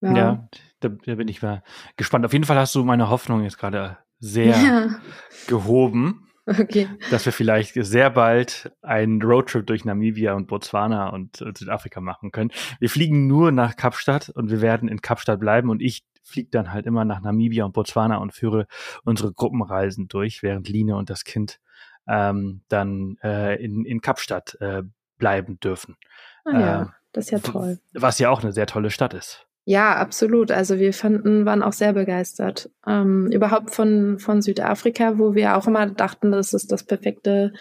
Ja, 0.00 0.16
ja 0.16 0.48
da, 0.80 0.88
bin 0.88 1.28
ich 1.28 1.42
mal 1.42 1.62
gespannt. 1.96 2.24
Auf 2.24 2.32
jeden 2.32 2.44
Fall 2.44 2.58
hast 2.58 2.74
du 2.74 2.84
meine 2.84 3.10
Hoffnung 3.10 3.42
jetzt 3.42 3.58
gerade 3.58 3.98
sehr 4.18 4.56
ja. 4.56 5.00
gehoben. 5.46 6.22
Okay. 6.46 6.88
Dass 7.10 7.26
wir 7.26 7.32
vielleicht 7.32 7.74
sehr 7.74 8.08
bald 8.08 8.70
einen 8.80 9.20
Roadtrip 9.20 9.66
durch 9.66 9.84
Namibia 9.84 10.34
und 10.34 10.46
Botswana 10.46 11.08
und 11.08 11.36
Südafrika 11.36 12.00
machen 12.00 12.30
können. 12.30 12.52
Wir 12.78 12.88
fliegen 12.88 13.26
nur 13.26 13.50
nach 13.50 13.74
Kapstadt 13.74 14.28
und 14.28 14.48
wir 14.48 14.60
werden 14.60 14.88
in 14.88 15.00
Kapstadt 15.00 15.40
bleiben 15.40 15.70
und 15.70 15.82
ich 15.82 16.04
fliege 16.26 16.48
dann 16.50 16.72
halt 16.72 16.86
immer 16.86 17.04
nach 17.04 17.20
Namibia 17.20 17.64
und 17.64 17.72
Botswana 17.72 18.16
und 18.16 18.32
führe 18.32 18.66
unsere 19.04 19.32
Gruppenreisen 19.32 20.08
durch, 20.08 20.42
während 20.42 20.68
Line 20.68 20.96
und 20.96 21.08
das 21.08 21.24
Kind 21.24 21.60
ähm, 22.08 22.62
dann 22.68 23.16
äh, 23.22 23.62
in, 23.62 23.84
in 23.84 24.00
Kapstadt 24.00 24.56
äh, 24.60 24.82
bleiben 25.18 25.58
dürfen. 25.60 25.96
Ah 26.44 26.60
ja, 26.60 26.82
äh, 26.82 26.86
das 27.12 27.26
ist 27.26 27.30
ja 27.30 27.38
toll. 27.38 27.78
Was 27.92 28.18
ja 28.18 28.30
auch 28.30 28.42
eine 28.42 28.52
sehr 28.52 28.66
tolle 28.66 28.90
Stadt 28.90 29.14
ist. 29.14 29.46
Ja, 29.68 29.96
absolut. 29.96 30.52
Also 30.52 30.78
wir 30.78 30.92
fanden, 30.92 31.44
waren 31.44 31.64
auch 31.64 31.72
sehr 31.72 31.92
begeistert. 31.92 32.70
Ähm, 32.86 33.28
überhaupt 33.32 33.74
von, 33.74 34.20
von 34.20 34.40
Südafrika, 34.40 35.18
wo 35.18 35.34
wir 35.34 35.56
auch 35.56 35.66
immer 35.66 35.86
dachten, 35.86 36.30
das 36.30 36.52
ist 36.52 36.70
das 36.70 36.84
perfekte 36.84 37.52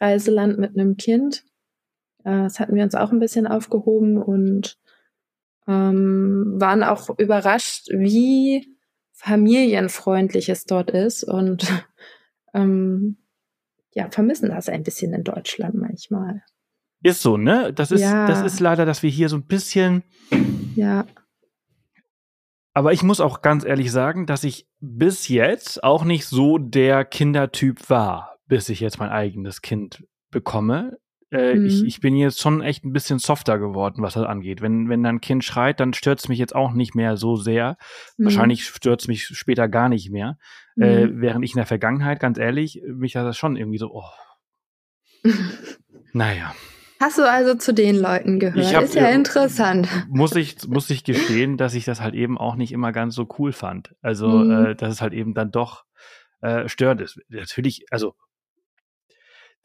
Reiseland 0.00 0.58
mit 0.58 0.78
einem 0.78 0.96
Kind. 0.96 1.44
Äh, 2.24 2.44
das 2.44 2.58
hatten 2.58 2.74
wir 2.74 2.82
uns 2.82 2.94
auch 2.94 3.12
ein 3.12 3.18
bisschen 3.18 3.46
aufgehoben 3.46 4.16
und 4.16 4.78
ähm, 5.66 6.54
waren 6.58 6.82
auch 6.82 7.18
überrascht, 7.18 7.88
wie 7.90 8.66
familienfreundlich 9.12 10.48
es 10.48 10.64
dort 10.64 10.90
ist 10.90 11.24
und 11.24 11.66
ähm, 12.54 13.18
ja, 13.92 14.10
vermissen 14.10 14.48
das 14.48 14.68
ein 14.68 14.82
bisschen 14.82 15.12
in 15.12 15.24
Deutschland 15.24 15.74
manchmal. 15.74 16.42
Ist 17.02 17.22
so, 17.22 17.36
ne? 17.36 17.72
Das 17.72 17.90
ist, 17.90 18.00
ja. 18.00 18.26
das 18.26 18.42
ist 18.42 18.60
leider, 18.60 18.86
dass 18.86 19.02
wir 19.02 19.10
hier 19.10 19.28
so 19.28 19.36
ein 19.36 19.46
bisschen. 19.46 20.04
Ja. 20.74 21.04
Aber 22.74 22.92
ich 22.92 23.02
muss 23.02 23.20
auch 23.20 23.42
ganz 23.42 23.64
ehrlich 23.64 23.90
sagen, 23.90 24.26
dass 24.26 24.44
ich 24.44 24.66
bis 24.80 25.28
jetzt 25.28 25.84
auch 25.84 26.04
nicht 26.04 26.26
so 26.26 26.58
der 26.58 27.04
Kindertyp 27.04 27.90
war, 27.90 28.38
bis 28.46 28.68
ich 28.68 28.80
jetzt 28.80 28.98
mein 28.98 29.10
eigenes 29.10 29.62
Kind 29.62 30.04
bekomme. 30.30 30.98
Äh, 31.32 31.54
mhm. 31.54 31.66
ich, 31.66 31.84
ich 31.84 32.00
bin 32.00 32.14
jetzt 32.14 32.40
schon 32.40 32.60
echt 32.60 32.84
ein 32.84 32.92
bisschen 32.92 33.18
softer 33.18 33.58
geworden, 33.58 34.02
was 34.02 34.14
das 34.14 34.26
angeht. 34.26 34.60
Wenn, 34.60 34.90
wenn 34.90 35.04
ein 35.06 35.22
Kind 35.22 35.44
schreit, 35.44 35.80
dann 35.80 35.94
stört 35.94 36.20
es 36.20 36.28
mich 36.28 36.38
jetzt 36.38 36.54
auch 36.54 36.72
nicht 36.72 36.94
mehr 36.94 37.16
so 37.16 37.36
sehr. 37.36 37.78
Mhm. 38.18 38.24
Wahrscheinlich 38.24 38.66
stört 38.66 39.00
es 39.00 39.08
mich 39.08 39.24
später 39.24 39.66
gar 39.68 39.88
nicht 39.88 40.10
mehr. 40.10 40.36
Äh, 40.78 41.06
mhm. 41.06 41.18
Äh, 41.18 41.20
während 41.22 41.44
ich 41.44 41.52
in 41.52 41.56
der 41.58 41.66
Vergangenheit, 41.66 42.20
ganz 42.20 42.38
ehrlich, 42.38 42.82
mich 42.86 43.16
hat 43.16 43.24
das 43.24 43.38
schon 43.38 43.56
irgendwie 43.56 43.78
so, 43.78 43.90
oh. 43.92 44.04
naja. 46.12 46.54
Hast 47.00 47.18
du 47.18 47.28
also 47.28 47.54
zu 47.54 47.72
den 47.72 47.96
Leuten 47.96 48.38
gehört? 48.38 48.76
Hab, 48.76 48.84
ist 48.84 48.94
ja 48.94 49.08
interessant. 49.08 49.88
Muss 50.08 50.36
ich, 50.36 50.68
muss 50.68 50.90
ich 50.90 51.02
gestehen, 51.04 51.56
dass 51.56 51.74
ich 51.74 51.86
das 51.86 52.02
halt 52.02 52.14
eben 52.14 52.36
auch 52.36 52.56
nicht 52.56 52.72
immer 52.72 52.92
ganz 52.92 53.14
so 53.14 53.26
cool 53.38 53.52
fand. 53.52 53.94
Also, 54.02 54.28
mhm. 54.28 54.66
äh, 54.66 54.74
dass 54.74 54.92
es 54.92 55.00
halt 55.00 55.14
eben 55.14 55.32
dann 55.32 55.50
doch 55.50 55.84
äh, 56.42 56.68
störend 56.68 57.00
ist. 57.00 57.18
Natürlich, 57.28 57.86
also 57.90 58.14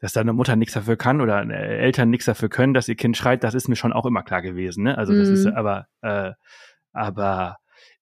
dass 0.00 0.12
deine 0.12 0.32
Mutter 0.32 0.56
nichts 0.56 0.74
dafür 0.74 0.96
kann 0.96 1.20
oder 1.20 1.48
Eltern 1.50 2.10
nichts 2.10 2.26
dafür 2.26 2.48
können, 2.48 2.74
dass 2.74 2.88
ihr 2.88 2.96
Kind 2.96 3.16
schreit, 3.16 3.42
das 3.44 3.54
ist 3.54 3.68
mir 3.68 3.76
schon 3.76 3.92
auch 3.92 4.06
immer 4.06 4.22
klar 4.22 4.42
gewesen. 4.42 4.84
Ne? 4.84 4.96
Also 4.96 5.12
das 5.12 5.28
mhm. 5.28 5.34
ist 5.34 5.46
aber, 5.46 5.86
äh, 6.02 6.32
aber 6.92 7.56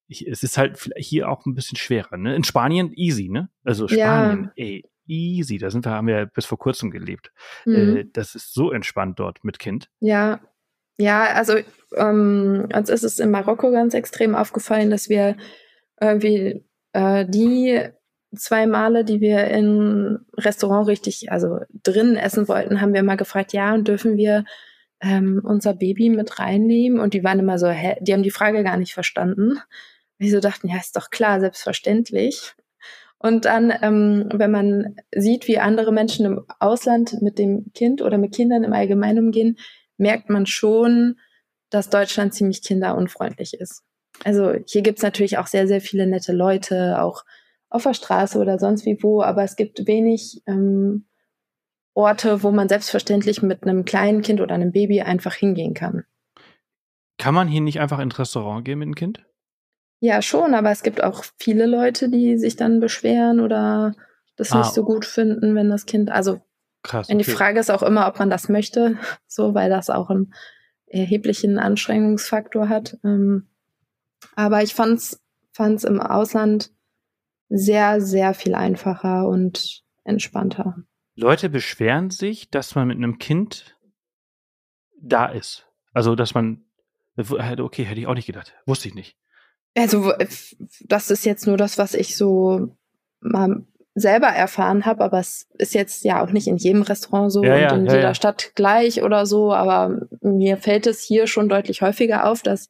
ich, 0.07 0.27
es 0.27 0.43
ist 0.43 0.59
halt 0.59 0.91
hier 0.97 1.29
auch 1.29 1.47
ein 1.47 1.55
bisschen 1.55 1.77
schwerer. 1.77 2.17
Ne? 2.17 2.37
In 2.37 2.45
Spanien 2.45 2.93
easy, 2.95 3.29
ne? 3.29 3.49
Also 3.65 3.89
Spanien, 3.89 4.53
ja. 4.55 4.65
ey, 4.65 4.85
easy. 5.07 5.59
Da 5.59 5.71
sind 5.71 5.85
wir, 5.85 5.93
haben 5.93 6.07
wir 6.07 6.27
bis 6.27 6.47
vor 6.47 6.59
kurzem 6.59 6.91
gelebt. 6.91 7.33
Mhm. 7.65 7.97
Äh, 7.97 8.05
das 8.13 8.35
ist 8.35 8.53
so 8.53 8.73
entspannt 8.73 9.19
dort 9.19 9.43
mit 9.43 9.59
Kind. 9.59 9.89
Ja, 10.01 10.41
ja, 10.99 11.25
also 11.35 11.59
ähm, 11.97 12.69
uns 12.75 12.89
ist 12.89 13.03
es 13.05 13.19
in 13.19 13.31
Marokko 13.31 13.71
ganz 13.71 13.95
extrem 13.95 14.35
aufgefallen, 14.35 14.91
dass 14.91 15.09
wir 15.09 15.37
irgendwie 16.01 16.65
äh, 16.93 17.27
die 17.29 17.91
zwei 18.37 18.67
Male, 18.67 19.05
die 19.05 19.21
wir 19.21 19.49
im 19.49 20.27
Restaurant 20.37 20.89
richtig, 20.89 21.31
also 21.33 21.61
drin 21.83 22.17
essen 22.17 22.49
wollten, 22.49 22.81
haben 22.81 22.95
wir 22.95 23.03
mal 23.03 23.17
gefragt, 23.17 23.53
ja, 23.53 23.75
und 23.75 23.89
dürfen 23.89 24.17
wir 24.17 24.45
ähm, 25.01 25.41
unser 25.45 25.75
Baby 25.75 26.11
mit 26.11 26.39
reinnehmen? 26.39 27.01
Und 27.01 27.15
die 27.15 27.25
waren 27.25 27.39
immer 27.39 27.59
so, 27.59 27.69
hä, 27.69 27.97
die 28.01 28.13
haben 28.13 28.23
die 28.23 28.31
Frage 28.31 28.63
gar 28.65 28.77
nicht 28.77 28.95
verstanden. 28.95 29.59
Die 30.19 30.31
so 30.31 30.41
dachten, 30.41 30.69
ja, 30.69 30.77
ist 30.79 30.97
doch 30.97 31.11
klar, 31.11 31.41
selbstverständlich. 31.41 32.55
Und 33.19 33.45
dann, 33.45 33.73
ähm, 33.83 34.29
wenn 34.33 34.51
man 34.51 34.97
sieht, 35.15 35.49
wie 35.49 35.59
andere 35.59 35.93
Menschen 35.93 36.27
im 36.27 36.47
Ausland 36.61 37.21
mit 37.23 37.39
dem 37.39 37.73
Kind 37.75 38.03
oder 38.03 38.19
mit 38.19 38.35
Kindern 38.35 38.65
im 38.65 38.73
Allgemeinen 38.73 39.27
umgehen, 39.27 39.59
merkt 39.97 40.31
man 40.31 40.47
schon, 40.47 41.19
dass 41.71 41.91
Deutschland 41.91 42.35
ziemlich 42.35 42.63
kinderunfreundlich 42.63 43.55
ist. 43.55 43.83
Also 44.25 44.55
hier 44.67 44.83
gibt's 44.83 45.03
natürlich 45.03 45.39
auch 45.39 45.47
sehr, 45.47 45.67
sehr 45.67 45.81
viele 45.81 46.07
nette 46.07 46.33
Leute, 46.33 47.03
auch 47.03 47.25
auf 47.69 47.83
der 47.83 47.95
Straße 47.95 48.39
oder 48.39 48.59
sonst 48.59 48.85
wie 48.87 49.03
wo, 49.03 49.23
aber 49.23 49.43
es 49.43 49.57
gibt 49.57 49.87
wenig 49.87 50.43
ähm, 50.47 51.07
Orte, 51.95 52.43
wo 52.43 52.51
man 52.51 52.69
selbstverständlich 52.69 53.43
mit 53.43 53.63
einem 53.63 53.85
kleinen 53.85 54.23
Kind 54.23 54.41
oder 54.41 54.55
einem 54.55 54.73
Baby 54.73 55.01
einfach 55.01 55.35
hingehen 55.35 55.75
kann. 55.75 56.05
Kann 57.19 57.35
man 57.35 57.49
hier 57.49 57.63
nicht 57.63 57.81
einfach 57.81 57.99
ins 57.99 58.19
Restaurant 58.19 58.65
gehen 58.65 58.79
mit 58.79 58.87
dem 58.87 58.95
Kind? 58.95 59.25
Ja, 60.01 60.21
schon, 60.21 60.55
aber 60.55 60.71
es 60.71 60.83
gibt 60.83 61.03
auch 61.03 61.25
viele 61.39 61.65
Leute, 61.67 62.11
die 62.11 62.37
sich 62.37 62.57
dann 62.57 62.81
beschweren 62.81 63.41
oder 63.41 63.95
das 64.37 64.53
ah. 64.53 64.59
nicht 64.59 64.75
so 64.75 64.85
gut 64.85 65.07
finden, 65.07 65.55
wenn 65.55 65.71
das 65.71 65.87
Kind, 65.87 66.11
also 66.11 66.41
Krass, 66.83 67.09
okay. 67.09 67.19
die 67.19 67.25
Frage 67.25 67.59
ist 67.59 67.71
auch 67.71 67.83
immer, 67.83 68.07
ob 68.07 68.19
man 68.19 68.31
das 68.31 68.49
möchte, 68.49 68.99
so, 69.27 69.55
weil 69.55 69.71
das 69.71 69.91
auch 69.91 70.11
einen 70.11 70.35
erheblichen 70.87 71.59
Anstrengungsfaktor 71.59 72.69
hat. 72.69 72.99
Ähm, 73.03 73.47
aber 74.35 74.63
ich 74.63 74.75
fand's, 74.75 75.21
fand's 75.53 75.85
im 75.85 76.01
Ausland 76.01 76.71
sehr, 77.49 78.01
sehr 78.01 78.35
viel 78.35 78.55
einfacher 78.55 79.29
und 79.29 79.83
entspannter. 80.05 80.77
Leute 81.15 81.49
beschweren 81.49 82.11
sich, 82.11 82.51
dass 82.51 82.75
man 82.75 82.89
mit 82.89 82.97
einem 82.97 83.19
Kind 83.19 83.77
da 85.01 85.27
ist. 85.27 85.67
Also, 85.93 86.15
dass 86.15 86.35
man, 86.35 86.65
okay, 87.17 87.85
hätte 87.85 88.01
ich 88.01 88.07
auch 88.07 88.15
nicht 88.15 88.27
gedacht. 88.27 88.55
Wusste 88.67 88.89
ich 88.89 88.95
nicht. 88.95 89.17
Also, 89.75 90.13
das 90.85 91.11
ist 91.11 91.25
jetzt 91.25 91.47
nur 91.47 91.57
das, 91.57 91.79
was 91.79 91.95
ich 91.95 92.17
so 92.17 92.77
mal 93.21 93.65
selber 93.95 94.27
erfahren 94.27 94.85
habe, 94.85 95.03
aber 95.03 95.19
es 95.19 95.49
ist 95.55 95.75
jetzt 95.75 96.05
ja 96.05 96.23
auch 96.23 96.31
nicht 96.31 96.47
in 96.49 96.59
jedem 96.59 96.83
Restaurant 96.83 97.33
so 97.33 97.43
ja, 97.43 97.55
und 97.55 97.61
ja, 97.61 97.71
in 97.71 97.87
ja, 97.87 97.95
jeder 97.95 98.15
Stadt 98.15 98.53
gleich 98.55 99.03
oder 99.03 99.25
so, 99.25 99.55
aber 99.55 100.03
mir 100.21 100.59
fällt 100.59 100.87
es 100.87 101.03
hier 101.03 101.27
schon 101.27 101.49
deutlich 101.49 101.81
häufiger 101.81 102.29
auf, 102.29 102.43
dass 102.43 102.69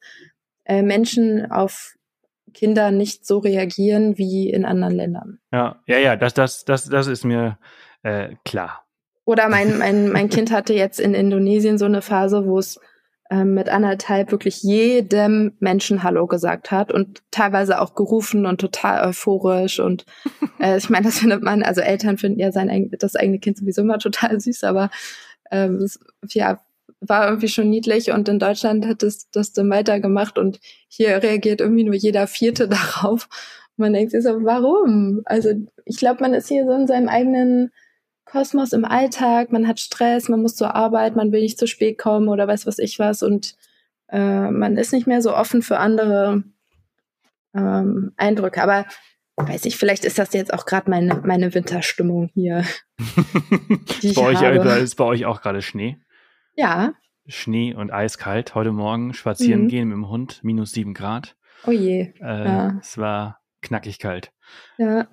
äh, 0.65 0.83
Menschen 0.83 1.51
auf 1.51 1.96
Kinder 2.57 2.91
nicht 2.91 3.27
so 3.27 3.39
reagieren 3.39 4.17
wie 4.17 4.51
in 4.51 4.65
anderen 4.65 4.95
Ländern. 4.95 5.39
Ja, 5.53 5.83
ja, 5.87 5.99
ja, 5.99 6.17
das, 6.17 6.35
das, 6.35 6.65
das, 6.65 6.87
das 6.87 7.07
ist 7.07 7.25
mir 7.25 7.59
äh, 8.03 8.35
klar. 8.45 8.85
Oder 9.27 9.49
mein, 9.51 9.79
mein, 9.79 10.11
mein 10.11 10.31
Kind 10.31 10.51
hatte 10.51 10.73
jetzt 10.75 10.99
in 10.99 11.15
Indonesien 11.15 11.79
so 11.79 11.85
eine 11.85 12.01
Phase, 12.01 12.47
wo 12.47 12.59
es 12.59 12.81
ähm, 13.31 13.55
mit 13.55 13.69
anderthalb 13.69 14.31
wirklich 14.31 14.63
jedem 14.63 15.53
Menschen 15.59 16.03
Hallo 16.03 16.27
gesagt 16.27 16.71
hat 16.71 16.93
und 16.93 17.23
teilweise 17.31 17.81
auch 17.81 17.95
gerufen 17.95 18.47
und 18.47 18.61
total 18.61 19.07
euphorisch. 19.07 19.79
Und 19.79 20.07
äh, 20.59 20.79
ich 20.79 20.89
meine, 20.89 21.07
das 21.07 21.19
findet 21.19 21.43
man, 21.43 21.63
also 21.63 21.83
Eltern 21.83 22.17
finden 22.17 22.41
ja 22.41 22.53
sein 22.53 22.91
das 22.99 23.17
eigene 23.17 23.39
Kind 23.39 23.59
sowieso 23.59 23.83
immer 23.83 23.99
total 23.99 24.41
süß, 24.41 24.65
aber 24.65 24.91
ähm, 25.51 25.87
ja, 26.31 26.59
war 27.09 27.27
irgendwie 27.27 27.49
schon 27.49 27.71
niedlich 27.71 28.11
und 28.11 28.29
in 28.29 28.39
Deutschland 28.39 28.87
hat 28.87 29.03
es 29.03 29.31
das 29.31 29.53
dann 29.53 29.71
weitergemacht 29.71 30.39
und 30.39 30.61
hier 30.89 31.23
reagiert 31.23 31.61
irgendwie 31.61 31.85
nur 31.85 31.95
jeder 31.95 32.27
Vierte 32.27 32.69
darauf. 32.69 33.29
Man 33.77 33.93
denkt 33.93 34.13
sich 34.13 34.23
so, 34.23 34.45
warum? 34.45 35.23
Also 35.27 35.51
ich 35.85 35.99
glaube, 35.99 36.23
man 36.23 36.35
ist 36.35 36.49
hier 36.49 36.65
so 36.65 36.73
in 36.73 36.87
seinem 36.87 37.09
eigenen 37.09 37.71
Kosmos 38.25 38.73
im 38.73 38.85
Alltag, 38.85 39.53
man 39.53 39.69
hat 39.69 39.79
Stress, 39.79 40.29
man 40.29 40.43
muss 40.43 40.57
zur 40.57 40.75
Arbeit, 40.75 41.15
man 41.15 41.31
will 41.31 41.43
nicht 41.43 41.59
zu 41.59 41.67
spät 41.67 41.99
kommen 41.99 42.29
oder 42.29 42.49
weiß 42.49 42.67
was 42.67 42.79
ich 42.79 42.99
was 42.99 43.23
und 43.23 43.55
äh, 44.09 44.51
man 44.51 44.77
ist 44.77 44.93
nicht 44.93 45.07
mehr 45.07 45.23
so 45.23 45.35
offen 45.35 45.63
für 45.63 45.79
andere 45.79 46.43
ähm, 47.55 48.13
Eindrücke. 48.17 48.63
Aber 48.63 48.87
weiß 49.37 49.65
ich, 49.67 49.77
vielleicht 49.77 50.05
ist 50.05 50.19
das 50.19 50.33
jetzt 50.33 50.53
auch 50.53 50.67
gerade 50.67 50.91
meine, 50.91 51.23
meine 51.25 51.55
Winterstimmung 51.55 52.31
hier. 52.35 52.65
ist, 54.03 54.15
bei 54.17 54.23
euch, 54.23 54.83
ist 54.83 54.97
bei 54.97 55.05
euch 55.05 55.27
auch 55.27 55.41
gerade 55.41 55.63
Schnee? 55.63 55.99
Ja. 56.57 56.95
Schnee 57.27 57.75
und 57.75 57.93
eiskalt. 57.93 58.55
Heute 58.55 58.73
Morgen 58.73 59.13
spazieren 59.13 59.65
mhm. 59.65 59.69
gehen 59.69 59.89
mit 59.89 59.97
dem 59.97 60.09
Hund, 60.09 60.41
minus 60.43 60.73
sieben 60.73 60.95
Grad. 60.95 61.37
Oh 61.67 61.71
je. 61.71 62.13
Äh, 62.21 62.45
ja. 62.45 62.79
Es 62.81 62.99
war 62.99 63.41
knackig 63.61 63.99
kalt. 63.99 64.33
Ja. 64.79 65.07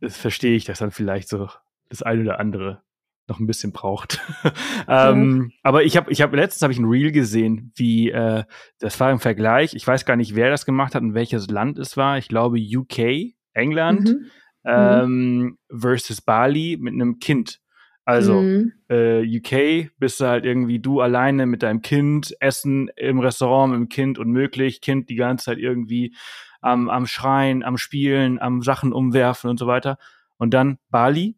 Das 0.00 0.16
verstehe 0.16 0.56
ich, 0.56 0.64
dass 0.64 0.78
dann 0.78 0.90
vielleicht 0.90 1.28
so 1.28 1.48
das 1.88 2.02
eine 2.02 2.22
oder 2.22 2.40
andere 2.40 2.82
noch 3.28 3.40
ein 3.40 3.46
bisschen 3.46 3.72
braucht. 3.72 4.20
ähm, 4.88 5.50
ja. 5.52 5.58
Aber 5.64 5.84
ich 5.84 5.96
habe, 5.96 6.10
ich 6.12 6.22
habe 6.22 6.36
letztens 6.36 6.62
habe 6.62 6.72
ich 6.72 6.78
ein 6.78 6.84
Reel 6.84 7.12
gesehen, 7.12 7.72
wie 7.74 8.10
äh, 8.10 8.44
das 8.78 8.98
war 9.00 9.10
im 9.10 9.18
Vergleich. 9.18 9.74
Ich 9.74 9.86
weiß 9.86 10.06
gar 10.06 10.16
nicht, 10.16 10.34
wer 10.34 10.48
das 10.48 10.64
gemacht 10.64 10.94
hat 10.94 11.02
und 11.02 11.14
welches 11.14 11.48
Land 11.48 11.78
es 11.78 11.96
war. 11.96 12.18
Ich 12.18 12.28
glaube 12.28 12.58
UK, 12.58 13.34
England 13.52 14.08
mhm. 14.10 14.30
Ähm, 14.68 15.38
mhm. 15.38 15.58
versus 15.70 16.20
Bali 16.22 16.76
mit 16.80 16.94
einem 16.94 17.18
Kind. 17.18 17.60
Also 18.06 18.40
mhm. 18.40 18.72
äh, 18.88 19.20
UK 19.20 19.90
bist 19.98 20.20
du 20.20 20.26
halt 20.26 20.44
irgendwie 20.44 20.78
du 20.78 21.00
alleine 21.00 21.44
mit 21.44 21.64
deinem 21.64 21.82
Kind, 21.82 22.36
Essen 22.38 22.88
im 22.94 23.18
Restaurant 23.18 23.72
mit 23.72 23.80
dem 23.80 23.88
Kind 23.88 24.18
unmöglich, 24.20 24.80
Kind 24.80 25.10
die 25.10 25.16
ganze 25.16 25.46
Zeit 25.46 25.58
irgendwie 25.58 26.14
am, 26.60 26.88
am 26.88 27.08
Schreien, 27.08 27.64
am 27.64 27.76
Spielen, 27.76 28.38
am 28.38 28.62
Sachen 28.62 28.92
umwerfen 28.92 29.50
und 29.50 29.58
so 29.58 29.66
weiter. 29.66 29.98
Und 30.38 30.54
dann 30.54 30.78
Bali, 30.88 31.36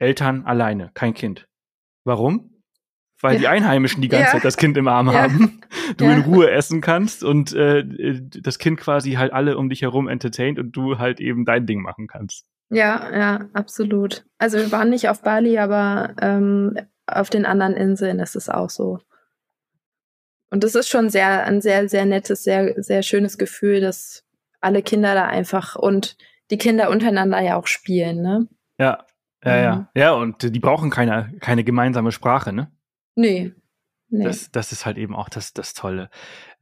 Eltern 0.00 0.44
alleine, 0.46 0.90
kein 0.94 1.14
Kind. 1.14 1.46
Warum? 2.02 2.50
Weil 3.20 3.34
ja. 3.34 3.38
die 3.38 3.48
Einheimischen 3.48 4.02
die 4.02 4.08
ganze 4.08 4.26
ja. 4.26 4.32
Zeit 4.32 4.44
das 4.44 4.56
Kind 4.56 4.76
im 4.76 4.88
Arm 4.88 5.06
ja. 5.06 5.22
haben, 5.22 5.60
du 5.96 6.06
in 6.06 6.22
Ruhe 6.22 6.50
essen 6.50 6.80
kannst 6.80 7.22
und 7.22 7.52
äh, 7.52 7.84
das 8.42 8.58
Kind 8.58 8.80
quasi 8.80 9.12
halt 9.12 9.32
alle 9.32 9.56
um 9.56 9.68
dich 9.68 9.82
herum 9.82 10.08
entertaint 10.08 10.58
und 10.58 10.72
du 10.72 10.98
halt 10.98 11.20
eben 11.20 11.44
dein 11.44 11.66
Ding 11.66 11.82
machen 11.82 12.08
kannst. 12.08 12.46
Ja, 12.70 13.16
ja, 13.16 13.48
absolut. 13.54 14.24
Also 14.38 14.58
wir 14.58 14.70
waren 14.72 14.90
nicht 14.90 15.08
auf 15.08 15.22
Bali, 15.22 15.58
aber 15.58 16.14
ähm, 16.20 16.78
auf 17.06 17.30
den 17.30 17.46
anderen 17.46 17.74
Inseln 17.74 18.20
ist 18.20 18.36
es 18.36 18.48
auch 18.48 18.70
so. 18.70 19.00
Und 20.50 20.64
es 20.64 20.74
ist 20.74 20.88
schon 20.88 21.10
sehr, 21.10 21.44
ein 21.44 21.60
sehr, 21.60 21.88
sehr 21.88 22.04
nettes, 22.04 22.42
sehr, 22.44 22.82
sehr 22.82 23.02
schönes 23.02 23.38
Gefühl, 23.38 23.80
dass 23.80 24.24
alle 24.60 24.82
Kinder 24.82 25.14
da 25.14 25.26
einfach 25.26 25.76
und 25.76 26.16
die 26.50 26.58
Kinder 26.58 26.90
untereinander 26.90 27.40
ja 27.40 27.56
auch 27.56 27.66
spielen, 27.66 28.22
ne? 28.22 28.48
Ja, 28.78 29.04
ja, 29.44 29.56
ja. 29.56 29.74
Mhm. 29.76 29.86
Ja, 29.94 30.12
und 30.12 30.42
die 30.42 30.60
brauchen 30.60 30.90
keine, 30.90 31.34
keine 31.40 31.64
gemeinsame 31.64 32.12
Sprache, 32.12 32.52
ne? 32.52 32.70
Nee. 33.14 33.52
nee. 34.08 34.24
Das, 34.24 34.50
das 34.50 34.72
ist 34.72 34.86
halt 34.86 34.96
eben 34.96 35.14
auch 35.14 35.28
das, 35.28 35.52
das 35.52 35.74
Tolle. 35.74 36.10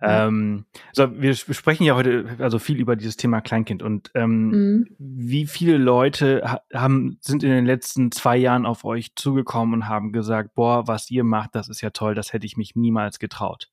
Ja. 0.01 0.26
Ähm, 0.26 0.66
so, 0.92 1.20
wir 1.20 1.34
sprechen 1.34 1.84
ja 1.84 1.97
heute 1.97 2.36
also 2.38 2.59
viel 2.59 2.78
über 2.78 2.97
dieses 2.97 3.16
Thema 3.16 3.40
Kleinkind 3.40 3.82
und 3.82 4.11
ähm, 4.14 4.49
mhm. 4.51 4.97
wie 4.99 5.47
viele 5.47 5.78
Leute 5.78 6.61
haben, 6.72 7.18
sind 7.22 7.42
in 7.42 7.51
den 7.51 7.64
letzten 7.64 8.12
zwei 8.12 8.36
Jahren 8.36 8.66
auf 8.66 8.84
euch 8.84 9.14
zugekommen 9.14 9.74
und 9.74 9.88
haben 9.88 10.12
gesagt, 10.12 10.55
boah, 10.55 10.86
was 10.86 11.11
ihr 11.11 11.24
macht, 11.24 11.55
das 11.55 11.68
ist 11.68 11.80
ja 11.80 11.90
toll, 11.90 12.14
das 12.14 12.34
hätte 12.34 12.44
ich 12.44 12.59
mich 12.59 12.76
niemals 12.76 13.18
getraut. 13.18 13.70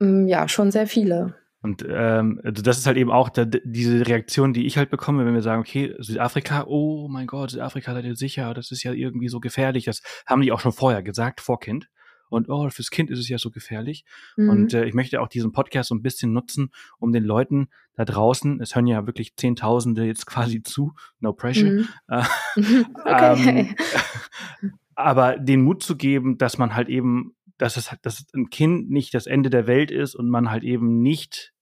Mm, 0.00 0.26
ja, 0.26 0.48
schon 0.48 0.72
sehr 0.72 0.88
viele. 0.88 1.36
Und 1.60 1.84
ähm, 1.88 2.40
also 2.44 2.62
das 2.62 2.78
ist 2.78 2.86
halt 2.86 2.96
eben 2.96 3.10
auch 3.10 3.28
da, 3.30 3.44
diese 3.44 4.06
Reaktion, 4.06 4.52
die 4.52 4.66
ich 4.66 4.76
halt 4.76 4.90
bekomme, 4.90 5.26
wenn 5.26 5.34
wir 5.34 5.42
sagen, 5.42 5.60
okay, 5.60 5.94
Südafrika, 5.98 6.64
oh 6.66 7.08
mein 7.08 7.26
Gott, 7.26 7.50
Südafrika 7.50 7.94
seid 7.94 8.04
ihr 8.04 8.14
sicher, 8.16 8.54
das 8.54 8.70
ist 8.70 8.84
ja 8.84 8.92
irgendwie 8.92 9.28
so 9.28 9.40
gefährlich. 9.40 9.84
Das 9.84 10.02
haben 10.26 10.40
die 10.40 10.52
auch 10.52 10.60
schon 10.60 10.72
vorher 10.72 11.02
gesagt, 11.02 11.40
vor 11.40 11.58
Kind. 11.58 11.88
Und 12.30 12.48
oh, 12.48 12.68
fürs 12.70 12.90
Kind 12.90 13.10
ist 13.10 13.18
es 13.18 13.28
ja 13.28 13.38
so 13.38 13.50
gefährlich. 13.50 14.04
Mhm. 14.36 14.50
Und 14.50 14.74
äh, 14.74 14.84
ich 14.84 14.94
möchte 14.94 15.20
auch 15.20 15.28
diesen 15.28 15.52
Podcast 15.52 15.88
so 15.88 15.94
ein 15.94 16.02
bisschen 16.02 16.32
nutzen, 16.32 16.70
um 16.98 17.12
den 17.12 17.24
Leuten 17.24 17.68
da 17.94 18.04
draußen, 18.04 18.60
es 18.60 18.74
hören 18.74 18.86
ja 18.86 19.06
wirklich 19.06 19.36
Zehntausende 19.36 20.04
jetzt 20.04 20.26
quasi 20.26 20.62
zu, 20.62 20.94
no 21.20 21.32
pressure. 21.32 21.70
Mhm. 21.70 21.88
Äh, 22.08 22.24
okay. 23.04 23.68
ähm, 23.68 23.74
aber 24.94 25.38
den 25.38 25.62
Mut 25.62 25.82
zu 25.82 25.96
geben, 25.96 26.38
dass 26.38 26.58
man 26.58 26.74
halt 26.74 26.88
eben 26.88 27.34
dass 27.58 27.76
es 27.76 27.90
dass 28.02 28.24
ein 28.34 28.50
Kind 28.50 28.88
nicht 28.88 29.12
das 29.12 29.26
Ende 29.26 29.50
der 29.50 29.66
Welt 29.66 29.90
ist 29.90 30.14
und 30.14 30.28
man 30.28 30.50
halt 30.50 30.62
eben 30.62 31.02
nicht, 31.02 31.52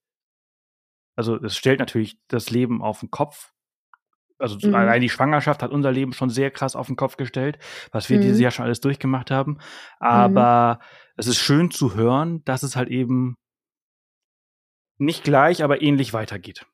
also 1.17 1.37
es 1.43 1.57
stellt 1.57 1.81
natürlich 1.81 2.19
das 2.29 2.51
Leben 2.51 2.83
auf 2.83 3.01
den 3.01 3.11
Kopf. 3.11 3.53
Also 4.39 4.59
mhm. 4.63 4.75
allein 4.75 5.01
die 5.01 5.09
Schwangerschaft 5.09 5.63
hat 5.63 5.71
unser 5.71 5.93
Leben 5.93 6.13
schon 6.13 6.31
sehr 6.31 6.51
krass 6.51 6.77
auf 6.77 6.87
den 6.87 6.97
Kopf 6.97 7.17
gestellt, 7.17 7.59
was 7.91 8.11
wir 8.11 8.19
mhm. 8.19 8.23
dieses 8.23 8.41
Jahr 8.41 8.51
schon 8.51 8.65
alles 8.65 8.81
durchgemacht 8.81 9.31
haben. 9.31 9.53
Mhm. 9.53 9.59
Aber 10.01 10.79
mhm. 10.81 10.85
es 11.17 11.27
ist 11.27 11.39
schön 11.39 11.71
zu 11.71 11.95
hören, 11.95 12.43
dass 12.45 12.63
es 12.63 12.77
halt 12.77 12.89
eben 12.89 13.37
nicht 14.99 15.25
gleich, 15.25 15.63
aber 15.63 15.83
ähnlich 15.83 16.13
weitergeht. 16.13 16.67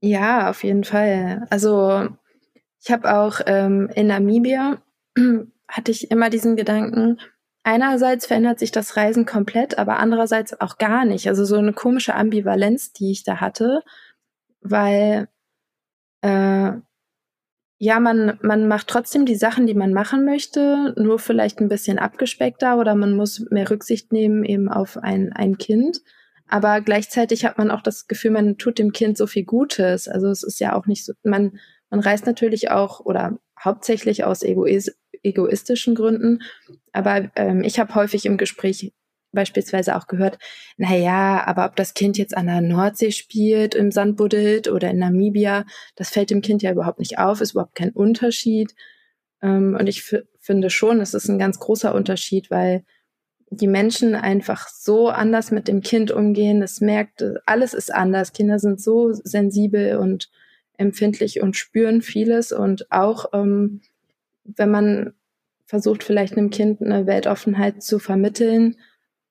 Ja, 0.00 0.50
auf 0.50 0.64
jeden 0.64 0.84
Fall. 0.84 1.46
Also 1.50 2.08
ich 2.82 2.90
habe 2.90 3.14
auch 3.14 3.40
ähm, 3.46 3.90
in 3.94 4.06
Namibia 4.06 4.82
hatte 5.68 5.90
ich 5.90 6.10
immer 6.10 6.30
diesen 6.30 6.56
Gedanken, 6.56 7.20
einerseits 7.62 8.26
verändert 8.26 8.58
sich 8.58 8.72
das 8.72 8.96
Reisen 8.96 9.26
komplett, 9.26 9.78
aber 9.78 9.98
andererseits 9.98 10.60
auch 10.60 10.78
gar 10.78 11.04
nicht. 11.04 11.28
Also 11.28 11.44
so 11.44 11.56
eine 11.56 11.72
komische 11.72 12.14
Ambivalenz, 12.14 12.92
die 12.92 13.12
ich 13.12 13.24
da 13.24 13.40
hatte, 13.40 13.82
weil 14.62 15.28
äh, 16.22 16.72
ja, 17.82 17.98
man, 17.98 18.38
man 18.42 18.68
macht 18.68 18.88
trotzdem 18.88 19.24
die 19.24 19.36
Sachen, 19.36 19.66
die 19.66 19.74
man 19.74 19.94
machen 19.94 20.26
möchte, 20.26 20.92
nur 20.98 21.18
vielleicht 21.18 21.60
ein 21.60 21.68
bisschen 21.68 21.98
abgespeckter 21.98 22.78
oder 22.78 22.94
man 22.94 23.14
muss 23.14 23.46
mehr 23.50 23.70
Rücksicht 23.70 24.12
nehmen 24.12 24.44
eben 24.44 24.68
auf 24.68 24.98
ein, 24.98 25.32
ein 25.32 25.56
Kind. 25.56 26.00
Aber 26.46 26.82
gleichzeitig 26.82 27.44
hat 27.46 27.56
man 27.56 27.70
auch 27.70 27.80
das 27.80 28.06
Gefühl, 28.06 28.32
man 28.32 28.58
tut 28.58 28.78
dem 28.78 28.92
Kind 28.92 29.16
so 29.16 29.26
viel 29.26 29.44
Gutes. 29.44 30.08
Also 30.08 30.28
es 30.28 30.42
ist 30.42 30.60
ja 30.60 30.74
auch 30.74 30.86
nicht 30.86 31.06
so, 31.06 31.14
man, 31.22 31.58
man 31.88 32.00
reist 32.00 32.26
natürlich 32.26 32.70
auch 32.70 33.00
oder 33.00 33.38
hauptsächlich 33.58 34.24
aus 34.24 34.42
Egois 34.42 34.90
egoistischen 35.22 35.94
Gründen. 35.94 36.42
Aber 36.92 37.30
ähm, 37.36 37.62
ich 37.62 37.78
habe 37.78 37.94
häufig 37.94 38.26
im 38.26 38.36
Gespräch 38.36 38.92
beispielsweise 39.32 39.96
auch 39.96 40.06
gehört, 40.06 40.38
na 40.76 40.96
ja, 40.96 41.46
aber 41.46 41.66
ob 41.66 41.76
das 41.76 41.94
Kind 41.94 42.18
jetzt 42.18 42.36
an 42.36 42.46
der 42.46 42.60
Nordsee 42.60 43.12
spielt, 43.12 43.74
im 43.74 43.92
Sand 43.92 44.16
buddelt 44.16 44.68
oder 44.68 44.90
in 44.90 44.98
Namibia, 44.98 45.64
das 45.96 46.10
fällt 46.10 46.30
dem 46.30 46.42
Kind 46.42 46.62
ja 46.62 46.72
überhaupt 46.72 46.98
nicht 46.98 47.18
auf, 47.18 47.40
ist 47.40 47.52
überhaupt 47.52 47.74
kein 47.74 47.90
Unterschied. 47.90 48.74
Ähm, 49.42 49.76
und 49.78 49.86
ich 49.86 50.02
finde 50.40 50.70
schon, 50.70 51.00
es 51.00 51.14
ist 51.14 51.28
ein 51.28 51.38
ganz 51.38 51.58
großer 51.58 51.94
Unterschied, 51.94 52.50
weil 52.50 52.84
die 53.50 53.68
Menschen 53.68 54.14
einfach 54.14 54.68
so 54.68 55.08
anders 55.08 55.50
mit 55.50 55.66
dem 55.66 55.80
Kind 55.80 56.10
umgehen. 56.12 56.62
Es 56.62 56.80
merkt, 56.80 57.24
alles 57.46 57.74
ist 57.74 57.92
anders. 57.92 58.32
Kinder 58.32 58.58
sind 58.58 58.80
so 58.80 59.12
sensibel 59.12 59.96
und 59.96 60.30
empfindlich 60.76 61.42
und 61.42 61.56
spüren 61.56 62.00
vieles. 62.00 62.52
Und 62.52 62.90
auch 62.92 63.26
ähm, 63.32 63.80
wenn 64.44 64.70
man 64.70 65.14
versucht, 65.66 66.02
vielleicht 66.02 66.36
einem 66.36 66.50
Kind 66.50 66.80
eine 66.80 67.06
Weltoffenheit 67.06 67.82
zu 67.82 67.98
vermitteln, 67.98 68.76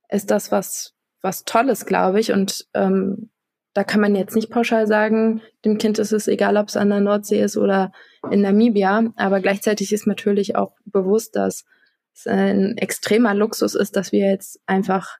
ist 0.10 0.32
das 0.32 0.51
was, 0.51 0.93
was 1.22 1.45
Tolles, 1.45 1.86
glaube 1.86 2.20
ich. 2.20 2.32
Und 2.32 2.68
ähm, 2.74 3.30
da 3.74 3.84
kann 3.84 4.01
man 4.01 4.16
jetzt 4.16 4.36
nicht 4.36 4.49
pauschal 4.49 4.88
sagen, 4.88 5.41
dem 5.64 5.78
Kind 5.78 5.99
ist 5.99 6.12
es 6.12 6.28
egal, 6.28 6.57
ob 6.57 6.68
es 6.68 6.78
an 6.78 6.89
der 6.89 6.99
Nordsee 6.99 7.41
ist 7.41 7.57
oder 7.57 7.91
in 8.32 8.41
Namibia. 8.41 9.14
Aber 9.16 9.39
gleichzeitig 9.39 9.93
ist 9.93 10.07
natürlich 10.07 10.55
auch 10.55 10.74
bewusst, 10.86 11.36
dass 11.36 11.66
es 12.14 12.28
ein 12.28 12.78
extremer 12.78 13.34
Luxus 13.34 13.76
ist, 13.76 13.95
dass 13.95 14.12
wir 14.12 14.28
jetzt 14.28 14.60
einfach 14.66 15.18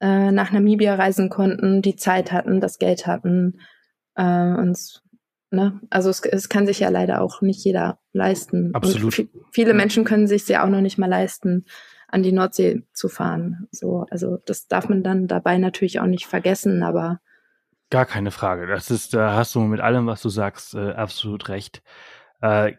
äh, 0.00 0.32
nach 0.32 0.50
Namibia 0.50 0.94
reisen 0.94 1.28
konnten, 1.28 1.82
die 1.82 1.96
Zeit 1.96 2.32
hatten, 2.32 2.60
das 2.60 2.78
Geld 2.78 3.06
hatten. 3.06 3.60
Äh, 4.16 4.22
uns, 4.22 5.02
ne? 5.50 5.80
Also 5.90 6.10
es, 6.10 6.20
es 6.24 6.48
kann 6.48 6.66
sich 6.66 6.80
ja 6.80 6.88
leider 6.88 7.20
auch 7.20 7.42
nicht 7.42 7.64
jeder 7.64 7.98
leisten. 8.12 8.74
Absolut. 8.74 9.28
viele 9.52 9.74
Menschen 9.74 10.04
können 10.04 10.26
sich 10.26 10.48
ja 10.48 10.64
auch 10.64 10.68
noch 10.68 10.80
nicht 10.80 10.98
mal 10.98 11.10
leisten, 11.10 11.66
an 12.14 12.22
die 12.22 12.32
Nordsee 12.32 12.84
zu 12.92 13.08
fahren. 13.08 13.66
So, 13.72 14.06
also 14.08 14.38
das 14.46 14.68
darf 14.68 14.88
man 14.88 15.02
dann 15.02 15.26
dabei 15.26 15.58
natürlich 15.58 15.98
auch 15.98 16.06
nicht 16.06 16.26
vergessen, 16.26 16.84
aber 16.84 17.20
Gar 17.90 18.06
keine 18.06 18.30
Frage. 18.30 18.66
Das 18.66 18.90
ist, 18.90 19.12
da 19.14 19.34
hast 19.34 19.54
du 19.54 19.60
mit 19.60 19.80
allem, 19.80 20.06
was 20.06 20.22
du 20.22 20.28
sagst, 20.28 20.74
äh, 20.74 20.92
absolut 20.92 21.48
recht. 21.48 21.82
Äh, 22.40 22.72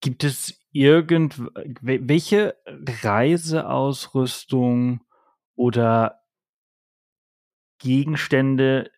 gibt 0.00 0.24
es 0.24 0.58
irgend, 0.72 1.40
welche 1.80 2.56
Reiseausrüstung 3.02 5.00
oder 5.54 6.22
Gegenstände 7.78 8.90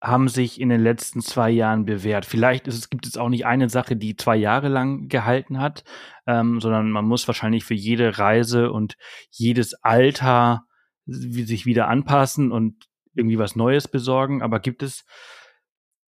haben 0.00 0.28
sich 0.28 0.60
in 0.60 0.68
den 0.68 0.80
letzten 0.80 1.20
zwei 1.20 1.50
Jahren 1.50 1.84
bewährt. 1.84 2.24
Vielleicht 2.24 2.68
ist 2.68 2.76
es, 2.76 2.90
gibt 2.90 3.06
es 3.06 3.16
auch 3.16 3.28
nicht 3.28 3.46
eine 3.46 3.68
Sache, 3.68 3.96
die 3.96 4.16
zwei 4.16 4.36
Jahre 4.36 4.68
lang 4.68 5.08
gehalten 5.08 5.60
hat, 5.60 5.84
ähm, 6.26 6.60
sondern 6.60 6.90
man 6.90 7.04
muss 7.04 7.26
wahrscheinlich 7.26 7.64
für 7.64 7.74
jede 7.74 8.18
Reise 8.18 8.70
und 8.70 8.96
jedes 9.30 9.74
Alter 9.82 10.62
sich 11.06 11.66
wieder 11.66 11.88
anpassen 11.88 12.52
und 12.52 12.86
irgendwie 13.14 13.38
was 13.38 13.56
Neues 13.56 13.88
besorgen. 13.88 14.42
Aber 14.42 14.60
gibt 14.60 14.82
es 14.82 15.04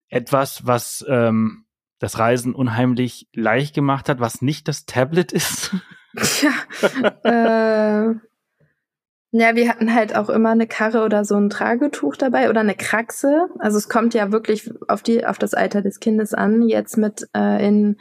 etwas, 0.08 0.66
was 0.66 1.04
ähm, 1.08 1.66
das 1.98 2.18
Reisen 2.18 2.54
unheimlich 2.54 3.28
leicht 3.32 3.74
gemacht 3.74 4.08
hat, 4.08 4.20
was 4.20 4.42
nicht 4.42 4.68
das 4.68 4.86
Tablet 4.86 5.32
ist? 5.32 5.74
Ja, 6.40 8.10
äh, 8.10 8.14
ja, 9.38 9.54
wir 9.54 9.68
hatten 9.68 9.92
halt 9.92 10.16
auch 10.16 10.30
immer 10.30 10.50
eine 10.50 10.66
Karre 10.66 11.04
oder 11.04 11.24
so 11.26 11.36
ein 11.36 11.50
Tragetuch 11.50 12.16
dabei 12.16 12.48
oder 12.48 12.60
eine 12.60 12.74
Kraxe. 12.74 13.48
Also 13.58 13.76
es 13.76 13.88
kommt 13.88 14.14
ja 14.14 14.32
wirklich 14.32 14.70
auf 14.88 15.02
die 15.02 15.26
auf 15.26 15.38
das 15.38 15.52
Alter 15.52 15.82
des 15.82 16.00
Kindes 16.00 16.32
an. 16.32 16.62
Jetzt 16.62 16.96
mit 16.96 17.28
äh, 17.36 17.66
in 17.66 17.98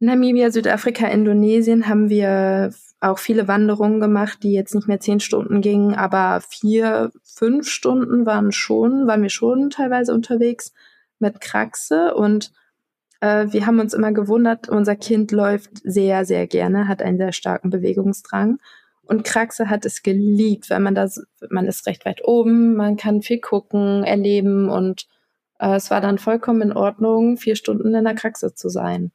Namibia, 0.00 0.50
Südafrika, 0.50 1.06
Indonesien 1.06 1.88
haben 1.88 2.10
wir 2.10 2.74
auch 3.00 3.18
viele 3.18 3.46
Wanderungen 3.46 4.00
gemacht, 4.00 4.42
die 4.42 4.52
jetzt 4.52 4.74
nicht 4.74 4.88
mehr 4.88 4.98
zehn 4.98 5.20
Stunden 5.20 5.60
gingen, 5.60 5.94
aber 5.94 6.40
vier, 6.40 7.12
fünf 7.22 7.68
Stunden 7.68 8.26
waren 8.26 8.50
schon, 8.50 9.06
waren 9.06 9.22
wir 9.22 9.30
schon 9.30 9.70
teilweise 9.70 10.12
unterwegs 10.12 10.72
mit 11.20 11.40
Kraxe 11.40 12.14
und 12.14 12.52
äh, 13.20 13.46
wir 13.50 13.66
haben 13.66 13.78
uns 13.78 13.94
immer 13.94 14.12
gewundert, 14.12 14.68
unser 14.68 14.96
Kind 14.96 15.30
läuft 15.30 15.70
sehr, 15.84 16.24
sehr 16.24 16.46
gerne, 16.48 16.88
hat 16.88 17.00
einen 17.00 17.18
sehr 17.18 17.32
starken 17.32 17.70
Bewegungsdrang 17.70 18.58
und 19.06 19.24
Kraxe 19.24 19.70
hat 19.70 19.84
es 19.84 20.02
geliebt, 20.02 20.70
weil 20.70 20.80
man 20.80 20.94
da, 20.94 21.08
man 21.50 21.66
ist 21.66 21.86
recht 21.86 22.04
weit 22.04 22.24
oben, 22.24 22.74
man 22.74 22.96
kann 22.96 23.22
viel 23.22 23.40
gucken, 23.40 24.04
erleben 24.04 24.68
und 24.68 25.06
äh, 25.58 25.76
es 25.76 25.90
war 25.90 26.00
dann 26.00 26.18
vollkommen 26.18 26.62
in 26.62 26.72
Ordnung, 26.72 27.36
vier 27.36 27.56
Stunden 27.56 27.94
in 27.94 28.04
der 28.04 28.14
Kraxe 28.14 28.54
zu 28.54 28.68
sein. 28.68 29.12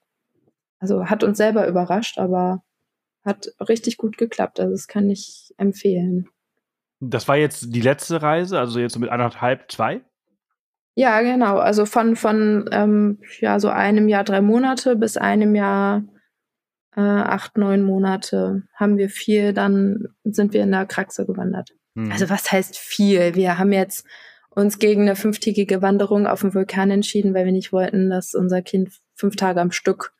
Also 0.79 1.05
hat 1.05 1.23
uns 1.23 1.37
selber 1.37 1.67
überrascht, 1.67 2.17
aber 2.17 2.63
hat 3.23 3.53
richtig 3.59 3.97
gut 3.97 4.17
geklappt. 4.17 4.59
Also 4.59 4.71
das 4.71 4.87
kann 4.87 5.09
ich 5.09 5.53
empfehlen. 5.57 6.27
Das 6.99 7.27
war 7.27 7.37
jetzt 7.37 7.73
die 7.75 7.81
letzte 7.81 8.21
Reise, 8.21 8.59
also 8.59 8.79
jetzt 8.79 8.97
mit 8.97 9.09
anderthalb, 9.09 9.71
zwei? 9.71 10.01
Ja, 10.95 11.21
genau. 11.21 11.57
Also 11.57 11.85
von, 11.85 12.15
von 12.15 12.69
ähm, 12.71 13.19
ja, 13.39 13.59
so 13.59 13.69
einem 13.69 14.07
Jahr, 14.07 14.23
drei 14.23 14.41
Monate 14.41 14.95
bis 14.95 15.17
einem 15.17 15.55
Jahr 15.55 16.03
äh, 16.95 17.01
acht, 17.01 17.57
neun 17.57 17.83
Monate 17.83 18.63
haben 18.75 18.97
wir 18.97 19.09
viel, 19.09 19.53
dann 19.53 20.07
sind 20.23 20.53
wir 20.53 20.63
in 20.63 20.71
der 20.71 20.85
Kraxe 20.85 21.25
gewandert. 21.25 21.71
Mhm. 21.93 22.11
Also 22.11 22.29
was 22.29 22.51
heißt 22.51 22.77
viel? 22.77 23.35
Wir 23.35 23.57
haben 23.57 23.71
jetzt 23.71 24.05
uns 24.49 24.79
gegen 24.79 25.03
eine 25.03 25.15
fünftägige 25.15 25.81
Wanderung 25.81 26.27
auf 26.27 26.41
dem 26.41 26.53
Vulkan 26.53 26.91
entschieden, 26.91 27.33
weil 27.33 27.45
wir 27.45 27.53
nicht 27.53 27.71
wollten, 27.71 28.09
dass 28.09 28.33
unser 28.33 28.61
Kind 28.61 28.91
fünf 29.15 29.35
Tage 29.35 29.61
am 29.61 29.71
Stück 29.71 30.13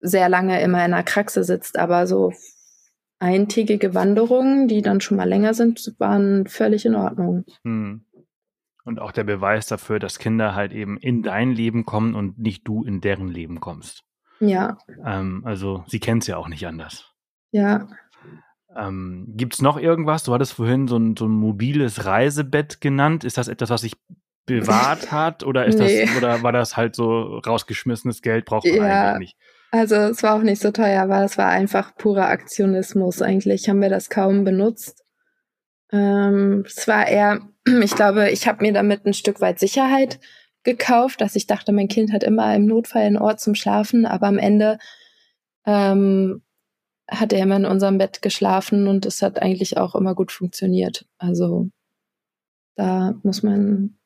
sehr 0.00 0.28
lange 0.28 0.60
immer 0.62 0.84
in 0.84 0.92
der 0.92 1.02
Kraxe 1.02 1.42
sitzt. 1.42 1.78
Aber 1.78 2.06
so 2.06 2.32
eintägige 3.18 3.94
Wanderungen, 3.94 4.68
die 4.68 4.82
dann 4.82 5.00
schon 5.00 5.16
mal 5.16 5.28
länger 5.28 5.54
sind, 5.54 5.94
waren 5.98 6.46
völlig 6.46 6.86
in 6.86 6.94
Ordnung. 6.94 7.44
Mhm. 7.64 8.04
Und 8.84 9.00
auch 9.00 9.10
der 9.10 9.24
Beweis 9.24 9.66
dafür, 9.66 9.98
dass 9.98 10.20
Kinder 10.20 10.54
halt 10.54 10.72
eben 10.72 10.96
in 10.96 11.22
dein 11.22 11.50
Leben 11.50 11.84
kommen 11.84 12.14
und 12.14 12.38
nicht 12.38 12.68
du 12.68 12.84
in 12.84 13.00
deren 13.00 13.26
Leben 13.26 13.58
kommst. 13.58 14.05
Ja. 14.40 14.78
Ähm, 15.04 15.42
also 15.44 15.84
sie 15.86 16.00
kennt 16.00 16.22
es 16.22 16.26
ja 16.26 16.36
auch 16.36 16.48
nicht 16.48 16.66
anders. 16.66 17.12
Ja. 17.50 17.88
Ähm, 18.74 19.32
Gibt 19.36 19.54
es 19.54 19.62
noch 19.62 19.78
irgendwas? 19.78 20.24
Du 20.24 20.34
hattest 20.34 20.52
vorhin 20.52 20.88
so 20.88 20.96
ein, 20.98 21.16
so 21.16 21.26
ein 21.26 21.32
mobiles 21.32 22.04
Reisebett 22.04 22.80
genannt. 22.80 23.24
Ist 23.24 23.38
das 23.38 23.48
etwas, 23.48 23.70
was 23.70 23.80
sich 23.80 23.94
bewahrt 24.44 25.10
hat 25.12 25.42
oder 25.42 25.66
ist 25.66 25.78
nee. 25.78 26.06
das 26.06 26.16
oder 26.16 26.42
war 26.42 26.52
das 26.52 26.76
halt 26.76 26.94
so 26.94 27.38
rausgeschmissenes 27.38 28.22
Geld 28.22 28.44
braucht 28.44 28.66
man 28.66 28.76
ja, 28.76 29.10
eigentlich 29.10 29.18
nicht? 29.18 29.36
Also 29.72 29.96
es 29.96 30.22
war 30.22 30.36
auch 30.36 30.42
nicht 30.42 30.62
so 30.62 30.70
teuer, 30.70 31.02
aber 31.02 31.24
es 31.24 31.36
war 31.36 31.48
einfach 31.48 31.96
purer 31.96 32.28
Aktionismus. 32.28 33.22
Eigentlich 33.22 33.68
haben 33.68 33.82
wir 33.82 33.88
das 33.88 34.10
kaum 34.10 34.44
benutzt. 34.44 35.04
Ähm, 35.92 36.64
es 36.66 36.86
war 36.86 37.06
eher, 37.08 37.40
ich 37.82 37.94
glaube, 37.94 38.30
ich 38.30 38.46
habe 38.46 38.62
mir 38.62 38.72
damit 38.72 39.04
ein 39.06 39.14
Stück 39.14 39.40
weit 39.40 39.58
Sicherheit 39.58 40.20
gekauft, 40.66 41.22
dass 41.22 41.36
ich 41.36 41.46
dachte, 41.46 41.72
mein 41.72 41.88
Kind 41.88 42.12
hat 42.12 42.22
immer 42.22 42.54
im 42.54 42.66
Notfall 42.66 43.02
einen 43.02 43.16
Ort 43.16 43.40
zum 43.40 43.54
Schlafen, 43.54 44.04
aber 44.04 44.26
am 44.26 44.36
Ende 44.36 44.78
ähm, 45.64 46.42
hat 47.08 47.32
er 47.32 47.42
immer 47.42 47.56
in 47.56 47.64
unserem 47.64 47.96
Bett 47.96 48.20
geschlafen 48.20 48.86
und 48.88 49.06
es 49.06 49.22
hat 49.22 49.40
eigentlich 49.40 49.78
auch 49.78 49.94
immer 49.94 50.14
gut 50.14 50.32
funktioniert. 50.32 51.06
Also 51.18 51.70
da 52.74 53.18
muss 53.22 53.42
man 53.42 53.96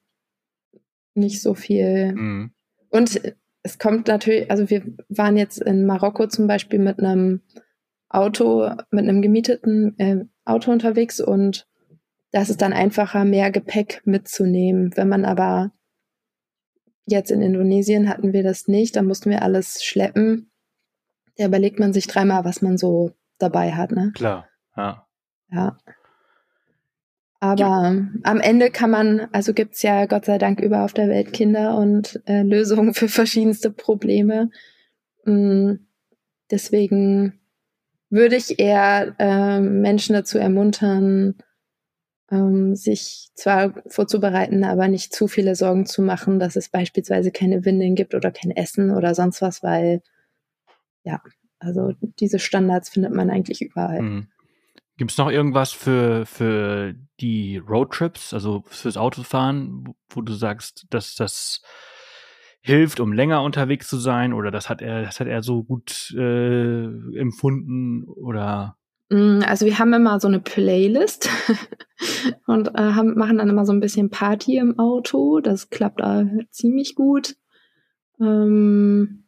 nicht 1.14 1.42
so 1.42 1.54
viel. 1.54 2.12
Mhm. 2.12 2.52
Und 2.90 3.20
es 3.62 3.78
kommt 3.78 4.06
natürlich, 4.06 4.50
also 4.50 4.70
wir 4.70 4.84
waren 5.08 5.36
jetzt 5.36 5.60
in 5.60 5.86
Marokko 5.86 6.26
zum 6.28 6.46
Beispiel 6.46 6.78
mit 6.78 6.98
einem 7.00 7.40
Auto, 8.08 8.70
mit 8.90 9.08
einem 9.08 9.22
gemieteten 9.22 9.98
äh, 9.98 10.24
Auto 10.44 10.70
unterwegs 10.70 11.20
und 11.20 11.66
da 12.32 12.42
ist 12.42 12.50
es 12.50 12.56
dann 12.56 12.72
einfacher, 12.72 13.24
mehr 13.24 13.50
Gepäck 13.50 14.02
mitzunehmen. 14.04 14.96
Wenn 14.96 15.08
man 15.08 15.24
aber 15.24 15.72
Jetzt 17.10 17.32
in 17.32 17.42
Indonesien 17.42 18.08
hatten 18.08 18.32
wir 18.32 18.44
das 18.44 18.68
nicht, 18.68 18.94
da 18.94 19.02
mussten 19.02 19.30
wir 19.30 19.42
alles 19.42 19.82
schleppen. 19.82 20.48
Da 21.36 21.46
überlegt 21.46 21.80
man 21.80 21.92
sich 21.92 22.06
dreimal, 22.06 22.44
was 22.44 22.62
man 22.62 22.78
so 22.78 23.10
dabei 23.38 23.72
hat, 23.72 23.90
ne? 23.90 24.12
Klar, 24.14 24.48
ja. 24.76 25.06
Ja. 25.50 25.76
Aber 27.40 27.60
ja. 27.60 28.06
am 28.22 28.40
Ende 28.40 28.70
kann 28.70 28.90
man, 28.90 29.26
also 29.32 29.54
gibt's 29.54 29.82
ja 29.82 30.06
Gott 30.06 30.24
sei 30.24 30.38
Dank 30.38 30.60
über 30.60 30.84
auf 30.84 30.92
der 30.92 31.08
Welt 31.08 31.32
Kinder 31.32 31.76
und 31.76 32.22
äh, 32.26 32.42
Lösungen 32.42 32.94
für 32.94 33.08
verschiedenste 33.08 33.72
Probleme. 33.72 34.50
Mhm. 35.24 35.86
Deswegen 36.48 37.40
würde 38.08 38.36
ich 38.36 38.60
eher 38.60 39.16
äh, 39.18 39.58
Menschen 39.58 40.12
dazu 40.12 40.38
ermuntern, 40.38 41.34
ähm, 42.30 42.76
sich 42.76 43.30
zwar 43.34 43.74
vorzubereiten, 43.86 44.64
aber 44.64 44.88
nicht 44.88 45.12
zu 45.12 45.26
viele 45.28 45.54
Sorgen 45.54 45.86
zu 45.86 46.02
machen, 46.02 46.38
dass 46.38 46.56
es 46.56 46.68
beispielsweise 46.68 47.30
keine 47.32 47.64
Windeln 47.64 47.94
gibt 47.94 48.14
oder 48.14 48.30
kein 48.30 48.50
Essen 48.50 48.90
oder 48.90 49.14
sonst 49.14 49.42
was, 49.42 49.62
weil 49.62 50.02
ja, 51.02 51.20
also 51.58 51.92
diese 52.18 52.38
Standards 52.38 52.88
findet 52.88 53.12
man 53.12 53.30
eigentlich 53.30 53.62
überall. 53.62 54.02
Mhm. 54.02 54.28
Gibt 54.96 55.12
es 55.12 55.18
noch 55.18 55.30
irgendwas 55.30 55.72
für, 55.72 56.26
für 56.26 56.94
die 57.20 57.56
Roadtrips, 57.56 58.34
also 58.34 58.62
fürs 58.66 58.98
Autofahren, 58.98 59.94
wo, 60.10 60.20
du 60.20 60.34
sagst, 60.34 60.86
dass 60.90 61.14
das 61.14 61.62
hilft, 62.60 63.00
um 63.00 63.14
länger 63.14 63.42
unterwegs 63.42 63.88
zu 63.88 63.96
sein? 63.96 64.34
Oder 64.34 64.50
das 64.50 64.68
hat 64.68 64.82
er, 64.82 65.02
das 65.02 65.18
hat 65.18 65.26
er 65.26 65.42
so 65.42 65.62
gut 65.62 66.14
äh, 66.14 66.84
empfunden? 67.18 68.04
Oder 68.04 68.76
also 69.10 69.66
wir 69.66 69.78
haben 69.80 69.92
immer 69.92 70.20
so 70.20 70.28
eine 70.28 70.38
Playlist 70.38 71.28
und 72.46 72.68
äh, 72.68 72.92
haben, 72.92 73.18
machen 73.18 73.38
dann 73.38 73.48
immer 73.48 73.66
so 73.66 73.72
ein 73.72 73.80
bisschen 73.80 74.10
Party 74.10 74.56
im 74.56 74.78
Auto. 74.78 75.40
Das 75.40 75.68
klappt 75.68 76.00
äh, 76.00 76.46
ziemlich 76.50 76.94
gut. 76.94 77.36
Ähm, 78.20 79.24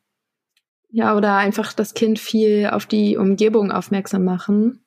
ja, 0.89 1.17
oder 1.17 1.37
einfach 1.37 1.73
das 1.73 1.95
Kind 1.95 2.21
viel 2.21 2.69
auf 2.71 2.87
die 2.87 3.17
Umgebung 3.17 3.73
aufmerksam 3.73 4.25
machen. 4.25 4.85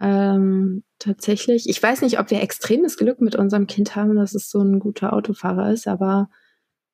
Ähm, 0.00 0.84
tatsächlich. 0.98 1.68
Ich 1.68 1.82
weiß 1.82 2.00
nicht, 2.00 2.18
ob 2.18 2.30
wir 2.30 2.40
extremes 2.40 2.96
Glück 2.96 3.20
mit 3.20 3.36
unserem 3.36 3.66
Kind 3.66 3.94
haben, 3.94 4.16
dass 4.16 4.34
es 4.34 4.48
so 4.48 4.60
ein 4.62 4.78
guter 4.78 5.12
Autofahrer 5.12 5.70
ist, 5.70 5.86
aber 5.86 6.30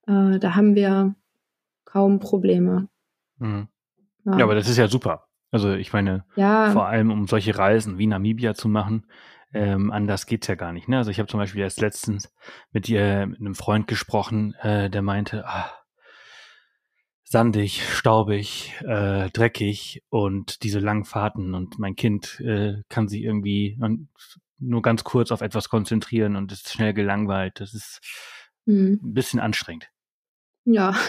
äh, 0.07 0.39
da 0.39 0.57
haben 0.57 0.75
wir 0.75 1.15
kaum 1.85 2.19
Probleme. 2.19 2.89
Mhm. 3.39 3.69
Ja. 4.25 4.39
ja. 4.39 4.45
aber 4.45 4.57
das 4.57 4.69
ist 4.69 4.79
ja 4.79 4.89
super. 4.89 5.29
Also 5.51 5.73
ich 5.73 5.93
meine, 5.93 6.25
ja. 6.37 6.71
vor 6.71 6.87
allem 6.87 7.11
um 7.11 7.27
solche 7.27 7.57
Reisen 7.57 7.99
wie 7.99 8.07
Namibia 8.07 8.55
zu 8.55 8.69
machen, 8.69 9.07
ähm, 9.53 9.91
anders 9.91 10.27
geht's 10.27 10.47
ja 10.47 10.55
gar 10.55 10.73
nicht. 10.73 10.89
Ne? 10.89 10.99
Also 10.99 11.11
ich 11.11 11.19
habe 11.19 11.29
zum 11.29 11.41
Beispiel 11.41 11.63
erst 11.63 11.81
letztens 11.81 12.33
mit, 12.73 12.89
ihr, 12.89 13.27
mit 13.27 13.41
einem 13.41 13.55
Freund 13.55 13.89
gesprochen, 13.89 14.55
äh, 14.61 14.89
der 14.89 15.03
meinte, 15.03 15.45
ah, 15.47 15.71
sandig, 17.25 17.83
staubig, 17.89 18.75
äh, 18.85 19.31
dreckig 19.31 20.03
und 20.09 20.63
diese 20.63 20.79
langen 20.79 21.05
Fahrten 21.05 21.55
und 21.55 21.79
mein 21.79 21.97
Kind 21.97 22.41
äh, 22.41 22.83
kann 22.89 23.09
sich 23.09 23.23
irgendwie 23.23 23.79
nur 24.59 24.83
ganz 24.83 25.05
kurz 25.05 25.31
auf 25.31 25.41
etwas 25.41 25.69
konzentrieren 25.69 26.37
und 26.37 26.53
ist 26.53 26.73
schnell 26.73 26.93
gelangweilt. 26.93 27.61
Das 27.61 27.73
ist 27.73 28.01
mhm. 28.67 29.01
ein 29.03 29.15
bisschen 29.15 29.41
anstrengend. 29.41 29.89
Ja. 30.65 30.95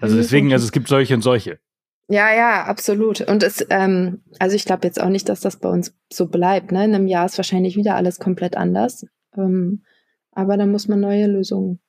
Also 0.00 0.16
deswegen, 0.16 0.52
also 0.52 0.64
es 0.64 0.72
gibt 0.72 0.88
solche 0.88 1.14
und 1.14 1.22
solche. 1.22 1.60
Ja, 2.08 2.34
ja, 2.34 2.64
absolut. 2.64 3.22
Und 3.22 3.42
es, 3.42 3.66
ähm, 3.70 4.22
also 4.38 4.56
ich 4.56 4.64
glaube 4.64 4.86
jetzt 4.86 5.00
auch 5.00 5.08
nicht, 5.08 5.28
dass 5.28 5.40
das 5.40 5.58
bei 5.58 5.70
uns 5.70 5.96
so 6.12 6.26
bleibt. 6.26 6.70
Ne? 6.70 6.84
In 6.84 6.94
einem 6.94 7.06
Jahr 7.06 7.26
ist 7.26 7.38
wahrscheinlich 7.38 7.76
wieder 7.76 7.96
alles 7.96 8.18
komplett 8.18 8.56
anders. 8.56 9.06
Ähm, 9.36 9.84
aber 10.32 10.56
da 10.56 10.66
muss 10.66 10.86
man 10.88 11.00
neue 11.00 11.26
Lösungen 11.26 11.80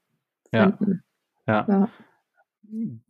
finden. 0.50 1.04
Ja. 1.48 1.66
ja. 1.68 1.68
ja. 1.68 1.90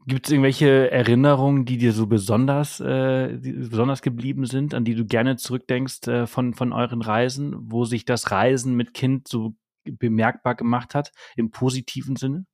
Gibt 0.08 0.28
es 0.28 0.32
irgendwelche 0.32 0.92
Erinnerungen, 0.92 1.66
die 1.66 1.78
dir 1.78 1.94
so 1.94 2.08
besonders, 2.08 2.80
äh, 2.80 3.38
besonders 3.42 4.02
geblieben 4.02 4.46
sind, 4.46 4.74
an 4.74 4.84
die 4.84 4.96
du 4.96 5.06
gerne 5.06 5.38
zurückdenkst 5.38 6.08
äh, 6.08 6.28
von, 6.28 6.54
von 6.54 6.74
euren 6.74 7.02
Reisen, 7.02 7.56
wo 7.72 7.86
sich 7.86 8.06
das 8.06 8.32
Reisen 8.32 8.76
mit 8.76 8.94
Kind 8.94 9.28
so 9.28 9.56
bemerkbar 9.84 10.56
gemacht 10.56 10.94
hat, 10.94 11.12
im 11.36 11.52
positiven 11.52 12.16
Sinne? 12.16 12.46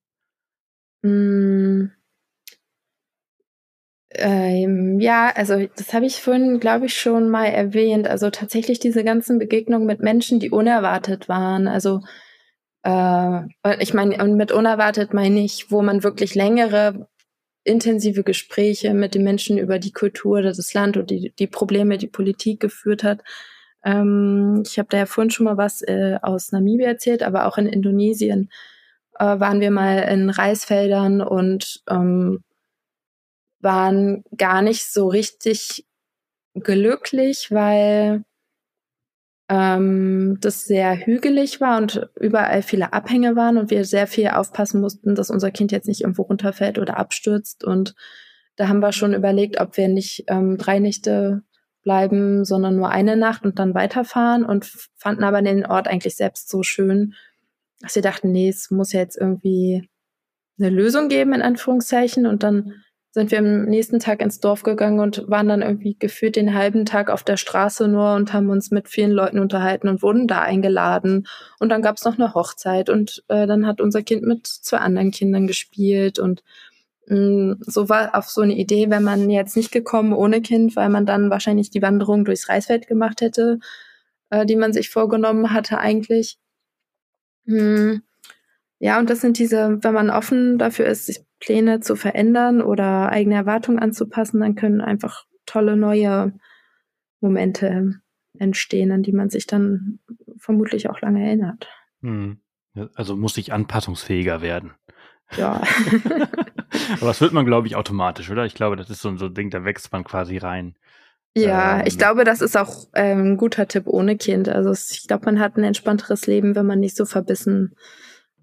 Mm. 1.02 1.90
Ähm, 4.14 5.00
ja, 5.00 5.32
also 5.34 5.66
das 5.76 5.94
habe 5.94 6.06
ich 6.06 6.20
vorhin, 6.20 6.60
glaube 6.60 6.86
ich, 6.86 6.98
schon 6.98 7.30
mal 7.30 7.46
erwähnt. 7.46 8.06
Also 8.08 8.30
tatsächlich 8.30 8.78
diese 8.78 9.04
ganzen 9.04 9.38
Begegnungen 9.38 9.86
mit 9.86 10.00
Menschen, 10.00 10.40
die 10.40 10.50
unerwartet 10.50 11.28
waren. 11.28 11.66
Also 11.68 12.00
äh, 12.84 13.42
ich 13.80 13.94
meine, 13.94 14.22
und 14.22 14.36
mit 14.36 14.52
unerwartet 14.52 15.14
meine 15.14 15.40
ich, 15.40 15.70
wo 15.70 15.82
man 15.82 16.02
wirklich 16.02 16.34
längere, 16.34 17.08
intensive 17.64 18.24
Gespräche 18.24 18.92
mit 18.92 19.14
den 19.14 19.24
Menschen 19.24 19.58
über 19.58 19.78
die 19.78 19.92
Kultur, 19.92 20.42
das 20.42 20.74
Land 20.74 20.96
und 20.96 21.10
die, 21.10 21.32
die 21.38 21.46
Probleme, 21.46 21.98
die 21.98 22.08
Politik 22.08 22.60
geführt 22.60 23.04
hat. 23.04 23.20
Ähm, 23.84 24.62
ich 24.66 24.78
habe 24.78 24.88
da 24.90 24.98
ja 24.98 25.06
vorhin 25.06 25.30
schon 25.30 25.44
mal 25.44 25.56
was 25.56 25.82
äh, 25.82 26.18
aus 26.22 26.52
Namibia 26.52 26.88
erzählt, 26.88 27.22
aber 27.22 27.46
auch 27.46 27.58
in 27.58 27.66
Indonesien 27.66 28.50
äh, 29.18 29.24
waren 29.24 29.60
wir 29.60 29.70
mal 29.70 29.98
in 29.98 30.30
Reisfeldern 30.30 31.20
und 31.20 31.82
ähm, 31.88 32.42
waren 33.62 34.24
gar 34.36 34.62
nicht 34.62 34.92
so 34.92 35.08
richtig 35.08 35.86
glücklich, 36.54 37.50
weil 37.50 38.24
ähm, 39.48 40.38
das 40.40 40.64
sehr 40.64 40.96
hügelig 40.96 41.60
war 41.60 41.78
und 41.78 42.08
überall 42.20 42.62
viele 42.62 42.92
Abhänge 42.92 43.36
waren 43.36 43.58
und 43.58 43.70
wir 43.70 43.84
sehr 43.84 44.06
viel 44.06 44.28
aufpassen 44.28 44.80
mussten, 44.80 45.14
dass 45.14 45.30
unser 45.30 45.50
Kind 45.50 45.72
jetzt 45.72 45.88
nicht 45.88 46.02
irgendwo 46.02 46.22
runterfällt 46.22 46.78
oder 46.78 46.96
abstürzt. 46.96 47.64
Und 47.64 47.94
da 48.56 48.68
haben 48.68 48.80
wir 48.80 48.92
schon 48.92 49.14
überlegt, 49.14 49.60
ob 49.60 49.76
wir 49.76 49.88
nicht 49.88 50.24
ähm, 50.28 50.56
drei 50.58 50.78
Nächte 50.78 51.42
bleiben, 51.82 52.44
sondern 52.44 52.76
nur 52.76 52.90
eine 52.90 53.16
Nacht 53.16 53.44
und 53.44 53.58
dann 53.58 53.74
weiterfahren 53.74 54.44
und 54.44 54.64
fanden 54.96 55.24
aber 55.24 55.42
den 55.42 55.66
Ort 55.66 55.88
eigentlich 55.88 56.16
selbst 56.16 56.48
so 56.48 56.62
schön, 56.62 57.14
dass 57.80 57.94
wir 57.94 58.02
dachten, 58.02 58.30
nee, 58.30 58.48
es 58.48 58.70
muss 58.70 58.92
ja 58.92 59.00
jetzt 59.00 59.18
irgendwie 59.18 59.88
eine 60.58 60.70
Lösung 60.70 61.08
geben, 61.08 61.32
in 61.32 61.42
Anführungszeichen. 61.42 62.26
Und 62.26 62.42
dann 62.42 62.82
sind 63.12 63.30
wir 63.30 63.38
am 63.40 63.64
nächsten 63.66 64.00
Tag 64.00 64.22
ins 64.22 64.40
Dorf 64.40 64.62
gegangen 64.62 64.98
und 64.98 65.28
waren 65.28 65.46
dann 65.46 65.60
irgendwie 65.60 65.96
gefühlt 65.98 66.34
den 66.34 66.54
halben 66.54 66.86
Tag 66.86 67.10
auf 67.10 67.22
der 67.22 67.36
Straße 67.36 67.86
nur 67.86 68.14
und 68.14 68.32
haben 68.32 68.48
uns 68.48 68.70
mit 68.70 68.88
vielen 68.88 69.12
Leuten 69.12 69.38
unterhalten 69.38 69.88
und 69.88 70.02
wurden 70.02 70.26
da 70.26 70.40
eingeladen. 70.40 71.28
Und 71.60 71.68
dann 71.68 71.82
gab 71.82 71.96
es 71.96 72.04
noch 72.04 72.14
eine 72.14 72.32
Hochzeit 72.32 72.88
und 72.88 73.22
äh, 73.28 73.46
dann 73.46 73.66
hat 73.66 73.82
unser 73.82 74.02
Kind 74.02 74.22
mit 74.22 74.46
zwei 74.46 74.78
anderen 74.78 75.10
Kindern 75.10 75.46
gespielt 75.46 76.18
und 76.18 76.42
mh, 77.06 77.16
mm, 77.18 77.58
so 77.60 77.90
war 77.90 78.14
auf 78.14 78.30
so 78.30 78.40
eine 78.40 78.54
Idee, 78.54 78.88
wenn 78.88 79.02
man 79.02 79.28
jetzt 79.28 79.56
nicht 79.56 79.72
gekommen 79.72 80.14
ohne 80.14 80.40
Kind, 80.40 80.74
weil 80.74 80.88
man 80.88 81.04
dann 81.04 81.28
wahrscheinlich 81.28 81.68
die 81.70 81.82
Wanderung 81.82 82.24
durchs 82.24 82.48
Reisfeld 82.48 82.86
gemacht 82.88 83.20
hätte, 83.20 83.58
äh, 84.30 84.46
die 84.46 84.56
man 84.56 84.72
sich 84.72 84.88
vorgenommen 84.88 85.52
hatte 85.52 85.78
eigentlich. 85.78 86.38
Hm. 87.46 88.02
Ja, 88.78 88.98
und 88.98 89.10
das 89.10 89.20
sind 89.20 89.38
diese, 89.38 89.78
wenn 89.84 89.94
man 89.94 90.10
offen 90.10 90.58
dafür 90.58 90.86
ist, 90.86 91.24
Pläne 91.42 91.80
zu 91.80 91.96
verändern 91.96 92.62
oder 92.62 93.08
eigene 93.10 93.34
Erwartungen 93.34 93.80
anzupassen, 93.80 94.40
dann 94.40 94.54
können 94.54 94.80
einfach 94.80 95.24
tolle 95.44 95.76
neue 95.76 96.32
Momente 97.20 98.00
entstehen, 98.38 98.92
an 98.92 99.02
die 99.02 99.12
man 99.12 99.28
sich 99.28 99.48
dann 99.48 99.98
vermutlich 100.38 100.88
auch 100.88 101.00
lange 101.00 101.24
erinnert. 101.26 101.68
Hm. 102.02 102.38
Also 102.94 103.16
muss 103.16 103.36
ich 103.36 103.52
anpassungsfähiger 103.52 104.40
werden. 104.40 104.72
Ja. 105.36 105.60
Aber 107.00 107.08
das 107.08 107.20
wird 107.20 107.32
man, 107.32 107.44
glaube 107.44 107.66
ich, 107.66 107.74
automatisch, 107.74 108.30
oder? 108.30 108.46
Ich 108.46 108.54
glaube, 108.54 108.76
das 108.76 108.88
ist 108.88 109.02
so 109.02 109.08
ein, 109.08 109.18
so 109.18 109.26
ein 109.26 109.34
Ding, 109.34 109.50
da 109.50 109.64
wächst 109.64 109.92
man 109.92 110.04
quasi 110.04 110.38
rein. 110.38 110.76
Ja, 111.36 111.80
ähm, 111.80 111.86
ich 111.86 111.98
glaube, 111.98 112.22
das 112.22 112.40
ist 112.40 112.56
auch 112.56 112.86
ähm, 112.94 113.32
ein 113.32 113.36
guter 113.36 113.66
Tipp 113.66 113.84
ohne 113.86 114.16
Kind. 114.16 114.48
Also 114.48 114.72
ich 114.72 115.08
glaube, 115.08 115.24
man 115.24 115.40
hat 115.40 115.56
ein 115.56 115.64
entspannteres 115.64 116.28
Leben, 116.28 116.54
wenn 116.54 116.66
man 116.66 116.78
nicht 116.78 116.96
so 116.96 117.04
verbissen. 117.04 117.74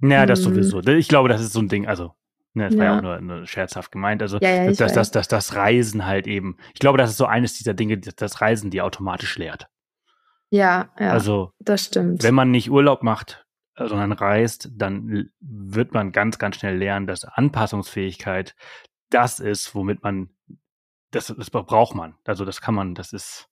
Ja, 0.01 0.25
das 0.25 0.45
hm. 0.45 0.53
sowieso. 0.53 0.81
Ich 0.81 1.07
glaube, 1.07 1.29
das 1.29 1.41
ist 1.41 1.53
so 1.53 1.59
ein 1.59 1.69
Ding. 1.69 1.87
Also 1.87 2.13
Ne, 2.53 2.65
das 2.65 2.73
ja. 2.73 2.79
war 2.79 2.85
ja 2.85 2.97
auch 2.97 3.01
nur, 3.01 3.21
nur 3.21 3.47
scherzhaft 3.47 3.91
gemeint. 3.91 4.21
Also, 4.21 4.39
ja, 4.39 4.49
ja, 4.49 4.71
dass, 4.71 4.93
dass, 4.93 5.11
dass, 5.11 5.27
das 5.27 5.55
Reisen 5.55 6.05
halt 6.05 6.27
eben, 6.27 6.57
ich 6.73 6.79
glaube, 6.79 6.97
das 6.97 7.11
ist 7.11 7.17
so 7.17 7.25
eines 7.25 7.53
dieser 7.53 7.73
Dinge, 7.73 7.97
das 7.97 8.41
Reisen, 8.41 8.71
die 8.71 8.81
automatisch 8.81 9.37
lehrt. 9.37 9.67
Ja, 10.49 10.89
ja. 10.99 11.11
Also, 11.11 11.53
das 11.59 11.85
stimmt. 11.85 12.23
Wenn 12.23 12.33
man 12.33 12.49
nicht 12.49 12.71
Urlaub 12.71 13.03
macht, 13.03 13.45
sondern 13.75 14.11
reist, 14.11 14.69
dann 14.75 15.29
wird 15.39 15.93
man 15.93 16.11
ganz, 16.11 16.39
ganz 16.39 16.55
schnell 16.57 16.77
lernen, 16.77 17.07
dass 17.07 17.23
Anpassungsfähigkeit 17.23 18.55
das 19.11 19.39
ist, 19.39 19.73
womit 19.75 20.03
man, 20.03 20.29
das, 21.11 21.33
das 21.35 21.49
braucht 21.51 21.95
man. 21.95 22.15
Also, 22.25 22.45
das 22.45 22.61
kann 22.61 22.73
man, 22.73 22.95
das 22.95 23.13
ist, 23.13 23.47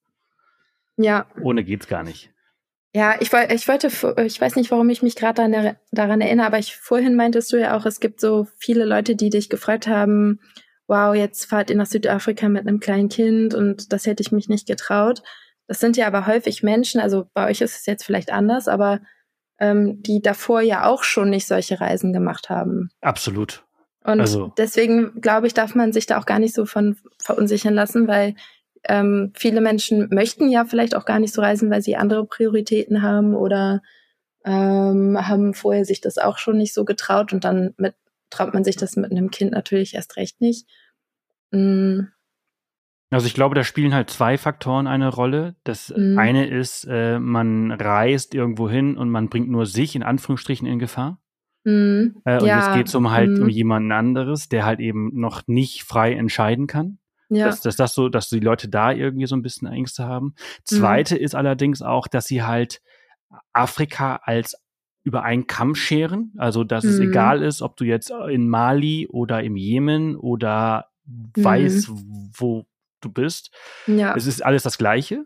ja. 0.95 1.28
Ohne 1.39 1.64
geht's 1.64 1.88
gar 1.88 2.04
nicht. 2.04 2.34
Ja, 2.93 3.15
ich, 3.19 3.31
ich 3.33 3.67
wollte, 3.67 3.88
ich 4.23 4.41
weiß 4.41 4.55
nicht, 4.55 4.71
warum 4.71 4.89
ich 4.89 5.03
mich 5.03 5.15
gerade 5.15 5.75
daran 5.91 6.21
erinnere, 6.21 6.47
aber 6.47 6.59
ich, 6.59 6.75
vorhin 6.75 7.15
meintest 7.15 7.51
du 7.51 7.57
ja 7.57 7.77
auch, 7.77 7.85
es 7.85 7.99
gibt 7.99 8.19
so 8.19 8.47
viele 8.57 8.85
Leute, 8.85 9.15
die 9.15 9.29
dich 9.29 9.49
gefragt 9.49 9.88
haben, 9.88 10.39
wow, 10.88 11.13
jetzt 11.13 11.45
fahrt 11.45 11.69
ihr 11.69 11.75
nach 11.75 11.85
Südafrika 11.85 12.49
mit 12.49 12.65
einem 12.65 12.79
kleinen 12.79 13.09
Kind 13.09 13.53
und 13.53 13.91
das 13.91 14.05
hätte 14.05 14.21
ich 14.21 14.31
mich 14.31 14.47
nicht 14.47 14.67
getraut. 14.67 15.21
Das 15.67 15.79
sind 15.79 15.97
ja 15.97 16.07
aber 16.07 16.27
häufig 16.27 16.63
Menschen, 16.63 17.01
also 17.01 17.27
bei 17.33 17.49
euch 17.49 17.61
ist 17.61 17.77
es 17.77 17.85
jetzt 17.85 18.05
vielleicht 18.05 18.31
anders, 18.31 18.67
aber 18.67 19.01
ähm, 19.59 20.01
die 20.01 20.21
davor 20.21 20.61
ja 20.61 20.85
auch 20.85 21.03
schon 21.03 21.29
nicht 21.29 21.45
solche 21.45 21.81
Reisen 21.81 22.13
gemacht 22.13 22.49
haben. 22.49 22.89
Absolut. 23.01 23.65
Und 24.03 24.21
also. 24.21 24.53
deswegen 24.57 25.19
glaube 25.19 25.47
ich, 25.47 25.53
darf 25.53 25.75
man 25.75 25.91
sich 25.91 26.05
da 26.05 26.17
auch 26.17 26.25
gar 26.25 26.39
nicht 26.39 26.55
so 26.55 26.65
von 26.65 26.97
verunsichern 27.19 27.73
lassen, 27.73 28.07
weil 28.07 28.35
ähm, 28.84 29.32
viele 29.36 29.61
Menschen 29.61 30.09
möchten 30.11 30.49
ja 30.49 30.65
vielleicht 30.65 30.95
auch 30.95 31.05
gar 31.05 31.19
nicht 31.19 31.34
so 31.34 31.41
reisen, 31.41 31.69
weil 31.69 31.82
sie 31.82 31.95
andere 31.95 32.25
Prioritäten 32.25 33.01
haben 33.01 33.36
oder 33.36 33.82
ähm, 34.45 35.17
haben 35.19 35.53
vorher 35.53 35.86
sich 35.86 36.01
das 36.01 36.17
auch 36.17 36.38
schon 36.38 36.57
nicht 36.57 36.73
so 36.73 36.86
getraut 36.86 37.34
und 37.34 37.43
dann 37.43 37.73
mit, 37.78 37.95
traut 38.30 38.53
man 38.53 38.63
sich 38.63 38.75
das 38.78 38.95
mit 38.95 39.11
einem 39.11 39.32
Kind 39.32 39.51
natürlich 39.51 39.93
erst 39.95 40.15
recht 40.17 40.41
nicht. 40.41 40.67
Mhm. 41.51 42.09
Also 43.09 43.28
ich 43.28 43.34
glaube, 43.34 43.55
da 43.55 43.63
spielen 43.63 43.93
halt 43.93 44.09
zwei 44.09 44.38
Faktoren 44.38 44.86
eine 44.86 45.07
Rolle. 45.07 45.55
Das 45.63 45.93
mhm. 45.95 46.17
eine 46.17 46.47
ist, 46.47 46.86
äh, 46.89 47.19
man 47.19 47.71
reist 47.71 48.36
irgendwo 48.36 48.69
hin 48.69 48.97
und 48.97 49.09
man 49.09 49.30
bringt 49.30 49.49
nur 49.49 49.65
sich 49.65 49.95
in 49.95 50.03
Anführungsstrichen 50.03 50.67
in 50.67 50.80
Gefahr. 50.80 51.21
Mhm. 51.63 52.21
Äh, 52.25 52.39
und 52.39 52.47
ja. 52.47 52.69
es 52.69 52.75
geht 52.75 52.93
um 52.95 53.11
halt 53.11 53.30
um 53.30 53.45
mhm. 53.45 53.49
jemanden 53.49 53.91
anderes, 53.91 54.49
der 54.49 54.65
halt 54.65 54.80
eben 54.80 55.11
noch 55.13 55.43
nicht 55.47 55.84
frei 55.84 56.13
entscheiden 56.13 56.67
kann. 56.67 56.99
Ja. 57.30 57.47
Dass, 57.47 57.61
dass 57.61 57.75
das 57.75 57.93
so, 57.93 58.09
dass 58.09 58.30
die 58.30 58.39
Leute 58.39 58.69
da 58.69 58.91
irgendwie 58.91 59.25
so 59.25 59.36
ein 59.36 59.41
bisschen 59.41 59.67
Ängste 59.67 60.05
haben. 60.05 60.34
Zweite 60.63 61.15
mhm. 61.15 61.21
ist 61.21 61.36
allerdings 61.36 61.82
auch, 61.82 62.07
dass 62.07 62.25
sie 62.25 62.43
halt 62.43 62.82
Afrika 63.53 64.21
als 64.23 64.55
über 65.03 65.23
einen 65.23 65.47
Kamm 65.47 65.75
scheren. 65.75 66.34
Also, 66.38 66.63
dass 66.63 66.84
mhm. 66.84 66.89
es 66.89 66.99
egal 66.99 67.41
ist, 67.41 67.61
ob 67.61 67.78
du 67.78 67.86
jetzt 67.86 68.11
in 68.30 68.49
Mali 68.49 69.07
oder 69.07 69.43
im 69.43 69.55
Jemen 69.55 70.15
oder 70.15 70.88
mhm. 71.05 71.32
weiß, 71.36 71.91
wo 72.38 72.65
du 73.01 73.09
bist. 73.09 73.51
Ja. 73.88 74.15
Es 74.15 74.25
ist 74.25 74.43
alles 74.43 74.63
das 74.63 74.78
Gleiche. 74.78 75.25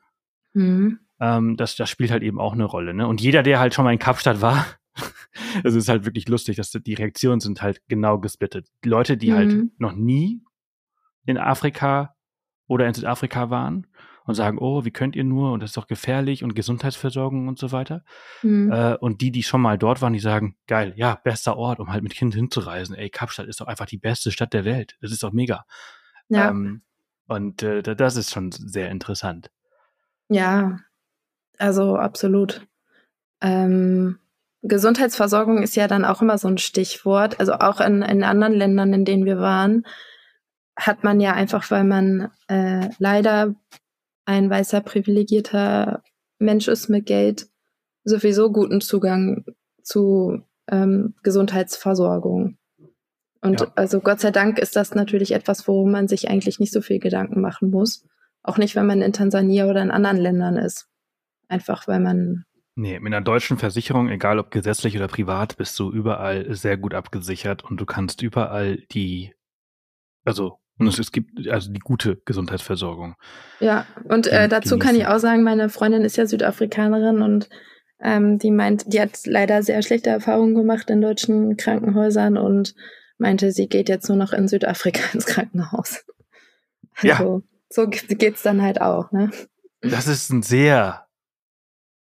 Mhm. 0.54 1.00
Ähm, 1.20 1.58
das, 1.58 1.76
das 1.76 1.90
spielt 1.90 2.12
halt 2.12 2.24
eben 2.24 2.40
auch 2.40 2.54
eine 2.54 2.66
Rolle. 2.66 2.94
Ne? 2.94 3.08
Und 3.08 3.22
jeder, 3.22 3.44
der 3.44 3.60
halt 3.60 3.74
schon 3.74 3.86
mal 3.86 3.94
in 3.94 4.00
Kapstadt 4.00 4.42
war, 4.42 4.66
es 5.64 5.76
ist 5.76 5.90
halt 5.90 6.06
wirklich 6.06 6.28
lustig, 6.28 6.58
dass 6.58 6.72
die 6.72 6.94
Reaktionen 6.94 7.40
sind 7.40 7.62
halt 7.62 7.82
genau 7.88 8.20
gesplittet. 8.20 8.68
Leute, 8.84 9.18
die 9.18 9.34
halt 9.34 9.50
mhm. 9.50 9.60
halt 9.60 9.80
noch 9.80 9.94
nie 9.94 10.42
in 11.26 11.38
Afrika 11.38 12.16
oder 12.68 12.88
in 12.88 12.94
Südafrika 12.94 13.50
waren 13.50 13.88
und 14.26 14.36
sagen, 14.36 14.58
oh, 14.60 14.86
wie 14.86 14.92
könnt 14.92 15.16
ihr 15.16 15.24
nur 15.24 15.52
und 15.52 15.62
das 15.62 15.72
ist 15.72 15.78
doch 15.78 15.88
gefährlich 15.88 16.44
und 16.44 16.56
Gesundheitsversorgung 16.56 17.48
und 17.48 17.58
so 17.58 17.72
weiter. 17.72 18.04
Mhm. 18.44 18.72
Äh, 18.72 18.96
und 18.96 19.22
die, 19.22 19.32
die 19.32 19.44
schon 19.44 19.62
mal 19.62 19.78
dort 19.78 20.02
waren, 20.02 20.14
die 20.14 20.20
sagen, 20.20 20.56
geil, 20.68 20.94
ja, 20.96 21.20
bester 21.24 21.58
Ort, 21.58 21.80
um 21.80 21.92
halt 21.92 22.04
mit 22.04 22.14
Kind 22.14 22.34
hinzureisen. 22.34 22.96
Ey, 22.96 23.10
Kapstadt 23.10 23.48
ist 23.48 23.62
doch 23.62 23.68
einfach 23.68 23.88
die 23.88 23.98
beste 23.98 24.32
Stadt 24.32 24.54
der 24.54 24.66
Welt. 24.66 24.96
Das 25.02 25.12
ist 25.12 25.24
doch 25.24 25.32
mega. 25.32 25.66
Ja. 26.30 26.50
Ähm, 26.50 26.84
und 27.28 27.64
äh, 27.64 27.82
das 27.82 28.16
ist 28.16 28.32
schon 28.32 28.52
sehr 28.52 28.90
interessant. 28.92 29.52
Ja, 30.30 30.80
also 31.58 31.98
absolut. 31.98 32.66
Ähm, 33.42 34.20
Gesundheitsversorgung 34.62 35.64
ist 35.64 35.76
ja 35.76 35.88
dann 35.88 36.06
auch 36.06 36.22
immer 36.22 36.38
so 36.38 36.48
ein 36.48 36.58
Stichwort. 36.58 37.40
Also 37.40 37.54
auch 37.54 37.82
in, 37.82 38.02
in 38.02 38.24
anderen 38.24 38.54
Ländern, 38.54 38.94
in 38.94 39.06
denen 39.06 39.26
wir 39.26 39.40
waren, 39.40 39.86
hat 40.76 41.04
man 41.04 41.20
ja 41.20 41.34
einfach, 41.34 41.70
weil 41.72 41.84
man 41.84 42.32
äh, 42.48 42.90
leider 42.98 43.56
ein 44.26 44.50
weißer 44.50 44.82
privilegierter 44.82 46.04
Mensch 46.40 46.68
ist 46.68 46.90
mit 46.90 47.06
Geld, 47.06 47.48
sowieso 48.04 48.52
guten 48.52 48.82
Zugang 48.82 49.46
zu 49.84 50.42
ähm, 50.70 51.16
Gesundheitsversorgung. 51.24 52.58
Und 53.42 53.62
ja. 53.62 53.72
also 53.76 54.00
Gott 54.00 54.20
sei 54.20 54.32
Dank 54.32 54.60
ist 54.60 54.76
das 54.76 54.94
natürlich 54.94 55.34
etwas, 55.34 55.68
worum 55.68 55.92
man 55.92 56.08
sich 56.08 56.30
eigentlich 56.30 56.60
nicht 56.60 56.72
so 56.72 56.82
viel 56.82 57.00
Gedanken 57.00 57.42
machen 57.42 57.72
muss. 57.72 58.06
Auch 58.44 58.58
nicht, 58.58 58.76
wenn 58.76 58.86
man 58.86 59.02
in 59.02 59.14
Tansania 59.14 59.68
oder 59.68 59.82
in 59.82 59.92
anderen 59.92 60.18
Ländern 60.18 60.58
ist. 60.58 60.88
Einfach 61.48 61.88
weil 61.88 62.00
man 62.00 62.46
Nee, 62.76 63.00
mit 63.00 63.14
einer 63.14 63.24
deutschen 63.24 63.58
Versicherung, 63.58 64.08
egal 64.08 64.40
ob 64.40 64.50
gesetzlich 64.50 64.96
oder 64.96 65.08
privat, 65.08 65.58
bist 65.58 65.78
du 65.78 65.92
überall 65.92 66.56
sehr 66.56 66.78
gut 66.78 66.94
abgesichert 66.94 67.64
und 67.64 67.82
du 67.82 67.86
kannst 67.86 68.22
überall 68.22 68.78
die, 68.92 69.34
also, 70.24 70.61
und 70.82 70.88
es, 70.88 71.00
es 71.00 71.12
gibt 71.12 71.48
also 71.48 71.72
die 71.72 71.80
gute 71.80 72.22
Gesundheitsversorgung. 72.26 73.16
Ja, 73.60 73.86
und 74.04 74.28
äh, 74.28 74.48
dazu 74.48 74.78
kann 74.78 74.96
ich 74.96 75.08
auch 75.08 75.20
sagen, 75.20 75.44
meine 75.44 75.70
Freundin 75.70 76.04
ist 76.04 76.18
ja 76.18 76.26
Südafrikanerin 76.26 77.22
und 77.22 77.50
ähm, 78.02 78.40
die 78.40 78.52
meint, 78.52 78.92
die 78.92 79.00
hat 79.00 79.20
leider 79.26 79.64
sehr 79.64 79.82
schlechte 79.84 80.10
Erfahrungen 80.10 80.56
gemacht 80.56 80.90
in 80.90 81.02
deutschen 81.02 81.56
Krankenhäusern 81.58 82.38
und 82.38 82.74
meinte, 83.18 83.52
sie 83.52 83.68
geht 83.68 83.90
jetzt 83.90 84.10
nur 84.10 84.18
noch 84.18 84.34
in 84.34 84.48
Südafrika 84.48 85.02
ins 85.14 85.26
Krankenhaus. 85.26 86.04
Also, 86.96 87.08
ja. 87.08 87.42
so 87.70 87.88
geht's 87.88 88.42
dann 88.42 88.62
halt 88.62 88.82
auch, 88.82 89.12
ne? 89.12 89.32
Das 89.82 90.08
ist 90.08 90.30
ein 90.32 90.44
sehr 90.44 91.08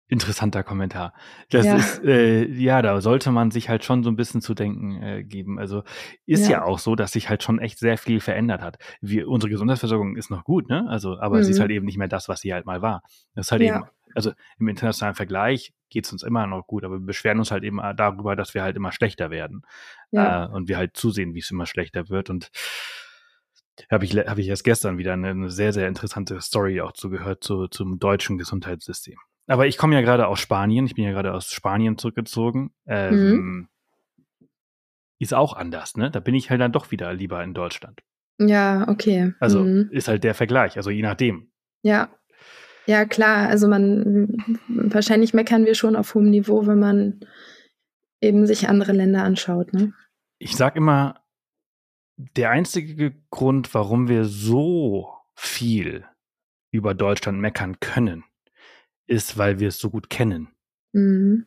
interessanter 0.07 0.63
Kommentar. 0.63 1.13
Das 1.49 1.65
ja. 1.65 1.75
ist, 1.75 2.03
äh, 2.03 2.45
ja, 2.45 2.81
da 2.81 3.01
sollte 3.01 3.31
man 3.31 3.49
sich 3.51 3.69
halt 3.69 3.83
schon 3.83 4.03
so 4.03 4.09
ein 4.09 4.15
bisschen 4.15 4.41
zu 4.41 4.53
denken 4.53 5.01
äh, 5.01 5.23
geben. 5.23 5.57
Also 5.57 5.83
ist 6.25 6.47
ja. 6.47 6.59
ja. 6.59 6.63
auch 6.63 6.79
so, 6.79 6.95
dass 6.95 7.11
sich 7.13 7.29
halt 7.29 7.41
schon 7.41 7.59
echt 7.59 7.79
sehr 7.79 7.97
viel 7.97 8.19
verändert 8.19 8.61
hat. 8.61 8.77
Wir, 9.01 9.27
unsere 9.27 9.49
Gesundheitsversorgung 9.49 10.15
ist 10.15 10.29
noch 10.29 10.43
gut, 10.43 10.69
ne? 10.69 10.85
Also, 10.89 11.19
aber 11.19 11.37
mhm. 11.37 11.43
sie 11.43 11.51
ist 11.51 11.57
mhm. 11.57 11.61
halt 11.61 11.71
eben 11.71 11.85
nicht 11.85 11.97
mehr 11.97 12.07
das, 12.07 12.29
was 12.29 12.41
sie 12.41 12.53
halt 12.53 12.65
mal 12.65 12.81
war. 12.81 13.01
Das 13.33 13.47
ist 13.47 13.51
halt 13.51 13.63
ja. 13.63 13.77
eben, 13.77 13.85
also 14.13 14.31
im 14.59 14.67
internationalen 14.67 15.15
Vergleich 15.15 15.73
geht 15.89 16.05
es 16.05 16.11
uns 16.11 16.23
immer 16.23 16.45
noch 16.45 16.67
gut, 16.67 16.83
aber 16.83 16.99
wir 16.99 17.05
beschweren 17.05 17.39
uns 17.39 17.51
halt 17.51 17.63
eben 17.63 17.79
darüber, 17.95 18.35
dass 18.35 18.53
wir 18.53 18.61
halt 18.61 18.75
immer 18.75 18.91
schlechter 18.91 19.31
werden. 19.31 19.63
Ja. 20.11 20.45
Äh, 20.45 20.49
und 20.49 20.67
wir 20.67 20.77
halt 20.77 20.95
zusehen, 20.95 21.33
wie 21.33 21.39
es 21.39 21.49
immer 21.49 21.65
schlechter 21.65 22.09
wird. 22.09 22.29
Und 22.29 22.51
habe 23.91 24.05
ich, 24.05 24.15
hab 24.15 24.37
ich 24.37 24.47
erst 24.47 24.63
gestern 24.63 24.97
wieder 24.97 25.13
eine, 25.13 25.29
eine, 25.29 25.49
sehr, 25.49 25.73
sehr 25.73 25.87
interessante 25.87 26.39
Story 26.41 26.79
auch 26.81 26.93
zugehört 26.93 27.43
zu, 27.43 27.67
zum 27.67 27.99
deutschen 27.99 28.37
Gesundheitssystem. 28.37 29.17
Aber 29.47 29.67
ich 29.67 29.77
komme 29.77 29.95
ja 29.95 30.01
gerade 30.01 30.27
aus 30.27 30.39
Spanien. 30.39 30.85
Ich 30.85 30.95
bin 30.95 31.03
ja 31.03 31.11
gerade 31.11 31.33
aus 31.33 31.51
Spanien 31.51 31.97
zurückgezogen. 31.97 32.71
Ähm, 32.87 33.31
mhm. 33.31 33.69
Ist 35.19 35.33
auch 35.33 35.53
anders, 35.53 35.95
ne? 35.95 36.11
Da 36.11 36.19
bin 36.19 36.35
ich 36.35 36.49
halt 36.49 36.61
dann 36.61 36.71
doch 36.71 36.91
wieder 36.91 37.13
lieber 37.13 37.43
in 37.43 37.53
Deutschland. 37.53 38.01
Ja, 38.37 38.87
okay. 38.87 39.33
Also 39.39 39.63
mhm. 39.63 39.89
ist 39.91 40.07
halt 40.07 40.23
der 40.23 40.33
Vergleich, 40.33 40.77
also 40.77 40.89
je 40.89 41.01
nachdem. 41.01 41.51
Ja. 41.83 42.09
Ja, 42.85 43.05
klar. 43.05 43.47
Also 43.47 43.67
man, 43.67 44.35
wahrscheinlich 44.67 45.33
meckern 45.33 45.65
wir 45.65 45.75
schon 45.75 45.95
auf 45.95 46.13
hohem 46.13 46.29
Niveau, 46.29 46.67
wenn 46.67 46.79
man 46.79 47.19
eben 48.21 48.45
sich 48.45 48.67
andere 48.67 48.91
Länder 48.91 49.23
anschaut, 49.23 49.73
ne? 49.73 49.93
Ich 50.37 50.55
sag 50.55 50.75
immer, 50.75 51.23
der 52.17 52.49
einzige 52.49 53.15
Grund, 53.29 53.73
warum 53.73 54.07
wir 54.07 54.25
so 54.25 55.13
viel 55.33 56.05
über 56.71 56.93
Deutschland 56.93 57.39
meckern 57.39 57.79
können, 57.79 58.23
ist, 59.07 59.37
weil 59.37 59.59
wir 59.59 59.69
es 59.69 59.79
so 59.79 59.89
gut 59.89 60.09
kennen. 60.09 60.49
Mhm. 60.93 61.45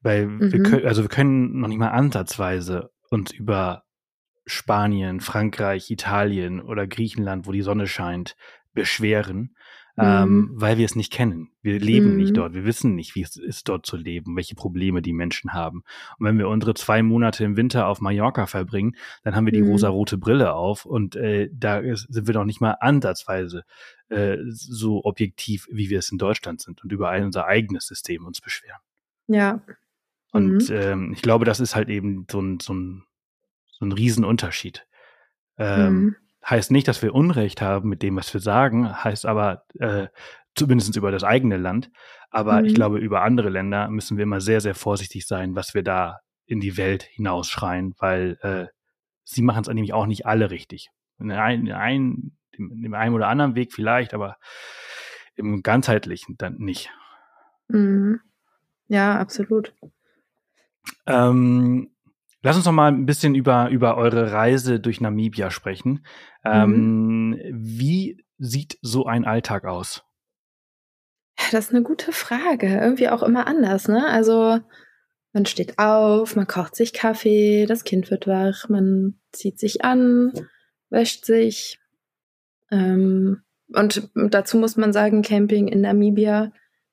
Weil 0.00 0.26
mhm. 0.26 0.52
wir 0.52 0.62
können, 0.62 0.86
also 0.86 1.02
wir 1.02 1.08
können 1.08 1.60
noch 1.60 1.68
nicht 1.68 1.78
mal 1.78 1.90
ansatzweise 1.90 2.90
uns 3.10 3.32
über 3.32 3.84
Spanien, 4.46 5.20
Frankreich, 5.20 5.90
Italien 5.90 6.60
oder 6.60 6.86
Griechenland, 6.86 7.46
wo 7.46 7.52
die 7.52 7.62
Sonne 7.62 7.86
scheint, 7.86 8.36
beschweren, 8.72 9.54
ähm, 9.98 10.28
mhm. 10.28 10.50
weil 10.54 10.78
wir 10.78 10.84
es 10.84 10.94
nicht 10.94 11.12
kennen. 11.12 11.50
Wir 11.62 11.78
leben 11.80 12.12
mhm. 12.12 12.16
nicht 12.16 12.36
dort. 12.36 12.54
Wir 12.54 12.64
wissen 12.64 12.94
nicht, 12.94 13.14
wie 13.14 13.22
es 13.22 13.36
ist, 13.36 13.68
dort 13.68 13.84
zu 13.84 13.96
leben, 13.96 14.36
welche 14.36 14.54
Probleme 14.54 15.02
die 15.02 15.12
Menschen 15.12 15.52
haben. 15.52 15.82
Und 16.18 16.26
wenn 16.26 16.38
wir 16.38 16.48
unsere 16.48 16.74
zwei 16.74 17.02
Monate 17.02 17.44
im 17.44 17.56
Winter 17.56 17.86
auf 17.88 18.00
Mallorca 18.00 18.46
verbringen, 18.46 18.96
dann 19.24 19.34
haben 19.34 19.46
wir 19.46 19.52
die 19.52 19.62
mhm. 19.62 19.70
rosa-rote 19.70 20.18
Brille 20.18 20.54
auf 20.54 20.84
und 20.84 21.16
äh, 21.16 21.50
da 21.52 21.78
ist, 21.78 22.06
sind 22.12 22.26
wir 22.26 22.34
noch 22.34 22.44
nicht 22.44 22.60
mal 22.60 22.76
ansatzweise 22.80 23.64
äh, 24.08 24.36
so 24.48 25.04
objektiv, 25.04 25.66
wie 25.70 25.90
wir 25.90 25.98
es 25.98 26.10
in 26.10 26.18
Deutschland 26.18 26.60
sind 26.60 26.82
und 26.82 26.92
über 26.92 27.10
unser 27.12 27.46
eigenes 27.46 27.86
System 27.86 28.24
uns 28.24 28.40
beschweren. 28.40 28.80
Ja. 29.26 29.62
Und 30.32 30.68
mhm. 30.68 30.76
ähm, 30.76 31.12
ich 31.12 31.22
glaube, 31.22 31.44
das 31.44 31.60
ist 31.60 31.74
halt 31.74 31.88
eben 31.88 32.26
so 32.30 32.40
ein, 32.40 32.60
so 32.60 32.72
ein, 32.72 33.04
so 33.70 33.84
ein 33.84 33.92
Riesenunterschied. 33.92 34.86
Ähm, 35.56 35.92
mhm. 35.92 36.16
Heißt 36.48 36.70
nicht, 36.70 36.88
dass 36.88 37.02
wir 37.02 37.14
Unrecht 37.14 37.60
haben 37.60 37.88
mit 37.88 38.02
dem, 38.02 38.16
was 38.16 38.32
wir 38.32 38.40
sagen, 38.40 39.04
heißt 39.04 39.26
aber 39.26 39.64
äh, 39.78 40.08
zumindest 40.54 40.96
über 40.96 41.10
das 41.10 41.24
eigene 41.24 41.56
Land. 41.56 41.90
Aber 42.30 42.60
mhm. 42.60 42.66
ich 42.66 42.74
glaube, 42.74 42.98
über 42.98 43.22
andere 43.22 43.48
Länder 43.48 43.88
müssen 43.88 44.16
wir 44.16 44.24
immer 44.24 44.40
sehr, 44.40 44.60
sehr 44.60 44.74
vorsichtig 44.74 45.26
sein, 45.26 45.54
was 45.54 45.74
wir 45.74 45.82
da 45.82 46.20
in 46.46 46.60
die 46.60 46.76
Welt 46.76 47.02
hinausschreien, 47.02 47.94
weil 47.98 48.38
äh, 48.42 48.66
sie 49.24 49.42
machen 49.42 49.60
es 49.60 49.68
nämlich 49.68 49.92
auch 49.92 50.06
nicht 50.06 50.26
alle 50.26 50.50
richtig. 50.50 50.90
In, 51.18 51.30
ein, 51.30 51.66
in, 51.66 51.72
ein, 51.72 52.38
in 52.52 52.82
dem 52.82 52.94
einen 52.94 53.14
oder 53.14 53.28
anderen 53.28 53.54
Weg 53.54 53.72
vielleicht, 53.72 54.14
aber 54.14 54.36
im 55.36 55.62
ganzheitlichen 55.62 56.36
dann 56.38 56.56
nicht. 56.56 56.90
Mhm. 57.68 58.20
Ja, 58.88 59.18
absolut. 59.18 59.74
Ähm, 61.06 61.90
Lass 62.42 62.56
uns 62.56 62.66
noch 62.66 62.72
mal 62.72 62.92
ein 62.92 63.06
bisschen 63.06 63.34
über, 63.34 63.68
über 63.70 63.96
eure 63.96 64.32
Reise 64.32 64.78
durch 64.78 65.00
Namibia 65.00 65.50
sprechen. 65.50 66.04
Ähm, 66.44 67.30
mhm. 67.30 67.40
Wie 67.52 68.24
sieht 68.38 68.78
so 68.80 69.06
ein 69.06 69.24
Alltag 69.24 69.64
aus? 69.64 70.04
Das 71.50 71.66
ist 71.66 71.74
eine 71.74 71.82
gute 71.82 72.12
Frage. 72.12 72.78
Irgendwie 72.78 73.08
auch 73.08 73.22
immer 73.22 73.46
anders, 73.46 73.88
ne? 73.88 74.06
Also 74.08 74.60
man 75.32 75.46
steht 75.46 75.78
auf, 75.78 76.36
man 76.36 76.46
kocht 76.46 76.74
sich 76.74 76.92
Kaffee, 76.92 77.66
das 77.66 77.84
Kind 77.84 78.10
wird 78.10 78.26
wach, 78.26 78.68
man 78.68 79.18
zieht 79.32 79.58
sich 79.58 79.84
an, 79.84 80.32
wäscht 80.90 81.24
sich. 81.24 81.80
Ähm, 82.70 83.42
und 83.74 84.10
dazu 84.14 84.58
muss 84.58 84.76
man 84.76 84.92
sagen, 84.92 85.22
Camping 85.22 85.68
in 85.68 85.82
Namibia 85.82 86.52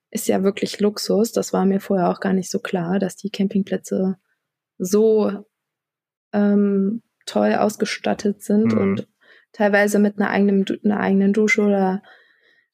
ist 0.10 0.28
ja 0.28 0.44
wirklich 0.44 0.80
Luxus. 0.80 1.32
Das 1.32 1.54
war 1.54 1.66
mir 1.66 1.80
vorher 1.80 2.10
auch 2.10 2.20
gar 2.20 2.34
nicht 2.34 2.50
so 2.50 2.60
klar, 2.60 3.00
dass 3.00 3.16
die 3.16 3.30
Campingplätze 3.30 4.18
so 4.78 5.46
ähm, 6.34 7.02
toll 7.26 7.54
ausgestattet 7.54 8.42
sind 8.42 8.74
mhm. 8.74 8.78
und 8.78 9.08
teilweise 9.52 10.00
mit 10.00 10.20
einer 10.20 10.30
eigenen, 10.30 10.66
einer 10.84 11.00
eigenen 11.00 11.34
Dusche 11.34 11.62
oder 11.62 12.04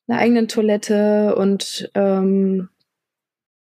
einer 0.07 0.19
eigenen 0.19 0.47
Toilette 0.47 1.35
und 1.35 1.89
ähm, 1.93 2.69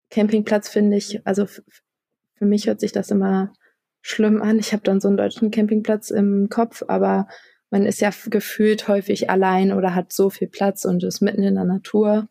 Campingplatz 0.09 0.69
finde 0.69 0.97
ich, 0.97 1.25
also 1.25 1.45
für 1.45 2.45
mich 2.45 2.67
hört 2.67 2.79
sich 2.79 2.91
das 2.91 3.11
immer 3.11 3.53
schlimm 4.01 4.41
an. 4.41 4.59
Ich 4.59 4.71
habe 4.71 4.83
dann 4.83 5.01
so 5.01 5.07
einen 5.07 5.17
deutschen 5.17 5.51
Campingplatz 5.51 6.11
im 6.11 6.47
Kopf, 6.49 6.83
aber 6.87 7.27
man 7.69 7.85
ist 7.85 7.99
ja 7.99 8.11
gefühlt 8.27 8.87
häufig 8.87 9.29
allein 9.29 9.73
oder 9.73 9.95
hat 9.95 10.13
so 10.13 10.29
viel 10.29 10.47
Platz 10.47 10.85
und 10.85 11.03
ist 11.03 11.21
mitten 11.21 11.43
in 11.43 11.55
der 11.55 11.65
Natur. 11.65 12.29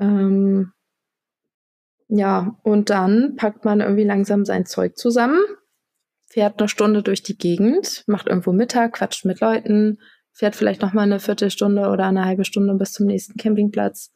Ähm, 0.00 0.72
ja, 2.08 2.56
und 2.62 2.90
dann 2.90 3.36
packt 3.36 3.64
man 3.64 3.80
irgendwie 3.80 4.04
langsam 4.04 4.44
sein 4.44 4.66
Zeug 4.66 4.96
zusammen, 4.96 5.40
fährt 6.26 6.58
eine 6.58 6.68
Stunde 6.68 7.02
durch 7.02 7.22
die 7.22 7.36
Gegend, 7.36 8.04
macht 8.06 8.28
irgendwo 8.28 8.52
Mittag, 8.52 8.94
quatscht 8.94 9.24
mit 9.24 9.40
Leuten, 9.40 9.98
fährt 10.32 10.56
vielleicht 10.56 10.80
noch 10.82 10.94
mal 10.94 11.02
eine 11.02 11.20
Viertelstunde 11.20 11.88
oder 11.88 12.06
eine 12.06 12.24
halbe 12.24 12.44
Stunde 12.44 12.74
bis 12.74 12.92
zum 12.92 13.06
nächsten 13.06 13.36
Campingplatz, 13.36 14.12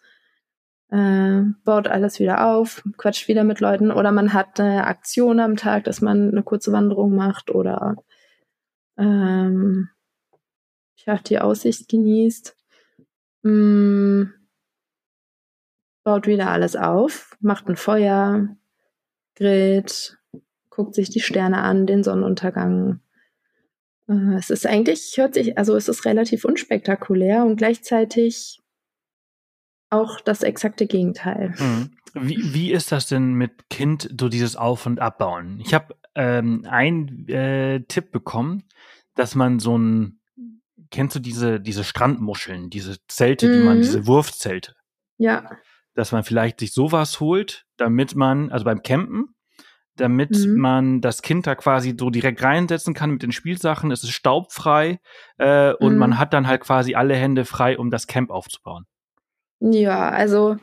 äh, 0.90 1.42
baut 1.64 1.88
alles 1.88 2.18
wieder 2.18 2.46
auf, 2.46 2.82
quatscht 2.96 3.28
wieder 3.28 3.44
mit 3.44 3.60
Leuten 3.60 3.90
oder 3.90 4.10
man 4.10 4.32
hat 4.32 4.58
eine 4.58 4.86
Aktion 4.86 5.38
am 5.40 5.56
Tag, 5.56 5.84
dass 5.84 6.00
man 6.00 6.30
eine 6.30 6.42
kurze 6.42 6.72
Wanderung 6.72 7.14
macht 7.14 7.50
oder 7.50 7.96
ähm, 8.96 9.88
ja, 10.96 11.18
die 11.18 11.38
Aussicht 11.38 11.88
genießt. 11.88 12.56
Mm, 13.42 14.24
baut 16.04 16.26
wieder 16.26 16.50
alles 16.50 16.76
auf, 16.76 17.36
macht 17.40 17.68
ein 17.68 17.76
Feuer, 17.76 18.48
grillt, 19.34 20.18
guckt 20.70 20.94
sich 20.94 21.10
die 21.10 21.20
Sterne 21.20 21.58
an, 21.58 21.86
den 21.86 22.02
Sonnenuntergang. 22.02 23.00
Äh, 24.08 24.34
es 24.36 24.50
ist 24.50 24.66
eigentlich, 24.66 25.14
hört 25.16 25.34
sich, 25.34 25.58
also 25.58 25.76
es 25.76 25.88
ist 25.88 26.04
relativ 26.04 26.44
unspektakulär 26.44 27.44
und 27.44 27.56
gleichzeitig 27.56 28.60
auch 29.90 30.20
das 30.20 30.42
exakte 30.42 30.86
Gegenteil. 30.86 31.54
Mhm. 31.58 31.90
Wie, 32.14 32.54
wie 32.54 32.72
ist 32.72 32.92
das 32.92 33.06
denn 33.06 33.34
mit 33.34 33.68
Kind, 33.70 34.08
so 34.18 34.28
dieses 34.28 34.56
Auf- 34.56 34.86
und 34.86 35.00
Abbauen? 35.00 35.60
Ich 35.60 35.74
habe 35.74 35.94
ähm, 36.14 36.66
einen 36.68 37.28
äh, 37.28 37.80
Tipp 37.88 38.10
bekommen, 38.10 38.64
dass 39.14 39.34
man 39.34 39.58
so 39.58 39.76
ein, 39.76 40.20
kennst 40.90 41.16
du 41.16 41.20
diese, 41.20 41.60
diese 41.60 41.84
Strandmuscheln, 41.84 42.70
diese 42.70 42.96
Zelte, 43.06 43.48
mhm. 43.48 43.52
die 43.52 43.58
man, 43.64 43.76
mhm. 43.78 43.82
diese 43.82 44.06
Wurfzelte? 44.06 44.74
Ja. 45.18 45.50
Dass 45.94 46.12
man 46.12 46.24
vielleicht 46.24 46.60
sich 46.60 46.72
sowas 46.72 47.20
holt, 47.20 47.66
damit 47.76 48.14
man, 48.14 48.50
also 48.50 48.64
beim 48.64 48.82
Campen, 48.82 49.34
damit 49.96 50.30
mhm. 50.30 50.56
man 50.56 51.00
das 51.00 51.22
Kind 51.22 51.46
da 51.46 51.54
quasi 51.54 51.94
so 51.98 52.10
direkt 52.10 52.42
reinsetzen 52.42 52.94
kann 52.94 53.10
mit 53.10 53.22
den 53.22 53.32
Spielsachen. 53.32 53.90
Es 53.90 54.02
ist 54.02 54.12
staubfrei 54.12 55.00
äh, 55.38 55.72
und 55.74 55.94
mhm. 55.94 55.98
man 55.98 56.18
hat 56.18 56.32
dann 56.32 56.46
halt 56.46 56.62
quasi 56.62 56.94
alle 56.94 57.14
Hände 57.14 57.44
frei, 57.44 57.78
um 57.78 57.90
das 57.90 58.06
Camp 58.06 58.30
aufzubauen. 58.30 58.86
Ja, 59.60 60.08
also 60.08 60.56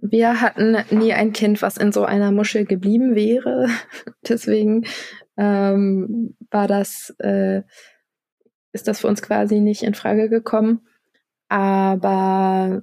wir 0.00 0.40
hatten 0.40 0.76
nie 0.90 1.12
ein 1.12 1.32
Kind, 1.32 1.62
was 1.62 1.76
in 1.76 1.92
so 1.92 2.04
einer 2.04 2.32
Muschel 2.32 2.64
geblieben 2.64 3.14
wäre. 3.14 3.68
Deswegen 4.28 4.84
ähm, 5.36 6.36
war 6.50 6.66
das, 6.66 7.14
äh, 7.18 7.62
ist 8.72 8.88
das 8.88 9.00
für 9.00 9.08
uns 9.08 9.22
quasi 9.22 9.60
nicht 9.60 9.82
in 9.82 9.94
Frage 9.94 10.28
gekommen. 10.28 10.86
Aber 11.48 12.82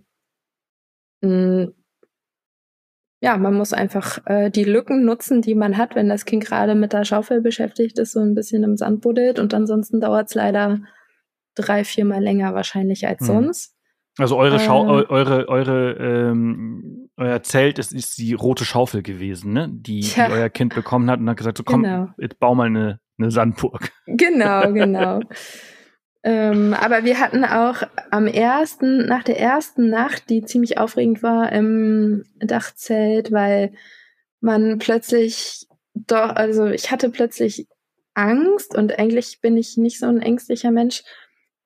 ja, 3.22 3.38
man 3.38 3.54
muss 3.54 3.72
einfach 3.72 4.20
äh, 4.26 4.50
die 4.50 4.66
Lücken 4.66 5.06
nutzen, 5.06 5.42
die 5.42 5.56
man 5.56 5.78
hat, 5.78 5.96
wenn 5.96 6.10
das 6.10 6.26
Kind 6.26 6.46
gerade 6.46 6.76
mit 6.76 6.92
der 6.92 7.06
Schaufel 7.06 7.42
beschäftigt 7.42 7.98
ist, 7.98 8.12
so 8.12 8.20
ein 8.20 8.36
bisschen 8.36 8.64
im 8.64 8.76
Sand 8.76 9.02
buddelt 9.02 9.40
und 9.40 9.54
ansonsten 9.54 10.02
dauert 10.02 10.28
es 10.28 10.36
leider 10.36 10.82
drei, 11.56 11.86
viermal 11.86 12.22
länger 12.22 12.54
wahrscheinlich 12.54 13.08
als 13.08 13.22
hm. 13.22 13.28
sonst. 13.28 13.76
Also 14.20 14.38
eure 14.38 14.60
Schau 14.60 15.00
äh, 15.00 15.06
eure 15.08 15.48
eure 15.48 15.94
ähm, 15.94 17.10
euer 17.18 17.42
Zelt 17.44 17.80
ist, 17.80 17.94
ist 17.94 18.18
die 18.18 18.34
rote 18.34 18.66
Schaufel 18.66 19.02
gewesen, 19.02 19.54
ne? 19.54 19.70
Die, 19.72 20.02
ja. 20.02 20.28
die 20.28 20.34
euer 20.34 20.50
Kind 20.50 20.76
bekommen 20.76 21.10
hat 21.10 21.20
und 21.20 21.30
hat 21.30 21.38
gesagt, 21.38 21.58
so 21.58 21.64
komm, 21.64 21.84
genau. 21.84 22.10
jetzt 22.20 22.40
bau 22.40 22.54
mal 22.54 22.68
eine, 22.68 23.00
eine 23.18 23.32
Sandburg. 23.32 23.92
Genau, 24.06 24.72
genau. 24.74 25.22
Ähm, 26.24 26.74
aber 26.74 27.04
wir 27.04 27.20
hatten 27.20 27.44
auch 27.46 27.84
am 28.12 28.28
ersten, 28.28 29.06
nach 29.06 29.24
der 29.24 29.40
ersten 29.40 29.90
Nacht, 29.90 30.30
die 30.30 30.44
ziemlich 30.44 30.78
aufregend 30.78 31.22
war 31.24 31.52
im 31.52 32.24
Dachzelt, 32.40 33.32
weil 33.32 33.74
man 34.40 34.78
plötzlich 34.80 35.68
doch, 35.94 36.36
also 36.36 36.68
ich 36.68 36.92
hatte 36.92 37.10
plötzlich 37.10 37.68
Angst 38.14 38.76
und 38.76 38.98
eigentlich 38.98 39.42
bin 39.42 39.58
ich 39.58 39.78
nicht 39.78 40.00
so 40.00 40.08
ein 40.08 40.22
ängstlicher 40.22 40.72
Mensch 40.72 41.04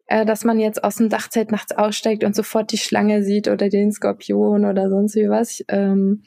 äh, 0.08 0.26
dass 0.26 0.43
man 0.43 0.60
jetzt 0.60 0.84
aus 0.84 0.95
dem 0.95 1.10
Dachzelt 1.10 1.51
nachts 1.51 1.74
aussteigt 1.74 2.24
und 2.24 2.36
sofort 2.36 2.72
die 2.72 2.78
Schlange 2.78 3.24
sieht 3.24 3.47
oder 3.47 3.70
den 3.70 3.91
Skorpion 3.91 4.66
oder 4.66 4.89
sonst 4.89 5.16
wie 5.16 5.30
was. 5.30 5.64
Ähm, 5.68 6.24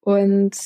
und 0.00 0.56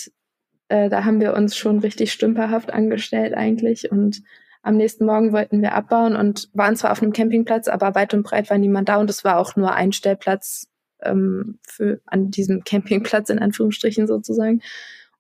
äh, 0.69 0.89
da 0.89 1.05
haben 1.05 1.21
wir 1.21 1.35
uns 1.35 1.57
schon 1.57 1.81
richtig 1.81 2.13
stümperhaft 2.13 2.73
angestellt 2.73 3.35
eigentlich. 3.35 3.91
Und 3.91 4.23
am 4.63 4.77
nächsten 4.77 5.07
Morgen 5.07 5.33
wollten 5.33 5.63
wir 5.63 5.75
abbauen 5.75 6.17
und 6.17 6.51
waren 6.53 6.77
zwar 6.77 6.93
auf 6.93 7.03
einem 7.03 7.13
Campingplatz, 7.13 7.69
aber 7.69 7.95
weit 7.95 8.15
und 8.15 8.23
breit 8.23 8.51
war 8.51 8.59
niemand 8.59 8.89
da 8.89 8.97
und 8.97 9.09
es 9.11 9.25
war 9.25 9.39
auch 9.39 9.57
nur 9.57 9.73
ein 9.73 9.93
Stellplatz 9.93 10.69
ähm, 11.03 11.59
für 11.67 12.01
an 12.07 12.31
diesem 12.31 12.63
Campingplatz 12.65 13.31
in 13.31 13.39
Anführungsstrichen 13.39 14.07
sozusagen 14.07 14.63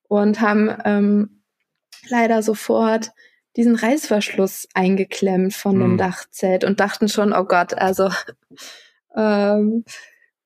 und 0.08 0.40
haben 0.40 0.70
ähm, 0.84 1.42
leider 2.08 2.42
sofort 2.42 3.12
diesen 3.56 3.74
Reißverschluss 3.74 4.68
eingeklemmt 4.74 5.54
von 5.54 5.74
hm. 5.74 5.80
dem 5.80 5.96
Dachzelt 5.98 6.64
und 6.64 6.80
dachten 6.80 7.08
schon, 7.08 7.32
oh 7.32 7.44
Gott, 7.44 7.74
also 7.74 8.10
ähm, 9.16 9.84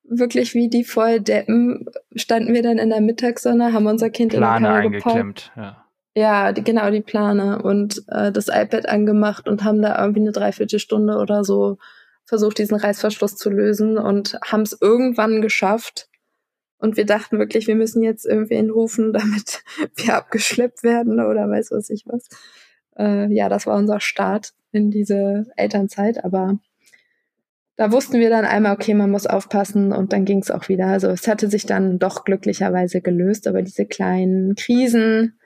wirklich 0.03 0.53
wie 0.53 0.69
die 0.69 0.83
Volldeppen 0.83 1.85
standen 2.15 2.53
wir 2.53 2.63
dann 2.63 2.77
in 2.77 2.89
der 2.89 3.01
Mittagssonne, 3.01 3.73
haben 3.73 3.87
unser 3.87 4.09
Kind 4.09 4.33
Plane 4.33 4.57
in 4.57 4.63
der 4.63 4.71
Kammer 4.71 4.83
eingeklemmt, 4.83 5.51
ja. 5.55 5.82
Ja, 6.15 6.51
die, 6.51 6.63
genau, 6.63 6.91
die 6.91 7.01
Plane 7.01 7.61
und 7.61 8.03
äh, 8.07 8.31
das 8.31 8.47
iPad 8.47 8.87
angemacht 8.87 9.47
und 9.47 9.63
haben 9.63 9.81
da 9.81 9.99
irgendwie 9.99 10.21
eine 10.21 10.31
Dreiviertelstunde 10.31 11.17
oder 11.17 11.43
so 11.43 11.77
versucht, 12.25 12.59
diesen 12.59 12.77
Reißverschluss 12.77 13.35
zu 13.35 13.49
lösen 13.49 13.97
und 13.97 14.37
haben 14.45 14.61
es 14.61 14.77
irgendwann 14.79 15.41
geschafft. 15.41 16.07
Und 16.77 16.97
wir 16.97 17.05
dachten 17.05 17.39
wirklich, 17.39 17.67
wir 17.67 17.75
müssen 17.75 18.03
jetzt 18.03 18.25
irgendwen 18.25 18.69
rufen, 18.69 19.13
damit 19.13 19.63
wir 19.95 20.15
abgeschleppt 20.15 20.83
werden 20.83 21.19
oder 21.19 21.49
weiß 21.49 21.71
was 21.71 21.89
ich 21.89 22.03
was 22.05 22.29
äh, 22.97 23.31
ja, 23.33 23.49
das 23.49 23.65
war 23.65 23.77
unser 23.77 23.99
Start 23.99 24.53
in 24.71 24.91
diese 24.91 25.45
Elternzeit, 25.55 26.23
aber 26.23 26.59
da 27.75 27.91
wussten 27.91 28.19
wir 28.19 28.29
dann 28.29 28.45
einmal, 28.45 28.73
okay, 28.73 28.93
man 28.93 29.09
muss 29.09 29.25
aufpassen 29.25 29.93
und 29.93 30.13
dann 30.13 30.25
ging 30.25 30.39
es 30.39 30.51
auch 30.51 30.69
wieder. 30.69 30.87
Also 30.87 31.07
es 31.09 31.27
hatte 31.27 31.49
sich 31.49 31.65
dann 31.65 31.97
doch 31.97 32.23
glücklicherweise 32.23 33.01
gelöst, 33.01 33.47
aber 33.47 33.63
diese 33.63 33.85
kleinen 33.85 34.55
Krisen, 34.55 35.39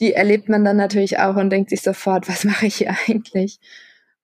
die 0.00 0.12
erlebt 0.12 0.48
man 0.48 0.64
dann 0.64 0.76
natürlich 0.76 1.18
auch 1.18 1.36
und 1.36 1.50
denkt 1.50 1.70
sich 1.70 1.82
sofort, 1.82 2.28
was 2.28 2.44
mache 2.44 2.66
ich 2.66 2.76
hier 2.76 2.94
eigentlich? 3.08 3.60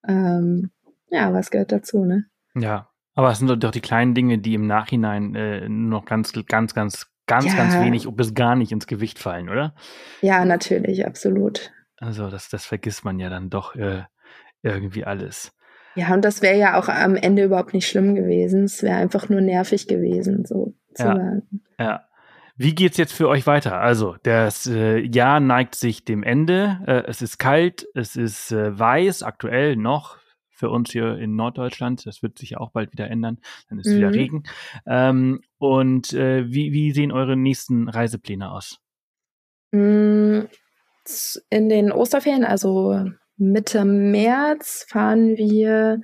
Ähm, 0.07 0.71
ja, 1.11 1.33
was 1.33 1.51
gehört 1.51 1.73
dazu, 1.73 2.05
ne? 2.05 2.27
Ja, 2.55 2.89
aber 3.15 3.31
es 3.31 3.39
sind 3.39 3.63
doch 3.63 3.71
die 3.71 3.81
kleinen 3.81 4.15
Dinge, 4.15 4.39
die 4.39 4.55
im 4.55 4.67
Nachhinein 4.67 5.35
äh, 5.35 5.69
noch 5.69 6.05
ganz, 6.05 6.33
ganz, 6.47 6.75
ganz, 6.75 7.07
ganz, 7.27 7.47
ja. 7.47 7.55
ganz 7.55 7.75
wenig 7.75 8.09
bis 8.11 8.35
gar 8.35 8.57
nicht 8.57 8.73
ins 8.73 8.87
Gewicht 8.87 9.19
fallen, 9.19 9.49
oder? 9.49 9.75
Ja, 10.21 10.45
natürlich, 10.45 11.07
absolut. 11.07 11.73
Also 11.97 12.31
das, 12.31 12.49
das 12.49 12.65
vergisst 12.65 13.05
man 13.05 13.19
ja 13.19 13.29
dann 13.29 13.51
doch 13.51 13.75
äh, 13.75 14.05
irgendwie 14.63 15.05
alles. 15.05 15.53
Ja, 15.97 16.15
und 16.15 16.25
das 16.25 16.41
wäre 16.41 16.57
ja 16.57 16.79
auch 16.79 16.89
am 16.89 17.17
Ende 17.17 17.45
überhaupt 17.45 17.75
nicht 17.75 17.89
schlimm 17.89 18.15
gewesen. 18.15 18.65
Es 18.65 18.83
wäre 18.83 18.97
einfach 18.97 19.29
nur 19.29 19.41
nervig 19.41 19.89
gewesen, 19.89 20.45
so 20.45 20.75
zu 20.95 21.03
ja, 21.05 21.17
sagen. 21.17 21.63
Ja. 21.79 22.05
Wie 22.63 22.75
geht's 22.75 22.99
jetzt 22.99 23.15
für 23.15 23.27
euch 23.27 23.47
weiter? 23.47 23.81
Also, 23.81 24.17
das 24.23 24.67
äh, 24.67 24.99
Jahr 24.99 25.41
neigt 25.41 25.75
sich 25.75 26.05
dem 26.05 26.23
Ende. 26.23 26.79
Äh, 26.87 27.05
es 27.09 27.23
ist 27.23 27.39
kalt, 27.39 27.87
es 27.95 28.17
ist 28.17 28.53
äh, 28.53 28.79
weiß, 28.79 29.23
aktuell 29.23 29.77
noch 29.77 30.19
für 30.51 30.69
uns 30.69 30.93
hier 30.93 31.17
in 31.17 31.37
Norddeutschland. 31.37 32.05
Das 32.05 32.23
wird 32.23 32.37
sich 32.39 32.51
ja 32.51 32.59
auch 32.59 32.71
bald 32.73 32.93
wieder 32.93 33.09
ändern. 33.09 33.39
Dann 33.71 33.79
ist 33.79 33.87
mhm. 33.87 33.97
wieder 33.97 34.13
Regen. 34.13 34.43
Ähm, 34.87 35.41
und 35.57 36.13
äh, 36.13 36.53
wie, 36.53 36.75
wie 36.75 36.93
sehen 36.93 37.13
eure 37.13 37.35
nächsten 37.35 37.89
Reisepläne 37.89 38.53
aus? 38.53 38.79
Mm, 39.73 40.41
in 41.49 41.69
den 41.71 41.93
Osterferien, 41.93 42.45
also 42.45 43.07
Mitte 43.39 43.87
März, 43.87 44.85
fahren 44.87 45.39
wir 45.39 46.03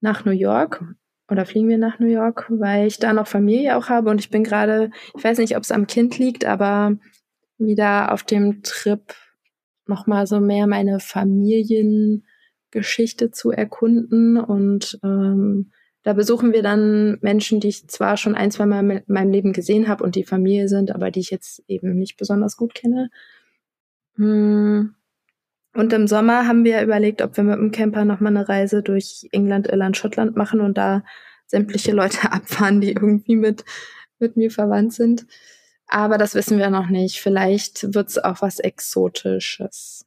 nach 0.00 0.24
New 0.24 0.30
York 0.30 0.84
oder 1.30 1.46
fliegen 1.46 1.68
wir 1.68 1.78
nach 1.78 1.98
New 1.98 2.06
York, 2.06 2.46
weil 2.48 2.86
ich 2.86 2.98
da 2.98 3.12
noch 3.12 3.26
Familie 3.26 3.76
auch 3.76 3.88
habe 3.88 4.10
und 4.10 4.20
ich 4.20 4.30
bin 4.30 4.44
gerade, 4.44 4.90
ich 5.16 5.24
weiß 5.24 5.38
nicht, 5.38 5.56
ob 5.56 5.62
es 5.62 5.72
am 5.72 5.86
Kind 5.86 6.18
liegt, 6.18 6.44
aber 6.44 6.96
wieder 7.58 8.12
auf 8.12 8.22
dem 8.22 8.62
Trip 8.62 9.14
nochmal 9.86 10.26
so 10.26 10.40
mehr 10.40 10.66
meine 10.66 11.00
Familiengeschichte 11.00 13.30
zu 13.30 13.50
erkunden 13.50 14.38
und 14.38 14.98
ähm, 15.02 15.70
da 16.02 16.12
besuchen 16.12 16.52
wir 16.52 16.62
dann 16.62 17.16
Menschen, 17.22 17.60
die 17.60 17.68
ich 17.68 17.88
zwar 17.88 18.18
schon 18.18 18.34
ein, 18.34 18.50
zwei 18.50 18.66
Mal 18.66 18.90
in 18.90 19.02
meinem 19.06 19.30
Leben 19.30 19.54
gesehen 19.54 19.88
habe 19.88 20.04
und 20.04 20.16
die 20.16 20.24
Familie 20.24 20.68
sind, 20.68 20.94
aber 20.94 21.10
die 21.10 21.20
ich 21.20 21.30
jetzt 21.30 21.62
eben 21.66 21.96
nicht 21.96 22.18
besonders 22.18 22.58
gut 22.58 22.74
kenne. 22.74 23.08
Hm. 24.16 24.94
Und 25.74 25.92
im 25.92 26.06
Sommer 26.06 26.46
haben 26.46 26.64
wir 26.64 26.82
überlegt, 26.82 27.20
ob 27.20 27.36
wir 27.36 27.44
mit 27.44 27.58
dem 27.58 27.72
Camper 27.72 28.04
nochmal 28.04 28.36
eine 28.36 28.48
Reise 28.48 28.82
durch 28.82 29.28
England, 29.32 29.66
Irland, 29.66 29.96
Schottland 29.96 30.36
machen 30.36 30.60
und 30.60 30.78
da 30.78 31.02
sämtliche 31.46 31.92
Leute 31.92 32.32
abfahren, 32.32 32.80
die 32.80 32.92
irgendwie 32.92 33.36
mit, 33.36 33.64
mit 34.18 34.36
mir 34.36 34.50
verwandt 34.50 34.92
sind. 34.92 35.26
Aber 35.86 36.16
das 36.16 36.34
wissen 36.34 36.58
wir 36.58 36.70
noch 36.70 36.88
nicht. 36.88 37.20
Vielleicht 37.20 37.94
wird 37.94 38.08
es 38.08 38.18
auch 38.18 38.40
was 38.40 38.58
Exotisches. 38.58 40.06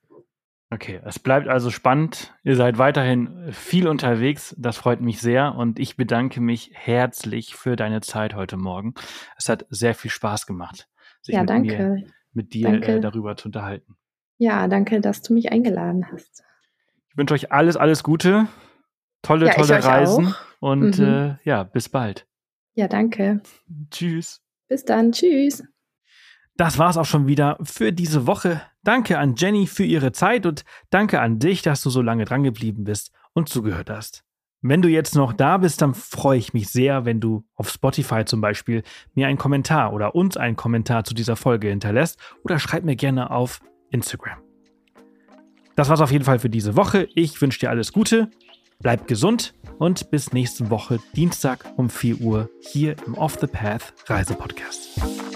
Okay, 0.70 0.99
es 1.05 1.20
bleibt 1.20 1.47
also 1.47 1.70
spannend. 1.70 2.34
Ihr 2.43 2.55
seid 2.55 2.78
weiterhin 2.78 3.51
viel 3.51 3.88
unterwegs. 3.88 4.53
Das 4.57 4.78
freut 4.78 4.99
mich 4.99 5.22
sehr 5.22 5.55
und 5.55 5.80
ich 5.80 5.95
bedanke 5.95 6.41
mich 6.41 6.72
herzlich 6.74 7.55
für 7.55 7.78
deine 7.78 8.01
Zeit 8.01 8.36
heute 8.36 8.57
Morgen. 8.57 8.93
Es 9.38 9.47
hat 9.47 9.65
sehr 9.70 9.95
viel 9.95 10.11
Spaß 10.11 10.45
gemacht, 10.45 10.89
sich 11.22 11.36
ja, 11.36 11.41
mit 11.41 11.49
danke. 11.49 11.78
mir 11.78 12.03
mit 12.34 12.53
dir 12.53 12.70
äh, 12.70 12.99
darüber 13.01 13.36
zu 13.36 13.47
unterhalten. 13.47 13.97
Ja, 14.38 14.67
danke, 14.67 15.01
dass 15.01 15.21
du 15.21 15.33
mich 15.33 15.51
eingeladen 15.51 16.11
hast. 16.11 16.43
Ich 17.09 17.17
wünsche 17.17 17.33
euch 17.33 17.51
alles, 17.51 17.75
alles 17.77 18.03
Gute. 18.03 18.47
tolle, 19.23 19.47
ja, 19.47 19.53
tolle 19.53 19.83
Reisen 19.83 20.27
auch. 20.27 20.35
und 20.59 20.99
mhm. 20.99 21.05
äh, 21.05 21.35
ja, 21.43 21.63
bis 21.63 21.89
bald. 21.89 22.27
Ja, 22.75 22.88
danke. 22.88 23.41
Tschüss. 23.89 24.41
Bis 24.67 24.85
dann. 24.85 25.11
Tschüss. 25.11 25.63
Das 26.55 26.77
war's 26.77 26.97
auch 26.97 27.05
schon 27.05 27.27
wieder 27.27 27.57
für 27.63 27.91
diese 27.91 28.27
Woche. 28.27 28.61
Danke 28.83 29.17
an 29.19 29.35
Jenny 29.35 29.67
für 29.67 29.83
ihre 29.83 30.11
Zeit 30.11 30.45
und 30.45 30.63
danke 30.89 31.19
an 31.19 31.39
dich, 31.39 31.61
dass 31.61 31.81
du 31.81 31.89
so 31.89 32.01
lange 32.01 32.25
drangeblieben 32.25 32.83
bist 32.83 33.11
und 33.33 33.49
zugehört 33.49 33.89
hast. 33.89 34.23
Wenn 34.61 34.81
du 34.81 34.89
jetzt 34.89 35.15
noch 35.15 35.33
da 35.33 35.57
bist, 35.57 35.81
dann 35.81 35.93
freue 35.93 36.39
ich 36.39 36.53
mich 36.53 36.69
sehr, 36.69 37.05
wenn 37.05 37.19
du 37.19 37.45
auf 37.55 37.69
Spotify 37.69 38.25
zum 38.25 38.41
Beispiel 38.41 38.83
mir 39.13 39.27
einen 39.27 39.38
Kommentar 39.38 39.93
oder 39.93 40.15
uns 40.15 40.35
einen 40.35 40.55
Kommentar 40.55 41.03
zu 41.03 41.13
dieser 41.13 41.35
Folge 41.35 41.69
hinterlässt 41.69 42.19
oder 42.43 42.57
schreib 42.57 42.83
mir 42.83 42.95
gerne 42.95 43.29
auf 43.29 43.61
Instagram. 43.91 44.39
Das 45.75 45.89
war's 45.89 46.01
auf 46.01 46.11
jeden 46.11 46.25
Fall 46.25 46.39
für 46.39 46.49
diese 46.49 46.75
Woche. 46.75 47.07
Ich 47.13 47.39
wünsche 47.41 47.59
dir 47.59 47.69
alles 47.69 47.93
Gute, 47.93 48.29
bleib 48.79 49.07
gesund 49.07 49.53
und 49.77 50.09
bis 50.09 50.33
nächste 50.33 50.69
Woche 50.69 50.99
Dienstag 51.15 51.65
um 51.77 51.89
4 51.89 52.21
Uhr 52.21 52.49
hier 52.61 52.95
im 53.05 53.13
Off 53.15 53.38
the 53.39 53.47
Path 53.47 53.93
Reisepodcast. 54.07 55.26